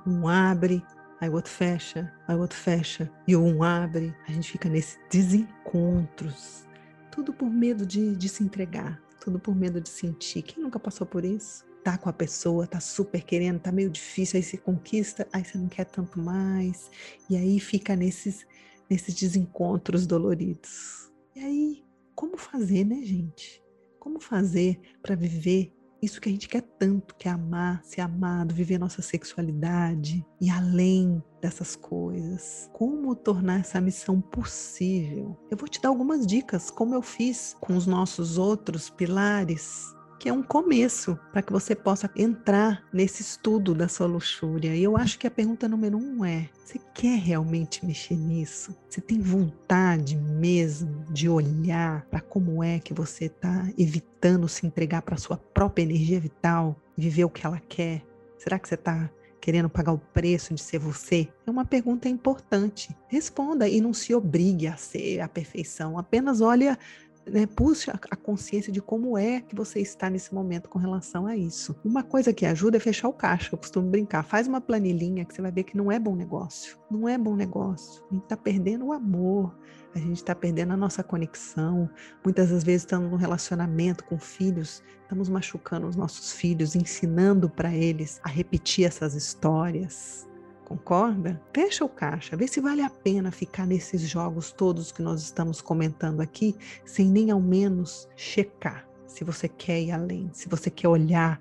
Um 0.05 0.27
abre, 0.27 0.83
aí 1.23 1.29
o 1.29 1.33
outro 1.35 1.51
fecha, 1.51 2.11
aí 2.27 2.35
o 2.35 2.41
outro 2.41 2.57
fecha, 2.57 3.09
e 3.25 3.35
um 3.35 3.63
abre. 3.63 4.13
A 4.27 4.31
gente 4.31 4.51
fica 4.51 4.67
nesses 4.67 4.99
desencontros. 5.09 6.67
Tudo 7.09 7.31
por 7.31 7.49
medo 7.49 7.85
de, 7.85 8.15
de 8.15 8.27
se 8.27 8.43
entregar, 8.43 9.01
tudo 9.21 9.39
por 9.39 9.55
medo 9.55 9.79
de 9.79 9.87
sentir. 9.87 10.41
Quem 10.41 10.61
nunca 10.61 10.77
passou 10.77 11.07
por 11.07 11.23
isso? 11.23 11.65
Tá 11.81 11.97
com 11.97 12.09
a 12.09 12.13
pessoa, 12.13 12.67
tá 12.67 12.79
super 12.81 13.23
querendo, 13.23 13.59
tá 13.59 13.71
meio 13.71 13.89
difícil, 13.89 14.37
aí 14.37 14.43
você 14.43 14.57
conquista, 14.57 15.25
aí 15.31 15.45
você 15.45 15.57
não 15.57 15.67
quer 15.67 15.85
tanto 15.85 16.19
mais, 16.19 16.91
e 17.29 17.37
aí 17.37 17.59
fica 17.59 17.95
nesses, 17.95 18.45
nesses 18.89 19.15
desencontros 19.15 20.05
doloridos. 20.05 21.09
E 21.35 21.39
aí, 21.39 21.85
como 22.15 22.37
fazer, 22.37 22.83
né, 22.83 23.01
gente? 23.01 23.63
Como 23.97 24.19
fazer 24.19 24.79
para 25.01 25.15
viver 25.15 25.73
isso 26.03 26.19
que 26.19 26.27
a 26.27 26.31
gente 26.31 26.49
quer 26.49 26.61
tanto, 26.61 27.15
que 27.15 27.29
é 27.29 27.31
amar, 27.31 27.81
ser 27.83 28.01
amado, 28.01 28.53
viver 28.53 28.77
nossa 28.77 29.01
sexualidade 29.01 30.25
e 30.41 30.49
além 30.49 31.23
dessas 31.41 31.75
coisas. 31.75 32.69
Como 32.73 33.15
tornar 33.15 33.61
essa 33.61 33.79
missão 33.79 34.19
possível? 34.19 35.37
Eu 35.49 35.55
vou 35.55 35.67
te 35.67 35.81
dar 35.81 35.89
algumas 35.89 36.27
dicas, 36.27 36.69
como 36.69 36.93
eu 36.93 37.01
fiz 37.01 37.55
com 37.61 37.77
os 37.77 37.87
nossos 37.87 38.37
outros 38.37 38.89
pilares 38.89 39.95
que 40.23 40.29
é 40.29 40.33
um 40.33 40.41
começo 40.41 41.19
para 41.33 41.41
que 41.41 41.51
você 41.51 41.75
possa 41.75 42.09
entrar 42.15 42.81
nesse 42.93 43.21
estudo 43.21 43.75
da 43.75 43.89
sua 43.89 44.07
luxúria. 44.07 44.73
E 44.73 44.81
eu 44.81 44.95
acho 44.95 45.19
que 45.19 45.27
a 45.27 45.31
pergunta 45.31 45.67
número 45.67 45.97
um 45.97 46.23
é: 46.23 46.49
você 46.63 46.79
quer 46.93 47.19
realmente 47.19 47.85
mexer 47.85 48.15
nisso? 48.15 48.73
Você 48.87 49.01
tem 49.01 49.19
vontade 49.19 50.15
mesmo 50.15 51.03
de 51.09 51.27
olhar 51.27 52.05
para 52.05 52.21
como 52.21 52.63
é 52.63 52.79
que 52.79 52.93
você 52.93 53.25
está 53.25 53.67
evitando 53.77 54.47
se 54.47 54.65
entregar 54.65 55.01
para 55.01 55.15
a 55.15 55.17
sua 55.17 55.35
própria 55.35 55.83
energia 55.83 56.21
vital, 56.21 56.73
viver 56.95 57.25
o 57.25 57.29
que 57.29 57.45
ela 57.45 57.59
quer? 57.59 58.01
Será 58.37 58.57
que 58.57 58.69
você 58.69 58.75
está 58.75 59.11
querendo 59.41 59.67
pagar 59.67 59.91
o 59.91 59.97
preço 59.97 60.53
de 60.53 60.61
ser 60.61 60.79
você? 60.79 61.27
É 61.45 61.51
uma 61.51 61.65
pergunta 61.65 62.07
importante. 62.07 62.95
Responda 63.09 63.67
e 63.67 63.81
não 63.81 63.93
se 63.93 64.15
obrigue 64.15 64.67
a 64.67 64.77
ser 64.77 65.19
a 65.19 65.27
perfeição. 65.27 65.97
Apenas 65.97 66.39
olha 66.39 66.79
né, 67.25 67.45
puxe 67.45 67.89
a 67.89 68.15
consciência 68.15 68.71
de 68.71 68.81
como 68.81 69.17
é 69.17 69.41
que 69.41 69.55
você 69.55 69.79
está 69.79 70.09
nesse 70.09 70.33
momento 70.33 70.69
com 70.69 70.79
relação 70.79 71.25
a 71.25 71.35
isso. 71.35 71.75
Uma 71.83 72.03
coisa 72.03 72.33
que 72.33 72.45
ajuda 72.45 72.77
é 72.77 72.79
fechar 72.79 73.07
o 73.07 73.13
caixa, 73.13 73.49
eu 73.53 73.57
costumo 73.57 73.89
brincar. 73.89 74.23
Faz 74.23 74.47
uma 74.47 74.61
planilhinha 74.61 75.25
que 75.25 75.33
você 75.33 75.41
vai 75.41 75.51
ver 75.51 75.63
que 75.63 75.77
não 75.77 75.91
é 75.91 75.99
bom 75.99 76.15
negócio. 76.15 76.77
Não 76.89 77.07
é 77.07 77.17
bom 77.17 77.35
negócio. 77.35 78.03
A 78.09 78.13
gente 78.13 78.23
está 78.23 78.37
perdendo 78.37 78.85
o 78.85 78.93
amor, 78.93 79.57
a 79.95 79.99
gente 79.99 80.17
está 80.17 80.35
perdendo 80.35 80.73
a 80.73 80.77
nossa 80.77 81.03
conexão. 81.03 81.89
Muitas 82.23 82.49
das 82.49 82.63
vezes 82.63 82.81
estamos 82.81 83.09
no 83.09 83.17
relacionamento 83.17 84.03
com 84.03 84.17
filhos, 84.17 84.83
estamos 85.03 85.29
machucando 85.29 85.87
os 85.87 85.95
nossos 85.95 86.33
filhos, 86.33 86.75
ensinando 86.75 87.49
para 87.49 87.73
eles 87.73 88.19
a 88.23 88.29
repetir 88.29 88.85
essas 88.85 89.15
histórias 89.15 90.27
Concorda? 90.73 91.39
Fecha 91.53 91.85
o 91.85 91.89
caixa, 91.89 92.35
vê 92.35 92.47
se 92.47 92.59
vale 92.59 92.81
a 92.81 92.89
pena 92.89 93.31
ficar 93.31 93.67
nesses 93.67 94.01
jogos 94.01 94.51
todos 94.51 94.91
que 94.91 95.03
nós 95.03 95.21
estamos 95.21 95.61
comentando 95.61 96.19
aqui, 96.19 96.55
sem 96.83 97.07
nem 97.07 97.29
ao 97.29 97.39
menos 97.39 98.09
checar 98.15 98.87
se 99.05 99.23
você 99.23 99.47
quer 99.47 99.79
ir 99.79 99.91
além, 99.91 100.31
se 100.33 100.49
você 100.49 100.71
quer 100.71 100.87
olhar 100.87 101.39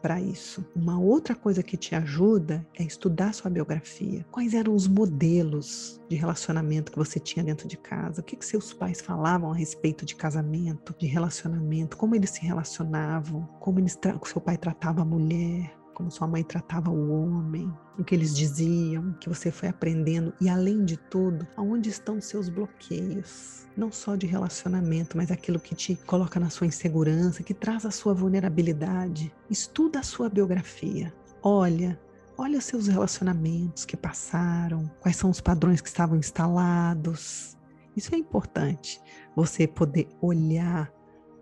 para 0.00 0.20
isso. 0.20 0.64
Uma 0.76 0.96
outra 1.00 1.34
coisa 1.34 1.60
que 1.60 1.76
te 1.76 1.96
ajuda 1.96 2.64
é 2.78 2.84
estudar 2.84 3.34
sua 3.34 3.50
biografia. 3.50 4.24
Quais 4.30 4.54
eram 4.54 4.72
os 4.72 4.86
modelos 4.86 6.00
de 6.08 6.14
relacionamento 6.14 6.92
que 6.92 6.98
você 6.98 7.18
tinha 7.18 7.44
dentro 7.44 7.66
de 7.66 7.76
casa? 7.76 8.20
O 8.20 8.24
que, 8.24 8.36
que 8.36 8.46
seus 8.46 8.72
pais 8.72 9.00
falavam 9.00 9.50
a 9.50 9.56
respeito 9.56 10.06
de 10.06 10.14
casamento, 10.14 10.94
de 10.96 11.08
relacionamento? 11.08 11.96
Como 11.96 12.14
eles 12.14 12.30
se 12.30 12.42
relacionavam? 12.42 13.42
Como 13.58 13.80
eles 13.80 13.98
seu 14.24 14.40
pai 14.40 14.56
tratava 14.56 15.02
a 15.02 15.04
mulher? 15.04 15.77
Como 15.98 16.12
sua 16.12 16.28
mãe 16.28 16.44
tratava 16.44 16.92
o 16.92 17.10
homem, 17.10 17.76
o 17.98 18.04
que 18.04 18.14
eles 18.14 18.32
diziam, 18.32 19.12
que 19.14 19.28
você 19.28 19.50
foi 19.50 19.68
aprendendo 19.68 20.32
e 20.40 20.48
além 20.48 20.84
de 20.84 20.96
tudo, 20.96 21.44
aonde 21.56 21.90
estão 21.90 22.20
seus 22.20 22.48
bloqueios? 22.48 23.66
Não 23.76 23.90
só 23.90 24.14
de 24.14 24.24
relacionamento, 24.24 25.16
mas 25.16 25.32
aquilo 25.32 25.58
que 25.58 25.74
te 25.74 25.96
coloca 26.06 26.38
na 26.38 26.50
sua 26.50 26.68
insegurança, 26.68 27.42
que 27.42 27.52
traz 27.52 27.84
a 27.84 27.90
sua 27.90 28.14
vulnerabilidade. 28.14 29.34
Estuda 29.50 29.98
a 29.98 30.04
sua 30.04 30.28
biografia. 30.28 31.12
Olha, 31.42 32.00
olha 32.36 32.60
os 32.60 32.64
seus 32.64 32.86
relacionamentos 32.86 33.84
que 33.84 33.96
passaram, 33.96 34.88
quais 35.00 35.16
são 35.16 35.30
os 35.30 35.40
padrões 35.40 35.80
que 35.80 35.88
estavam 35.88 36.16
instalados. 36.16 37.58
Isso 37.96 38.14
é 38.14 38.18
importante, 38.18 39.00
você 39.34 39.66
poder 39.66 40.06
olhar 40.20 40.92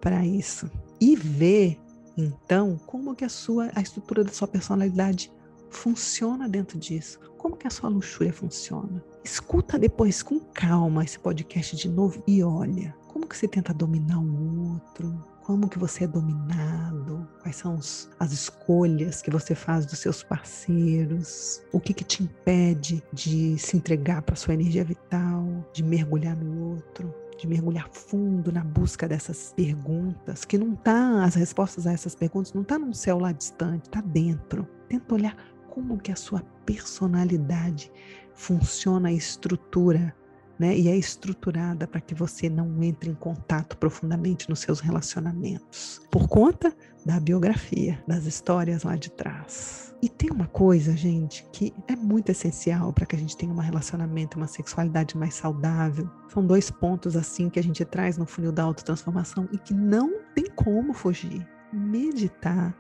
para 0.00 0.24
isso 0.24 0.70
e 0.98 1.14
ver 1.14 1.78
então, 2.16 2.80
como 2.86 3.14
que 3.14 3.24
a 3.24 3.28
sua 3.28 3.70
a 3.74 3.80
estrutura 3.80 4.24
da 4.24 4.32
sua 4.32 4.48
personalidade 4.48 5.30
funciona 5.70 6.48
dentro 6.48 6.78
disso? 6.78 7.20
Como 7.36 7.56
que 7.56 7.66
a 7.66 7.70
sua 7.70 7.90
luxúria 7.90 8.32
funciona? 8.32 9.04
Escuta 9.22 9.78
depois 9.78 10.22
com 10.22 10.40
calma 10.40 11.04
esse 11.04 11.18
podcast 11.18 11.76
de 11.76 11.88
novo 11.88 12.22
e 12.26 12.42
olha, 12.42 12.94
como 13.08 13.26
que 13.26 13.36
você 13.36 13.46
tenta 13.46 13.74
dominar 13.74 14.18
o 14.18 14.72
outro? 14.72 15.36
Como 15.42 15.68
que 15.68 15.78
você 15.78 16.04
é 16.04 16.08
dominado? 16.08 17.28
Quais 17.40 17.56
são 17.56 17.76
os, 17.76 18.10
as 18.18 18.32
escolhas 18.32 19.22
que 19.22 19.30
você 19.30 19.54
faz 19.54 19.86
dos 19.86 20.00
seus 20.00 20.22
parceiros? 20.22 21.62
O 21.72 21.78
que 21.78 21.94
que 21.94 22.02
te 22.02 22.22
impede 22.24 23.02
de 23.12 23.56
se 23.58 23.76
entregar 23.76 24.22
para 24.22 24.34
sua 24.34 24.54
energia 24.54 24.84
vital, 24.84 25.46
de 25.72 25.84
mergulhar 25.84 26.36
no 26.36 26.72
outro? 26.72 27.14
De 27.36 27.46
mergulhar 27.46 27.88
fundo 27.90 28.50
na 28.50 28.64
busca 28.64 29.06
dessas 29.06 29.52
perguntas, 29.54 30.44
que 30.44 30.56
não 30.56 30.74
tá, 30.74 31.24
as 31.24 31.34
respostas 31.34 31.86
a 31.86 31.92
essas 31.92 32.14
perguntas 32.14 32.52
não 32.52 32.64
tá 32.64 32.78
num 32.78 32.92
céu 32.92 33.18
lá 33.18 33.32
distante, 33.32 33.90
tá 33.90 34.00
dentro. 34.00 34.66
Tenta 34.88 35.14
olhar 35.14 35.36
como 35.68 35.98
que 35.98 36.10
a 36.10 36.16
sua 36.16 36.40
personalidade 36.64 37.92
funciona 38.34 39.12
e 39.12 39.16
estrutura, 39.16 40.14
né? 40.58 40.76
E 40.76 40.88
é 40.88 40.96
estruturada 40.96 41.86
para 41.86 42.00
que 42.00 42.14
você 42.14 42.48
não 42.48 42.82
entre 42.82 43.10
em 43.10 43.14
contato 43.14 43.76
profundamente 43.76 44.48
nos 44.48 44.60
seus 44.60 44.80
relacionamentos, 44.80 46.00
por 46.10 46.28
conta 46.28 46.74
da 47.04 47.20
biografia, 47.20 48.02
das 48.06 48.24
histórias 48.24 48.82
lá 48.82 48.96
de 48.96 49.10
trás. 49.10 49.94
E 50.02 50.08
tem 50.08 50.30
uma 50.30 50.46
coisa, 50.46 50.94
gente, 50.94 51.46
que 51.52 51.72
é 51.88 51.96
muito 51.96 52.30
essencial 52.30 52.92
para 52.92 53.06
que 53.06 53.16
a 53.16 53.18
gente 53.18 53.36
tenha 53.36 53.52
um 53.52 53.58
relacionamento, 53.58 54.36
uma 54.36 54.46
sexualidade 54.46 55.16
mais 55.16 55.34
saudável. 55.34 56.08
São 56.28 56.46
dois 56.46 56.70
pontos 56.70 57.16
assim 57.16 57.48
que 57.48 57.58
a 57.58 57.62
gente 57.62 57.84
traz 57.84 58.18
no 58.18 58.26
funil 58.26 58.52
da 58.52 58.62
autotransformação 58.62 59.48
e 59.52 59.58
que 59.58 59.72
não 59.72 60.20
tem 60.34 60.44
como 60.54 60.92
fugir. 60.92 61.46
Meditar 61.72 62.76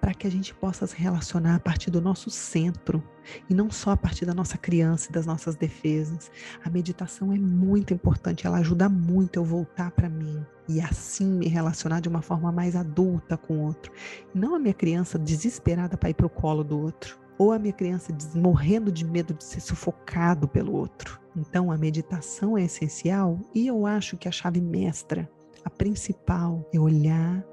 para 0.00 0.14
que 0.14 0.26
a 0.26 0.30
gente 0.30 0.54
possa 0.54 0.86
se 0.86 0.96
relacionar 0.96 1.56
a 1.56 1.60
partir 1.60 1.90
do 1.90 2.00
nosso 2.00 2.30
centro 2.30 3.02
e 3.48 3.54
não 3.54 3.70
só 3.70 3.90
a 3.90 3.96
partir 3.96 4.24
da 4.24 4.34
nossa 4.34 4.56
criança 4.56 5.08
e 5.10 5.12
das 5.12 5.26
nossas 5.26 5.56
defesas. 5.56 6.30
A 6.64 6.70
meditação 6.70 7.32
é 7.32 7.38
muito 7.38 7.92
importante, 7.92 8.46
ela 8.46 8.58
ajuda 8.58 8.88
muito 8.88 9.38
eu 9.38 9.44
voltar 9.44 9.90
para 9.90 10.08
mim 10.08 10.44
e 10.68 10.80
assim 10.80 11.26
me 11.26 11.48
relacionar 11.48 12.00
de 12.00 12.08
uma 12.08 12.22
forma 12.22 12.52
mais 12.52 12.76
adulta 12.76 13.36
com 13.36 13.58
o 13.58 13.62
outro. 13.62 13.92
Não 14.34 14.54
a 14.54 14.58
minha 14.58 14.74
criança 14.74 15.18
desesperada 15.18 15.96
para 15.96 16.10
ir 16.10 16.14
para 16.14 16.26
o 16.26 16.30
colo 16.30 16.62
do 16.62 16.78
outro, 16.78 17.18
ou 17.38 17.52
a 17.52 17.58
minha 17.58 17.72
criança 17.72 18.14
morrendo 18.34 18.90
de 18.90 19.04
medo 19.04 19.32
de 19.32 19.44
ser 19.44 19.60
sufocado 19.60 20.48
pelo 20.48 20.74
outro. 20.74 21.20
Então 21.36 21.70
a 21.70 21.78
meditação 21.78 22.58
é 22.58 22.64
essencial 22.64 23.38
e 23.54 23.66
eu 23.66 23.86
acho 23.86 24.16
que 24.16 24.28
a 24.28 24.32
chave 24.32 24.60
mestra, 24.60 25.30
a 25.64 25.70
principal, 25.70 26.68
é 26.74 26.80
olhar 26.80 27.44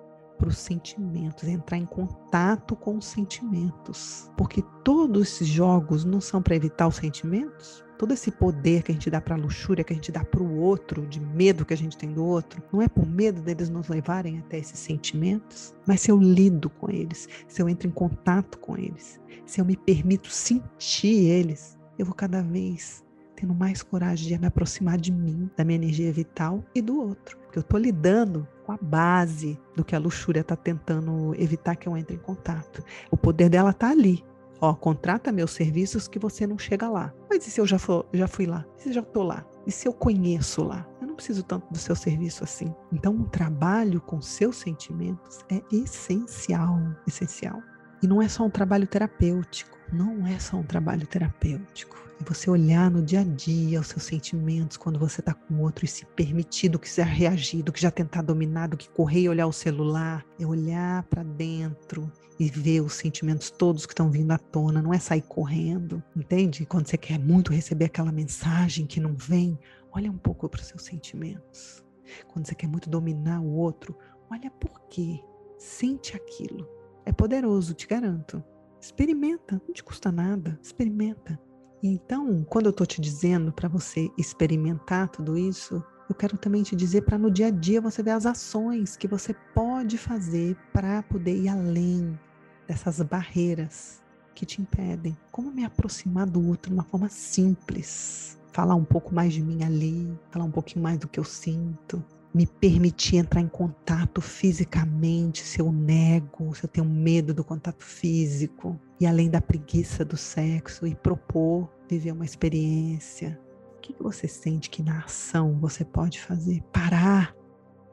para 0.45 0.51
os 0.51 0.59
sentimentos, 0.59 1.43
entrar 1.47 1.77
em 1.77 1.85
contato 1.85 2.75
com 2.75 2.97
os 2.97 3.05
sentimentos. 3.05 4.29
Porque 4.37 4.63
todos 4.83 5.27
esses 5.27 5.47
jogos 5.47 6.05
não 6.05 6.21
são 6.21 6.39
para 6.39 6.55
evitar 6.55 6.87
os 6.87 6.97
sentimentos. 6.97 7.83
Todo 7.97 8.13
esse 8.13 8.29
poder 8.29 8.83
que 8.83 8.91
a 8.91 8.93
gente 8.93 9.09
dá 9.09 9.19
para 9.19 9.35
a 9.35 9.37
luxúria, 9.37 9.83
que 9.83 9.93
a 9.93 9.95
gente 9.95 10.11
dá 10.11 10.23
para 10.23 10.43
o 10.43 10.59
outro, 10.59 11.07
de 11.07 11.19
medo 11.19 11.65
que 11.65 11.73
a 11.73 11.77
gente 11.77 11.97
tem 11.97 12.11
do 12.11 12.23
outro, 12.23 12.61
não 12.71 12.81
é 12.81 12.87
por 12.87 13.07
medo 13.07 13.41
deles 13.41 13.69
nos 13.69 13.87
levarem 13.87 14.37
até 14.39 14.59
esses 14.59 14.77
sentimentos, 14.77 15.73
mas 15.87 16.01
se 16.01 16.11
eu 16.11 16.19
lido 16.19 16.69
com 16.69 16.91
eles, 16.91 17.27
se 17.47 17.61
eu 17.61 17.69
entro 17.69 17.87
em 17.87 17.91
contato 17.91 18.59
com 18.59 18.77
eles, 18.77 19.19
se 19.45 19.61
eu 19.61 19.65
me 19.65 19.77
permito 19.77 20.29
sentir 20.29 21.29
eles, 21.29 21.79
eu 21.97 22.05
vou 22.05 22.13
cada 22.13 22.43
vez 22.43 23.04
tendo 23.36 23.53
mais 23.53 23.83
coragem 23.83 24.27
de 24.27 24.38
me 24.39 24.47
aproximar 24.47 24.97
de 24.97 25.11
mim, 25.11 25.49
da 25.55 25.63
minha 25.63 25.75
energia 25.75 26.11
vital 26.11 26.63
e 26.73 26.81
do 26.81 26.99
outro. 26.99 27.38
Porque 27.45 27.59
eu 27.59 27.61
estou 27.61 27.79
lidando 27.79 28.47
com 28.65 28.71
a 28.71 28.77
base 28.81 29.59
do 29.75 29.83
que 29.83 29.95
a 29.95 29.99
luxúria 29.99 30.41
está 30.41 30.55
tentando 30.55 31.36
evitar 31.36 31.75
que 31.75 31.88
eu 31.88 31.95
entre 31.95 32.15
em 32.15 32.19
contato. 32.19 32.83
O 33.11 33.17
poder 33.17 33.49
dela 33.49 33.71
está 33.71 33.91
ali. 33.91 34.23
Ó, 34.61 34.73
contrata 34.73 35.31
meus 35.31 35.51
serviços 35.51 36.07
que 36.07 36.17
você 36.17 36.47
não 36.47 36.57
chega 36.57 36.89
lá. 36.89 37.13
Mas 37.29 37.45
e 37.45 37.51
se 37.51 37.59
eu 37.59 37.67
já, 37.67 37.77
for, 37.77 38.05
já 38.13 38.27
fui 38.27 38.45
lá? 38.45 38.65
E 38.77 38.83
se 38.83 38.89
eu 38.89 38.93
já 38.93 39.01
estou 39.01 39.23
lá? 39.23 39.45
E 39.67 39.71
se 39.71 39.88
eu 39.88 39.93
conheço 39.93 40.63
lá? 40.63 40.88
Eu 41.01 41.07
não 41.07 41.15
preciso 41.15 41.43
tanto 41.43 41.71
do 41.71 41.77
seu 41.77 41.95
serviço 41.95 42.43
assim. 42.43 42.73
Então, 42.91 43.13
um 43.13 43.25
trabalho 43.25 43.99
com 44.01 44.21
seus 44.21 44.57
sentimentos 44.57 45.39
é 45.49 45.61
essencial, 45.71 46.79
essencial. 47.05 47.61
E 48.05 48.07
não 48.07 48.21
é 48.21 48.29
só 48.29 48.45
um 48.45 48.51
trabalho 48.51 48.85
terapêutico, 48.85 49.75
não 49.91 50.27
é 50.27 50.37
só 50.37 50.57
um 50.57 50.61
trabalho 50.61 51.07
terapêutico. 51.07 51.97
É 52.21 52.23
você 52.23 52.51
olhar 52.51 52.91
no 52.91 53.01
dia 53.01 53.21
a 53.21 53.23
dia 53.23 53.81
os 53.81 53.87
seus 53.87 54.03
sentimentos 54.03 54.77
quando 54.77 54.99
você 54.99 55.21
está 55.21 55.33
com 55.33 55.59
outro 55.63 55.85
e 55.85 55.87
se 55.87 56.05
permitir 56.05 56.69
do 56.69 56.77
que 56.77 56.87
já 56.87 57.03
reagir, 57.03 57.63
do 57.63 57.73
que 57.73 57.81
já 57.81 57.89
tentar 57.89 58.21
dominar, 58.21 58.67
do 58.67 58.77
que 58.77 58.87
correr 58.87 59.21
e 59.21 59.29
olhar 59.29 59.47
o 59.47 59.51
celular. 59.51 60.23
É 60.39 60.45
olhar 60.45 61.01
para 61.05 61.23
dentro 61.23 62.11
e 62.39 62.47
ver 62.47 62.81
os 62.81 62.93
sentimentos 62.93 63.49
todos 63.49 63.87
que 63.87 63.93
estão 63.93 64.11
vindo 64.11 64.29
à 64.29 64.37
tona, 64.37 64.83
não 64.83 64.93
é 64.93 64.99
sair 64.99 65.23
correndo, 65.23 66.03
entende? 66.15 66.63
Quando 66.63 66.87
você 66.87 66.99
quer 66.99 67.17
muito 67.17 67.51
receber 67.51 67.85
aquela 67.85 68.11
mensagem 68.11 68.85
que 68.85 68.99
não 68.99 69.15
vem, 69.15 69.57
olha 69.91 70.11
um 70.11 70.17
pouco 70.17 70.47
para 70.47 70.61
os 70.61 70.67
seus 70.67 70.83
sentimentos. 70.83 71.83
Quando 72.27 72.45
você 72.45 72.53
quer 72.53 72.67
muito 72.67 72.87
dominar 72.87 73.41
o 73.41 73.51
outro, 73.51 73.97
Olha 74.31 74.49
por 74.51 74.81
quê. 74.89 75.23
Sente 75.57 76.15
aquilo. 76.15 76.67
É 77.05 77.13
poderoso, 77.13 77.73
te 77.73 77.87
garanto. 77.87 78.43
Experimenta, 78.81 79.61
não 79.67 79.73
te 79.73 79.83
custa 79.83 80.11
nada. 80.11 80.59
Experimenta. 80.61 81.39
Então, 81.83 82.43
quando 82.43 82.65
eu 82.65 82.71
estou 82.71 82.87
te 82.87 82.99
dizendo 82.99 83.51
para 83.51 83.69
você 83.69 84.09
experimentar 84.17 85.09
tudo 85.09 85.37
isso, 85.37 85.83
eu 86.09 86.15
quero 86.15 86.37
também 86.37 86.63
te 86.63 86.75
dizer 86.75 87.01
para 87.01 87.17
no 87.17 87.29
dia 87.29 87.47
a 87.47 87.51
dia 87.51 87.79
você 87.79 88.01
ver 88.01 88.11
as 88.11 88.25
ações 88.25 88.95
que 88.95 89.07
você 89.07 89.35
pode 89.53 89.97
fazer 89.97 90.55
para 90.73 91.03
poder 91.03 91.35
ir 91.35 91.49
além 91.49 92.19
dessas 92.67 92.99
barreiras 93.01 94.01
que 94.33 94.45
te 94.45 94.61
impedem. 94.61 95.17
Como 95.31 95.51
me 95.51 95.63
aproximar 95.63 96.27
do 96.27 96.45
outro 96.47 96.69
de 96.69 96.75
uma 96.75 96.83
forma 96.83 97.09
simples. 97.09 98.39
Falar 98.51 98.75
um 98.75 98.85
pouco 98.85 99.13
mais 99.13 99.33
de 99.33 99.41
mim 99.41 99.63
ali, 99.63 100.17
falar 100.31 100.45
um 100.45 100.51
pouquinho 100.51 100.81
mais 100.83 100.97
do 100.97 101.07
que 101.07 101.19
eu 101.19 101.23
sinto, 101.23 102.03
me 102.36 102.45
permitir 102.45 103.15
entrar 103.15 103.39
em 103.39 103.47
contato 103.47 104.19
fisicamente, 104.19 105.41
se 105.41 105.61
eu 105.61 105.71
nego, 105.71 106.53
se 106.53 106.65
eu 106.65 106.67
tenho 106.67 106.86
medo 106.86 107.33
do 107.33 107.45
contato 107.45 107.81
físico, 107.81 108.77
e 108.99 109.07
além 109.07 109.29
da 109.29 109.39
preguiça 109.39 110.03
do 110.03 110.17
sexo, 110.17 110.86
e 110.86 110.93
propor 110.93 111.71
viver 111.89 112.11
uma 112.11 112.25
experiência. 112.25 113.39
O 113.77 113.79
que 113.79 113.95
você 113.97 114.27
sente 114.27 114.69
que 114.69 114.83
na 114.83 114.99
ação 114.99 115.57
você 115.61 115.86
pode 115.86 116.19
fazer? 116.19 116.61
Parar 116.73 117.33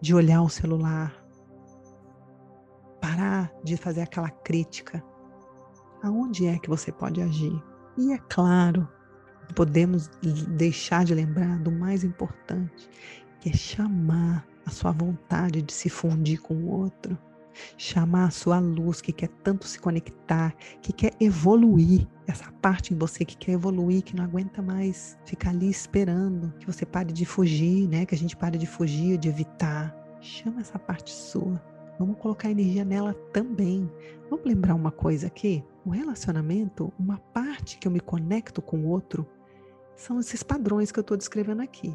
de 0.00 0.12
olhar 0.12 0.42
o 0.42 0.48
celular, 0.48 1.24
parar 3.00 3.52
de 3.62 3.76
fazer 3.76 4.00
aquela 4.00 4.28
crítica. 4.30 5.04
Aonde 6.02 6.46
é 6.48 6.58
que 6.58 6.68
você 6.68 6.90
pode 6.90 7.22
agir? 7.22 7.62
E 7.96 8.12
é 8.12 8.18
claro, 8.28 8.88
podemos 9.54 10.08
deixar 10.48 11.04
de 11.04 11.14
lembrar 11.14 11.60
do 11.60 11.70
mais 11.70 12.02
importante, 12.02 12.88
que 13.42 13.48
é 13.48 13.52
chamar 13.52 14.46
a 14.64 14.70
sua 14.70 14.92
vontade 14.92 15.60
de 15.62 15.72
se 15.72 15.90
fundir 15.90 16.40
com 16.40 16.54
o 16.54 16.70
outro, 16.70 17.18
chamar 17.76 18.26
a 18.26 18.30
sua 18.30 18.60
luz 18.60 19.00
que 19.00 19.12
quer 19.12 19.28
tanto 19.42 19.66
se 19.66 19.80
conectar, 19.80 20.54
que 20.80 20.92
quer 20.92 21.12
evoluir, 21.18 22.06
essa 22.24 22.52
parte 22.62 22.94
em 22.94 22.96
você 22.96 23.24
que 23.24 23.36
quer 23.36 23.52
evoluir, 23.52 24.04
que 24.04 24.14
não 24.14 24.22
aguenta 24.22 24.62
mais 24.62 25.18
ficar 25.24 25.50
ali 25.50 25.68
esperando 25.68 26.54
que 26.60 26.66
você 26.66 26.86
pare 26.86 27.12
de 27.12 27.26
fugir, 27.26 27.88
né? 27.88 28.06
Que 28.06 28.14
a 28.14 28.18
gente 28.18 28.36
pare 28.36 28.56
de 28.56 28.66
fugir, 28.66 29.18
de 29.18 29.28
evitar. 29.28 29.92
Chama 30.20 30.60
essa 30.60 30.78
parte 30.78 31.10
sua. 31.10 31.60
Vamos 31.98 32.18
colocar 32.18 32.48
energia 32.48 32.84
nela 32.84 33.12
também. 33.32 33.90
Vamos 34.30 34.46
lembrar 34.46 34.76
uma 34.76 34.92
coisa 34.92 35.26
aqui? 35.26 35.64
O 35.84 35.90
relacionamento, 35.90 36.92
uma 36.96 37.18
parte 37.18 37.76
que 37.76 37.88
eu 37.88 37.92
me 37.92 38.00
conecto 38.00 38.62
com 38.62 38.78
o 38.78 38.86
outro, 38.86 39.26
são 39.96 40.20
esses 40.20 40.44
padrões 40.44 40.92
que 40.92 41.00
eu 41.00 41.02
estou 41.02 41.16
descrevendo 41.16 41.60
aqui. 41.60 41.92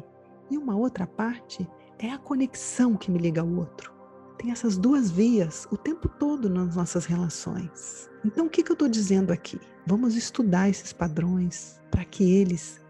E 0.50 0.56
uma 0.56 0.76
outra 0.76 1.06
parte 1.06 1.68
é 1.98 2.10
a 2.10 2.18
conexão 2.18 2.96
que 2.96 3.10
me 3.10 3.18
liga 3.18 3.40
ao 3.40 3.48
outro. 3.48 3.92
Tem 4.38 4.52
essas 4.52 4.78
duas 4.78 5.10
vias 5.10 5.66
o 5.70 5.76
tempo 5.76 6.08
todo 6.08 6.48
nas 6.48 6.76
nossas 6.76 7.06
relações. 7.06 8.08
Então, 8.24 8.46
o 8.46 8.50
que, 8.50 8.62
que 8.62 8.70
eu 8.70 8.74
estou 8.74 8.88
dizendo 8.88 9.32
aqui? 9.32 9.60
Vamos 9.86 10.14
estudar 10.14 10.68
esses 10.68 10.92
padrões 10.92 11.80
para 11.90 12.04
que 12.04 12.32
eles 12.32 12.80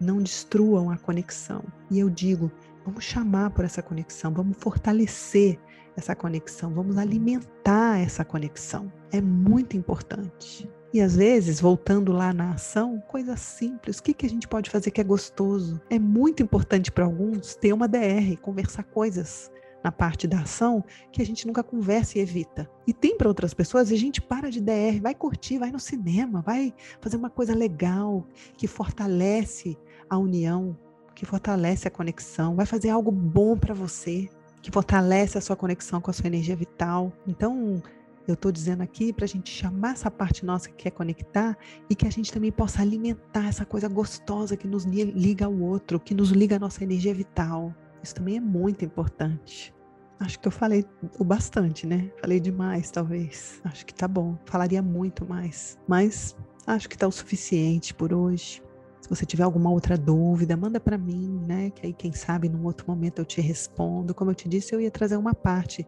não 0.00 0.18
destruam 0.18 0.90
a 0.90 0.98
conexão. 0.98 1.64
E 1.90 1.98
eu 1.98 2.10
digo, 2.10 2.50
vamos 2.84 3.04
chamar 3.04 3.50
por 3.50 3.64
essa 3.64 3.82
conexão, 3.82 4.32
vamos 4.32 4.56
fortalecer 4.58 5.58
essa 5.96 6.14
conexão, 6.14 6.74
vamos 6.74 6.98
alimentar 6.98 7.98
essa 7.98 8.24
conexão. 8.24 8.92
É 9.10 9.20
muito 9.20 9.76
importante. 9.76 10.68
E 10.96 11.00
às 11.02 11.14
vezes, 11.14 11.60
voltando 11.60 12.10
lá 12.10 12.32
na 12.32 12.52
ação, 12.52 12.98
coisa 13.06 13.36
simples. 13.36 13.98
O 13.98 14.02
que, 14.02 14.14
que 14.14 14.24
a 14.24 14.30
gente 14.30 14.48
pode 14.48 14.70
fazer 14.70 14.90
que 14.90 14.98
é 14.98 15.04
gostoso? 15.04 15.78
É 15.90 15.98
muito 15.98 16.42
importante 16.42 16.90
para 16.90 17.04
alguns 17.04 17.54
ter 17.54 17.74
uma 17.74 17.86
DR, 17.86 18.34
conversar 18.40 18.82
coisas 18.82 19.50
na 19.84 19.92
parte 19.92 20.26
da 20.26 20.40
ação 20.40 20.82
que 21.12 21.20
a 21.20 21.26
gente 21.26 21.46
nunca 21.46 21.62
conversa 21.62 22.16
e 22.16 22.22
evita. 22.22 22.66
E 22.86 22.94
tem 22.94 23.14
para 23.14 23.28
outras 23.28 23.52
pessoas, 23.52 23.92
a 23.92 23.94
gente 23.94 24.22
para 24.22 24.50
de 24.50 24.58
DR, 24.58 24.98
vai 25.02 25.14
curtir, 25.14 25.58
vai 25.58 25.70
no 25.70 25.78
cinema, 25.78 26.40
vai 26.40 26.72
fazer 26.98 27.18
uma 27.18 27.28
coisa 27.28 27.54
legal 27.54 28.26
que 28.56 28.66
fortalece 28.66 29.76
a 30.08 30.16
união, 30.16 30.78
que 31.14 31.26
fortalece 31.26 31.86
a 31.86 31.90
conexão, 31.90 32.56
vai 32.56 32.64
fazer 32.64 32.88
algo 32.88 33.12
bom 33.12 33.54
para 33.54 33.74
você, 33.74 34.30
que 34.62 34.70
fortalece 34.70 35.36
a 35.36 35.42
sua 35.42 35.56
conexão 35.56 36.00
com 36.00 36.10
a 36.10 36.14
sua 36.14 36.26
energia 36.26 36.56
vital. 36.56 37.12
Então, 37.28 37.82
eu 38.30 38.34
estou 38.34 38.50
dizendo 38.50 38.82
aqui 38.82 39.12
para 39.12 39.24
a 39.24 39.28
gente 39.28 39.50
chamar 39.50 39.92
essa 39.92 40.10
parte 40.10 40.44
nossa 40.44 40.68
que 40.68 40.74
quer 40.74 40.90
conectar 40.90 41.56
e 41.88 41.94
que 41.94 42.06
a 42.06 42.10
gente 42.10 42.32
também 42.32 42.50
possa 42.50 42.82
alimentar 42.82 43.46
essa 43.46 43.64
coisa 43.64 43.88
gostosa 43.88 44.56
que 44.56 44.66
nos 44.66 44.84
liga 44.84 45.46
ao 45.46 45.54
outro, 45.54 46.00
que 46.00 46.14
nos 46.14 46.30
liga 46.30 46.56
à 46.56 46.58
nossa 46.58 46.82
energia 46.82 47.14
vital. 47.14 47.74
Isso 48.02 48.14
também 48.14 48.36
é 48.36 48.40
muito 48.40 48.84
importante. 48.84 49.74
Acho 50.18 50.40
que 50.40 50.48
eu 50.48 50.52
falei 50.52 50.84
o 51.18 51.24
bastante, 51.24 51.86
né? 51.86 52.10
Falei 52.20 52.40
demais, 52.40 52.90
talvez. 52.90 53.60
Acho 53.64 53.84
que 53.84 53.94
tá 53.94 54.08
bom. 54.08 54.36
Falaria 54.46 54.82
muito 54.82 55.26
mais. 55.26 55.78
Mas 55.86 56.34
acho 56.66 56.88
que 56.88 56.96
tá 56.96 57.06
o 57.06 57.12
suficiente 57.12 57.92
por 57.92 58.12
hoje. 58.12 58.62
Se 59.06 59.10
você 59.10 59.24
tiver 59.24 59.44
alguma 59.44 59.70
outra 59.70 59.96
dúvida, 59.96 60.56
manda 60.56 60.80
para 60.80 60.98
mim, 60.98 61.40
né? 61.46 61.70
Que 61.70 61.86
aí, 61.86 61.92
quem 61.92 62.12
sabe, 62.12 62.48
num 62.48 62.64
outro 62.64 62.88
momento 62.88 63.20
eu 63.20 63.24
te 63.24 63.40
respondo. 63.40 64.12
Como 64.12 64.32
eu 64.32 64.34
te 64.34 64.48
disse, 64.48 64.74
eu 64.74 64.80
ia 64.80 64.90
trazer 64.90 65.16
uma 65.16 65.32
parte 65.32 65.86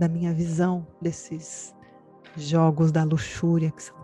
da 0.00 0.08
minha 0.08 0.32
visão 0.34 0.84
desses 1.00 1.75
jogos 2.36 2.92
da 2.92 3.04
luxúria 3.04 3.70
que 3.70 3.82
são 3.82 3.96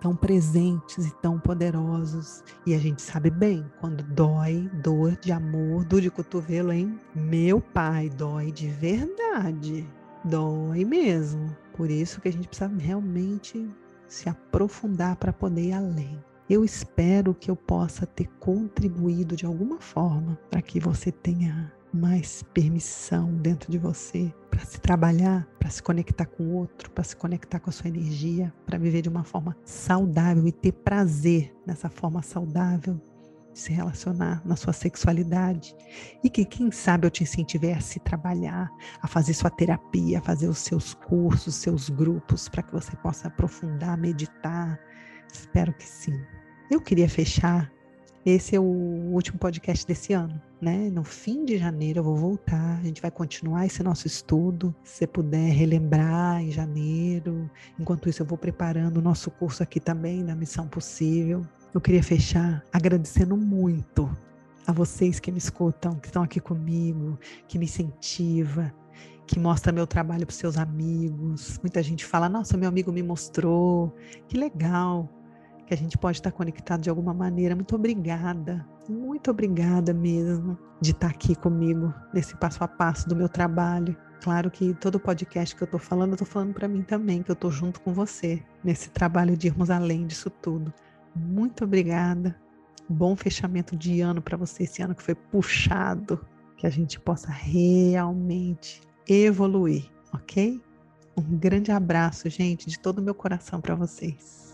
tão 0.00 0.14
presentes 0.14 1.06
e 1.06 1.14
tão 1.16 1.38
poderosos. 1.38 2.44
E 2.64 2.74
a 2.74 2.78
gente 2.78 3.02
sabe 3.02 3.30
bem, 3.30 3.64
quando 3.80 4.02
dói, 4.04 4.70
dor 4.74 5.16
de 5.16 5.32
amor, 5.32 5.84
dor 5.84 6.00
de 6.00 6.10
cotovelo, 6.10 6.72
hein? 6.72 6.98
Meu 7.14 7.60
pai, 7.60 8.08
dói 8.10 8.52
de 8.52 8.68
verdade. 8.68 9.86
Dói 10.24 10.84
mesmo. 10.84 11.56
Por 11.72 11.90
isso 11.90 12.20
que 12.20 12.28
a 12.28 12.32
gente 12.32 12.48
precisa 12.48 12.70
realmente 12.78 13.68
se 14.08 14.28
aprofundar 14.28 15.16
para 15.16 15.32
poder 15.32 15.62
ir 15.62 15.72
além. 15.72 16.22
Eu 16.48 16.64
espero 16.64 17.34
que 17.34 17.50
eu 17.50 17.56
possa 17.56 18.06
ter 18.06 18.28
contribuído 18.38 19.34
de 19.34 19.44
alguma 19.44 19.80
forma 19.80 20.38
para 20.48 20.62
que 20.62 20.78
você 20.78 21.10
tenha 21.10 21.72
mais 21.92 22.44
permissão 22.54 23.32
dentro 23.34 23.70
de 23.70 23.78
você 23.78 24.32
para 24.56 24.64
se 24.64 24.80
trabalhar, 24.80 25.46
para 25.58 25.68
se 25.68 25.82
conectar 25.82 26.24
com 26.24 26.44
o 26.44 26.54
outro, 26.54 26.90
para 26.90 27.04
se 27.04 27.14
conectar 27.14 27.60
com 27.60 27.68
a 27.68 27.72
sua 27.72 27.88
energia, 27.88 28.50
para 28.64 28.78
viver 28.78 29.02
de 29.02 29.08
uma 29.10 29.22
forma 29.22 29.54
saudável 29.66 30.46
e 30.46 30.52
ter 30.52 30.72
prazer 30.72 31.54
nessa 31.66 31.90
forma 31.90 32.22
saudável 32.22 32.98
de 33.52 33.58
se 33.58 33.70
relacionar 33.70 34.40
na 34.46 34.56
sua 34.56 34.72
sexualidade. 34.72 35.76
E 36.24 36.30
que, 36.30 36.42
quem 36.46 36.70
sabe, 36.70 37.06
eu 37.06 37.10
te 37.10 37.22
incentive 37.22 37.70
a 37.70 37.80
se 37.80 38.00
trabalhar, 38.00 38.70
a 39.02 39.06
fazer 39.06 39.34
sua 39.34 39.50
terapia, 39.50 40.20
a 40.20 40.22
fazer 40.22 40.48
os 40.48 40.58
seus 40.58 40.94
cursos, 40.94 41.54
seus 41.56 41.90
grupos, 41.90 42.48
para 42.48 42.62
que 42.62 42.72
você 42.72 42.96
possa 42.96 43.28
aprofundar, 43.28 43.98
meditar. 43.98 44.80
Espero 45.30 45.74
que 45.74 45.84
sim. 45.86 46.18
Eu 46.70 46.80
queria 46.80 47.10
fechar 47.10 47.70
esse 48.26 48.56
é 48.56 48.60
o 48.60 48.64
último 48.64 49.38
podcast 49.38 49.86
desse 49.86 50.12
ano, 50.12 50.42
né? 50.60 50.90
No 50.90 51.04
fim 51.04 51.44
de 51.44 51.56
janeiro 51.56 52.00
eu 52.00 52.02
vou 52.02 52.16
voltar, 52.16 52.76
a 52.80 52.82
gente 52.82 53.00
vai 53.00 53.08
continuar 53.08 53.66
esse 53.66 53.84
nosso 53.84 54.08
estudo. 54.08 54.74
Se 54.82 54.96
você 54.96 55.06
puder 55.06 55.52
relembrar 55.52 56.42
em 56.42 56.50
janeiro, 56.50 57.48
enquanto 57.78 58.08
isso 58.08 58.22
eu 58.22 58.26
vou 58.26 58.36
preparando 58.36 58.96
o 58.96 59.00
nosso 59.00 59.30
curso 59.30 59.62
aqui 59.62 59.78
também 59.78 60.24
da 60.24 60.34
Missão 60.34 60.66
Possível. 60.66 61.42
Eu 61.72 61.80
queria 61.80 62.02
fechar 62.02 62.64
agradecendo 62.72 63.36
muito 63.36 64.10
a 64.66 64.72
vocês 64.72 65.20
que 65.20 65.30
me 65.30 65.38
escutam, 65.38 65.94
que 65.94 66.08
estão 66.08 66.24
aqui 66.24 66.40
comigo, 66.40 67.16
que 67.46 67.60
me 67.60 67.66
incentiva, 67.66 68.74
que 69.24 69.38
mostra 69.38 69.70
meu 69.70 69.86
trabalho 69.86 70.26
para 70.26 70.34
seus 70.34 70.58
amigos. 70.58 71.60
Muita 71.62 71.80
gente 71.80 72.04
fala: 72.04 72.28
"Nossa, 72.28 72.56
meu 72.56 72.68
amigo 72.68 72.90
me 72.90 73.04
mostrou". 73.04 73.94
Que 74.26 74.36
legal 74.36 75.08
que 75.66 75.74
a 75.74 75.76
gente 75.76 75.98
pode 75.98 76.18
estar 76.18 76.30
conectado 76.30 76.80
de 76.80 76.88
alguma 76.88 77.12
maneira. 77.12 77.54
Muito 77.54 77.74
obrigada, 77.74 78.66
muito 78.88 79.30
obrigada 79.30 79.92
mesmo 79.92 80.56
de 80.80 80.92
estar 80.92 81.08
aqui 81.08 81.34
comigo 81.34 81.92
nesse 82.14 82.36
passo 82.36 82.62
a 82.62 82.68
passo 82.68 83.08
do 83.08 83.16
meu 83.16 83.28
trabalho. 83.28 83.96
Claro 84.22 84.50
que 84.50 84.72
todo 84.74 85.00
podcast 85.00 85.54
que 85.54 85.62
eu 85.62 85.66
estou 85.66 85.80
falando, 85.80 86.10
eu 86.10 86.14
estou 86.14 86.26
falando 86.26 86.54
para 86.54 86.68
mim 86.68 86.82
também, 86.82 87.22
que 87.22 87.30
eu 87.30 87.34
estou 87.34 87.50
junto 87.50 87.80
com 87.80 87.92
você 87.92 88.42
nesse 88.62 88.90
trabalho 88.90 89.36
de 89.36 89.48
irmos 89.48 89.68
além 89.68 90.06
disso 90.06 90.30
tudo. 90.30 90.72
Muito 91.14 91.64
obrigada. 91.64 92.38
Bom 92.88 93.16
fechamento 93.16 93.76
de 93.76 94.00
ano 94.00 94.22
para 94.22 94.36
você, 94.36 94.62
esse 94.62 94.80
ano 94.80 94.94
que 94.94 95.02
foi 95.02 95.14
puxado, 95.14 96.24
que 96.56 96.66
a 96.66 96.70
gente 96.70 97.00
possa 97.00 97.30
realmente 97.30 98.80
evoluir, 99.08 99.90
ok? 100.12 100.60
Um 101.16 101.36
grande 101.36 101.72
abraço, 101.72 102.28
gente, 102.28 102.68
de 102.68 102.78
todo 102.78 102.98
o 102.98 103.02
meu 103.02 103.14
coração 103.14 103.60
para 103.60 103.74
vocês. 103.74 104.45